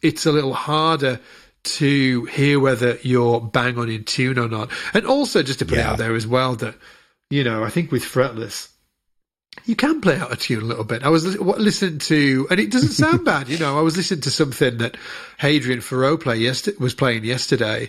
[0.00, 1.18] it's a little harder
[1.64, 4.70] to hear whether you're bang on in tune or not.
[4.92, 5.88] And also, just to put yeah.
[5.88, 6.76] it out there as well, that
[7.30, 8.68] you know, I think with fretless,
[9.64, 11.02] you can play out a tune a little bit.
[11.02, 13.78] I was listening to, and it doesn't sound bad, you know.
[13.78, 14.96] I was listening to something that
[15.40, 17.88] Hadrien Feraud play yesterday, was playing yesterday,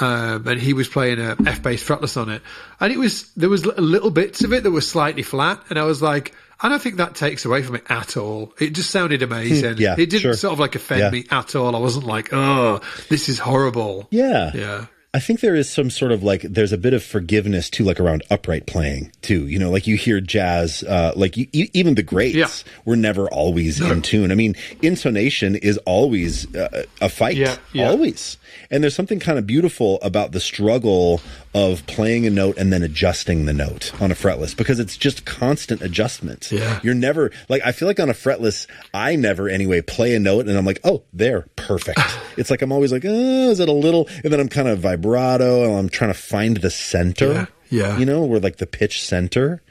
[0.00, 2.42] um, and he was playing a F bass fretless on it,
[2.78, 5.84] and it was there was little bits of it that were slightly flat, and I
[5.84, 8.52] was like, I don't think that takes away from it at all.
[8.58, 9.78] It just sounded amazing.
[9.78, 10.34] yeah, it didn't sure.
[10.34, 11.10] sort of like offend yeah.
[11.10, 11.74] me at all.
[11.74, 14.08] I wasn't like, oh, this is horrible.
[14.10, 14.86] Yeah, yeah.
[15.12, 17.98] I think there is some sort of like there's a bit of forgiveness too, like
[17.98, 19.48] around upright playing too.
[19.48, 22.72] You know, like you hear jazz, uh, like you, even the greats yeah.
[22.84, 24.30] were never always in tune.
[24.30, 27.88] I mean, intonation is always uh, a fight, yeah, yeah.
[27.88, 28.36] always.
[28.70, 31.20] And there's something kind of beautiful about the struggle
[31.52, 35.24] of playing a note and then adjusting the note on a fretless because it's just
[35.24, 36.50] constant adjustment.
[36.52, 36.78] Yeah.
[36.82, 40.46] You're never like I feel like on a fretless, I never anyway play a note
[40.46, 42.00] and I'm like, oh, there, perfect.
[42.36, 44.78] it's like I'm always like, oh, is it a little and then I'm kind of
[44.78, 47.32] vibrato and I'm trying to find the center.
[47.32, 47.46] Yeah.
[47.70, 47.98] Yeah.
[47.98, 49.62] You know, where like the pitch center.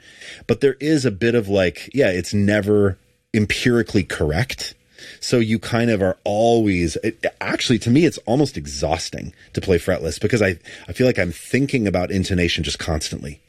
[0.46, 2.98] But there is a bit of like, yeah, it's never
[3.34, 4.74] empirically correct
[5.20, 9.78] so you kind of are always, it, actually, to me, it's almost exhausting to play
[9.78, 10.58] fretless because I,
[10.88, 13.40] I feel like I'm thinking about intonation just constantly.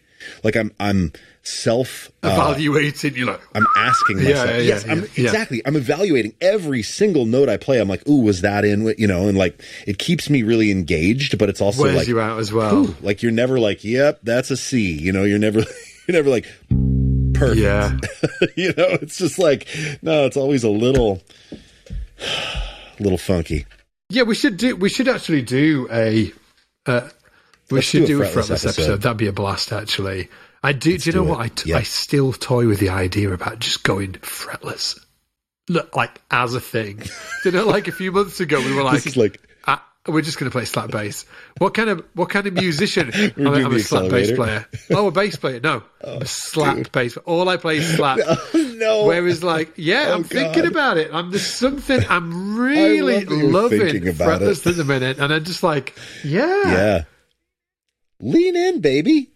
[0.43, 1.13] Like I'm, I'm
[1.43, 3.15] self uh, evaluating.
[3.15, 4.49] You know, I'm asking myself.
[4.49, 5.61] Yeah, yeah, yes, yeah, I'm, exactly.
[5.65, 7.79] I'm evaluating every single note I play.
[7.79, 8.93] I'm like, ooh, was that in?
[8.97, 12.19] You know, and like it keeps me really engaged, but it's also wears like you
[12.19, 12.85] out as well.
[12.85, 14.91] Ooh, like you're never like, yep, that's a C.
[14.91, 15.59] You know, you're never,
[16.07, 16.45] you're never like
[17.41, 17.61] perfect.
[17.61, 18.47] Yeah.
[18.55, 19.67] you know, it's just like,
[20.01, 21.21] no, it's always a little,
[22.99, 23.65] little funky.
[24.09, 26.31] Yeah, we should do, we should actually do a,
[26.85, 27.09] uh,
[27.69, 28.69] we Let's should do a fretless, do a fretless episode.
[28.69, 29.01] episode.
[29.01, 30.29] That'd be a blast, actually.
[30.63, 30.91] I do.
[30.91, 31.39] Let's do you know do what?
[31.39, 34.99] I, t- I still toy with the idea about just going fretless,
[35.69, 37.01] Look, like as a thing.
[37.45, 39.41] you know, like a few months ago, we were like, like
[40.07, 41.25] we're just going to play slap bass.
[41.59, 43.11] What kind of what kind of musician?
[43.37, 44.65] I'm, I'm a slap bass player.
[44.89, 45.59] Oh, a bass player?
[45.59, 46.91] No, oh, I'm a slap dude.
[46.91, 47.17] bass.
[47.17, 48.17] All I play is slap.
[48.17, 49.05] No, oh, no.
[49.05, 50.31] Whereas, like, yeah, oh, I'm God.
[50.31, 51.13] thinking about it.
[51.13, 55.95] I'm there's something I'm really love loving fretless at the minute, and I'm just like,
[56.23, 57.03] yeah, yeah.
[58.19, 59.31] Lean in, baby.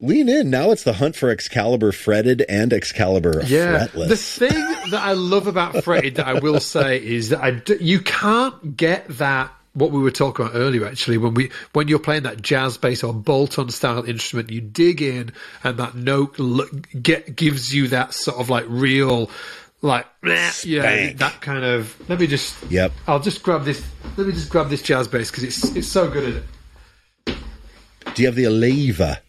[0.00, 0.50] Lean in.
[0.50, 3.86] Now it's the hunt for Excalibur fretted and Excalibur yeah.
[3.86, 4.08] fretless.
[4.08, 7.78] The thing that I love about fretted that I will say is that I do,
[7.80, 11.98] you can't get that what we were talking about earlier actually when we when you're
[11.98, 15.30] playing that jazz bass or bolt-on style instrument you dig in
[15.62, 16.34] and that note
[17.02, 19.30] get gives you that sort of like real
[19.82, 20.06] like
[20.64, 22.90] yeah that kind of let me just yep.
[23.06, 23.84] I'll just grab this
[24.16, 27.36] let me just grab this jazz bass because it's it's so good at it.
[28.14, 29.20] Do you have the Aliva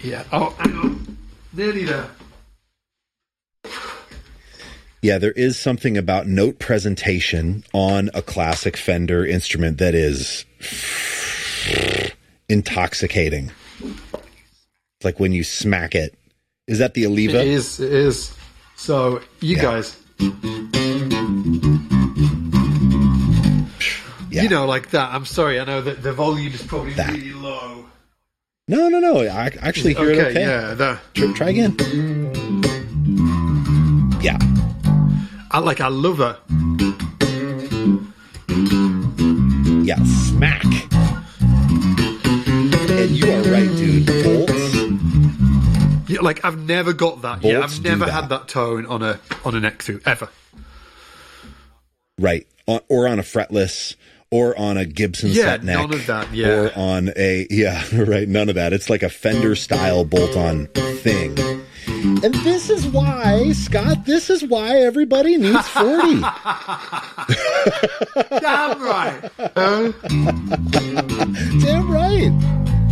[0.00, 0.22] yeah.
[0.32, 1.18] Oh hang on.
[1.52, 2.08] Nearly there
[5.02, 10.44] yeah, there is something about note presentation on a classic Fender instrument that is
[12.48, 13.52] intoxicating.
[13.80, 16.14] It's like when you smack it.
[16.66, 17.40] Is that the Aliva?
[17.40, 17.78] It is.
[17.80, 18.36] It is.
[18.76, 19.62] So you yeah.
[19.62, 19.96] guys,
[24.30, 24.42] yeah.
[24.42, 25.12] you know, like that.
[25.12, 25.60] I'm sorry.
[25.60, 27.12] I know that the volume is probably that.
[27.12, 27.86] really low.
[28.66, 29.20] No, no, no.
[29.20, 30.40] I actually hear okay, it okay.
[30.40, 30.74] Yeah.
[30.74, 30.98] The...
[31.14, 31.76] Try, try again.
[34.20, 34.38] Yeah.
[35.50, 35.80] I like.
[35.80, 36.38] I love her.
[39.84, 40.64] Yeah, smack.
[42.90, 44.06] And you are right, dude.
[44.24, 44.74] Bolts.
[46.10, 47.42] Yeah, like I've never got that.
[47.42, 48.12] Yeah, I've never that.
[48.12, 50.28] had that tone on a on a neck through ever.
[52.18, 53.94] Right, or on a fretless
[54.30, 55.78] or on a Gibson yeah, set neck.
[55.78, 56.32] none of that.
[56.34, 58.28] Yeah, or on a yeah, right.
[58.28, 58.72] None of that.
[58.72, 61.36] It's like a Fender style bolt on thing.
[62.20, 66.20] And this is why, Scott, this is why everybody needs 40.
[68.40, 69.30] Damn right.
[71.60, 72.30] Damn right.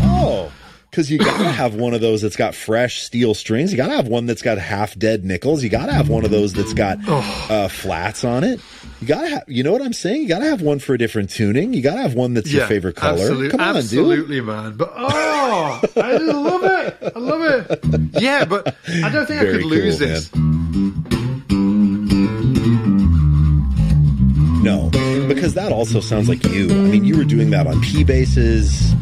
[0.03, 0.53] Oh,
[0.97, 3.71] because you gotta have one of those that's got fresh steel strings.
[3.71, 5.63] You gotta have one that's got half dead nickels.
[5.63, 8.63] You gotta have one of those that's got uh, flats on it.
[9.03, 10.23] You gotta have, you know what I'm saying?
[10.23, 11.75] You gotta have one for a different tuning.
[11.75, 13.21] You gotta have one that's your favorite color.
[13.21, 13.77] Absolutely, Come on, dude.
[13.85, 14.77] absolutely, man.
[14.79, 17.13] But oh, I just love it.
[17.15, 18.23] I love it.
[18.23, 18.75] Yeah, but
[19.05, 20.35] I don't think I Very could lose cool, this.
[24.65, 24.89] No,
[25.29, 26.71] because that also sounds like you.
[26.71, 28.95] I mean, you were doing that on P bases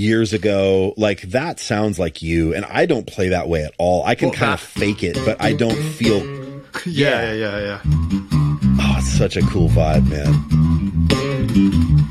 [0.00, 0.94] years ago.
[0.96, 4.04] Like that sounds like you, and I don't play that way at all.
[4.04, 6.18] I can Well, kind of fake it, but I don't feel.
[6.86, 7.80] Yeah, yeah, yeah, yeah.
[8.82, 11.06] Oh, it's such a cool vibe, man.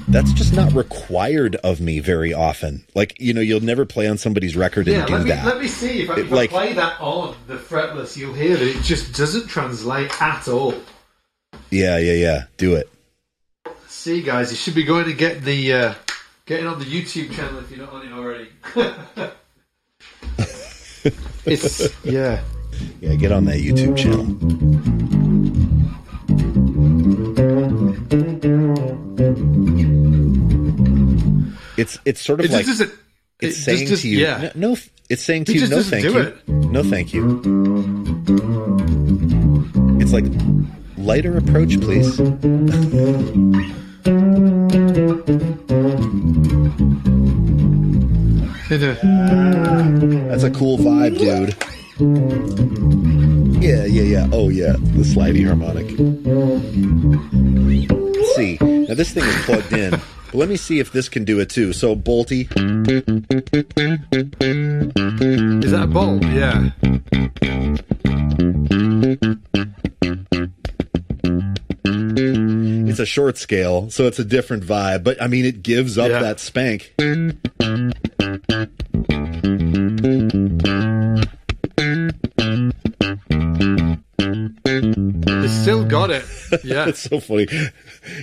[0.08, 2.84] That's just not required of me very often.
[2.96, 5.46] Like you know, you'll never play on somebody's record and Yeah, do let me that.
[5.46, 8.18] let me see if I, if I play that on the fretless.
[8.18, 10.74] You'll hear that it just doesn't translate at all.
[11.70, 12.44] Yeah, yeah, yeah.
[12.58, 12.90] Do it.
[13.88, 15.94] See, guys, you should be going to get the uh,
[16.50, 18.50] getting on the YouTube channel if you're not on it already.
[21.46, 22.44] it's yeah.
[23.00, 24.26] Yeah, get on that YouTube channel.
[31.78, 32.92] It's it's sort of It like just it's
[33.42, 34.52] it saying just, to you, yeah.
[34.56, 34.78] no, no,
[35.08, 36.48] it's saying to It you, no, thank you, it.
[36.48, 37.40] no, thank you.
[40.02, 40.26] It's like
[40.98, 42.20] lighter approach, please.
[48.70, 51.56] That's a cool vibe, dude.
[53.64, 54.30] Yeah, yeah, yeah.
[54.32, 54.74] Oh, yeah.
[54.74, 55.90] The slidey harmonic.
[58.16, 58.60] Let's see.
[58.62, 59.90] Now, this thing is plugged in.
[59.92, 61.74] But let me see if this can do it too.
[61.74, 62.42] So, Bolty.
[65.64, 66.24] Is that bowl?
[66.24, 66.70] Yeah.
[72.22, 75.04] It's a short scale, so it's a different vibe.
[75.04, 76.20] But I mean, it gives up Yeah.
[76.22, 76.94] that spank.
[84.22, 86.24] It's still got it.
[86.64, 86.88] Yeah.
[86.90, 87.46] It's so funny.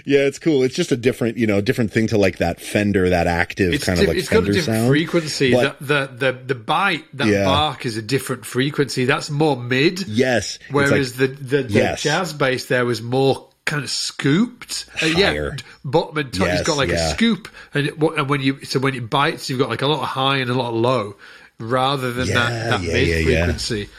[0.05, 0.65] Yeah, it's cool.
[0.65, 3.85] It's just a different, you know, different thing to like that Fender, that active It's,
[3.85, 4.89] kind di- of like it's got a different sound.
[4.89, 5.53] frequency.
[5.53, 7.45] But- the, the the the bite, that Yeah.
[7.45, 9.05] bark is a different frequency.
[9.05, 10.07] That's more mid.
[10.09, 10.59] Yes.
[10.73, 12.03] Whereas like- the the, the Yes.
[12.03, 14.87] jazz bass there was more kind of scooped.
[15.03, 15.51] Uh, yeah,
[15.85, 16.47] bottom and top.
[16.47, 17.11] Yes, it's got like yeah.
[17.11, 19.87] a scoop, and, it, and when you so when it bites, you've got like a
[19.87, 21.17] lot of high and a lot of low,
[21.59, 23.91] rather than Yeah, that, that yeah, mid frequency.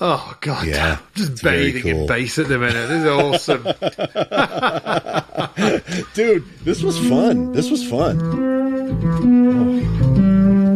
[0.00, 0.98] Oh god, Yeah, damn.
[1.14, 2.88] just it's bathing in bass at the minute.
[2.88, 3.62] This is awesome.
[6.14, 7.52] dude, this was fun.
[7.52, 8.20] This was fun.
[8.22, 8.36] Oh.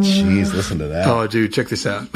[0.02, 1.06] Jeez, listen to that.
[1.06, 2.08] oh, dude, check this out.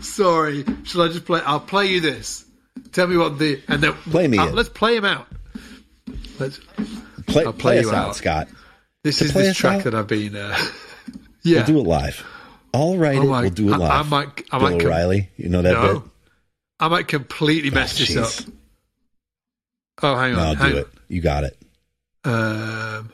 [0.00, 1.42] Sorry, shall I just play?
[1.44, 2.45] I'll play you this.
[2.92, 4.54] Tell me what the and then Play me uh.
[4.54, 5.26] Let's play him out.
[6.38, 6.58] Let's.
[7.26, 8.16] play, I'll play play us out, out.
[8.16, 8.48] Scott.
[9.04, 9.84] This To is this track out?
[9.84, 10.36] that I've been.
[10.36, 10.56] Uh,
[11.42, 12.24] yeah, We'll do it live.
[12.72, 15.30] All right, Oh my- we'll do it I- I might- I Bill might com- O'Reilly,
[15.36, 16.02] you know that bit?
[16.80, 18.46] I might completely mess this Jeez.
[18.48, 18.54] up.
[20.02, 20.88] Oh, hang on, No, hang do it.
[21.08, 21.56] You got it.
[22.24, 23.10] Um,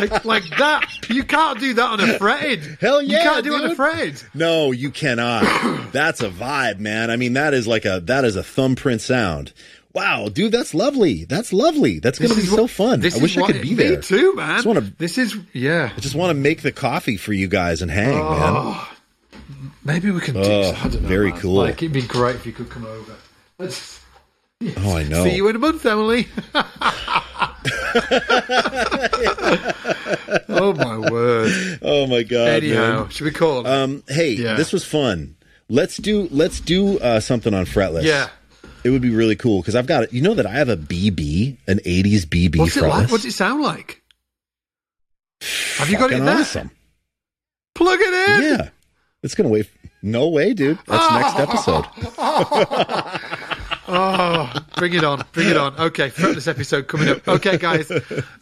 [0.00, 0.86] like like that.
[1.08, 2.78] You can't do that on a fretted.
[2.80, 3.76] Hell yeah, You can't do it on a dude.
[3.76, 4.22] fretted.
[4.34, 5.42] No, you cannot.
[5.92, 7.10] that's a vibe, man.
[7.10, 9.52] I mean, that is like a that is a thumbprint sound.
[9.94, 11.24] Wow, dude, that's lovely.
[11.24, 11.98] That's lovely.
[11.98, 13.02] That's going to be is so fun.
[13.02, 13.96] I is wish I could be there.
[13.96, 14.50] Me too, man.
[14.50, 15.90] I Just wanna- This is yeah.
[15.96, 18.88] I just want to make the coffee for you guys and hang, oh.
[19.32, 19.40] man.
[19.84, 20.40] Maybe we can do.
[20.44, 21.40] Oh, I don't know, very man.
[21.40, 21.54] cool.
[21.54, 23.14] Like it'd be great if you could come over.
[23.58, 24.00] Let's
[24.76, 25.24] Oh, I know.
[25.24, 26.28] see you in a month, Emily.
[30.48, 31.78] oh my word.
[31.82, 32.48] Oh my god.
[32.48, 33.08] Anyhow, man.
[33.10, 33.60] should we call?
[33.60, 33.66] it?
[33.66, 34.54] Um, hey, Yeah.
[34.54, 35.36] this was fun.
[35.68, 38.02] Let's do let's do uh, something on fretless.
[38.04, 38.28] yeah.
[38.84, 40.12] it would be really cool because I've got it.
[40.12, 42.88] You know that I have a BB, an '80s BB What's it fretless.
[42.90, 43.10] like?
[43.10, 44.02] What's it sound like?
[45.76, 46.38] Have you got it there?
[46.38, 46.70] awesome.
[47.74, 48.42] Plug it in.
[48.58, 48.68] Yeah,
[49.22, 49.68] it's gonna wait.
[50.02, 50.78] No way, dude.
[50.86, 51.84] That's next episode.
[53.90, 55.74] Oh, bring it on, bring it on.
[55.78, 57.26] Okay, this episode coming up.
[57.26, 57.90] Okay, guys.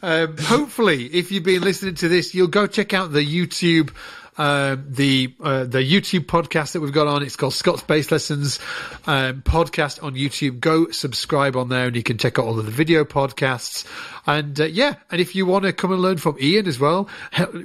[0.02, 3.94] Um, hopefully, if you've been listening to this, you'll go check out the YouTube
[4.38, 7.22] uh, the uh, the YouTube podcast that we've got on.
[7.22, 8.58] It's called Scott's Bass Lessons
[9.06, 10.60] um, podcast on YouTube.
[10.60, 13.86] Go subscribe on there, and you can check out all of the video podcasts.
[14.26, 17.08] And uh, yeah, and if you want to come and learn from Ian as well,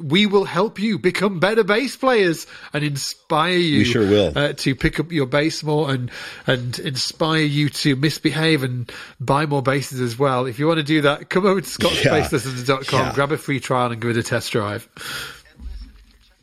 [0.01, 3.79] we will help you become better bass players and inspire you.
[3.79, 6.11] We sure will uh, to pick up your bass more and
[6.47, 10.45] and inspire you to misbehave and buy more basses as well.
[10.45, 13.13] If you want to do that, come over to scottsbasslessons.com, yeah.
[13.13, 14.87] grab a free trial, and give it a test drive.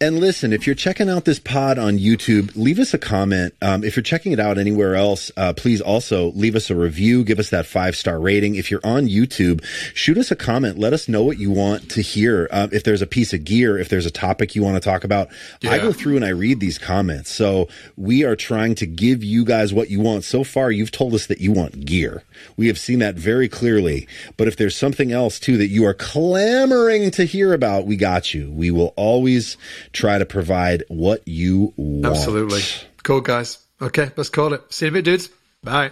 [0.01, 3.53] And listen, if you're checking out this pod on YouTube, leave us a comment.
[3.61, 7.25] Um, if you're checking it out anywhere else, uh, please also leave us a review.
[7.25, 8.55] Give us that five star rating.
[8.55, 9.65] If you're on YouTube,
[9.95, 10.79] shoot us a comment.
[10.79, 12.49] Let us know what you want to hear.
[12.53, 15.03] Uh, if there's a piece of gear, if there's a topic you want to talk
[15.03, 15.31] about,
[15.63, 15.73] yeah.
[15.73, 17.33] I go through and I read these comments.
[17.33, 17.67] So
[17.97, 20.23] we are trying to give you guys what you want.
[20.23, 22.23] So far, you've told us that you want gear.
[22.57, 24.07] We have seen that very clearly.
[24.37, 28.33] But if there's something else too that you are clamoring to hear about, we got
[28.33, 28.53] you.
[28.53, 29.57] We will always
[29.93, 32.17] try to provide what you want.
[32.17, 32.63] Absolutely.
[33.03, 33.59] Cool, guys.
[33.81, 34.73] Okay, let's call it.
[34.73, 35.31] See you in a bit, dudes.
[35.63, 35.91] Bye.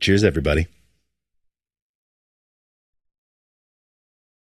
[0.00, 0.66] Cheers, everybody.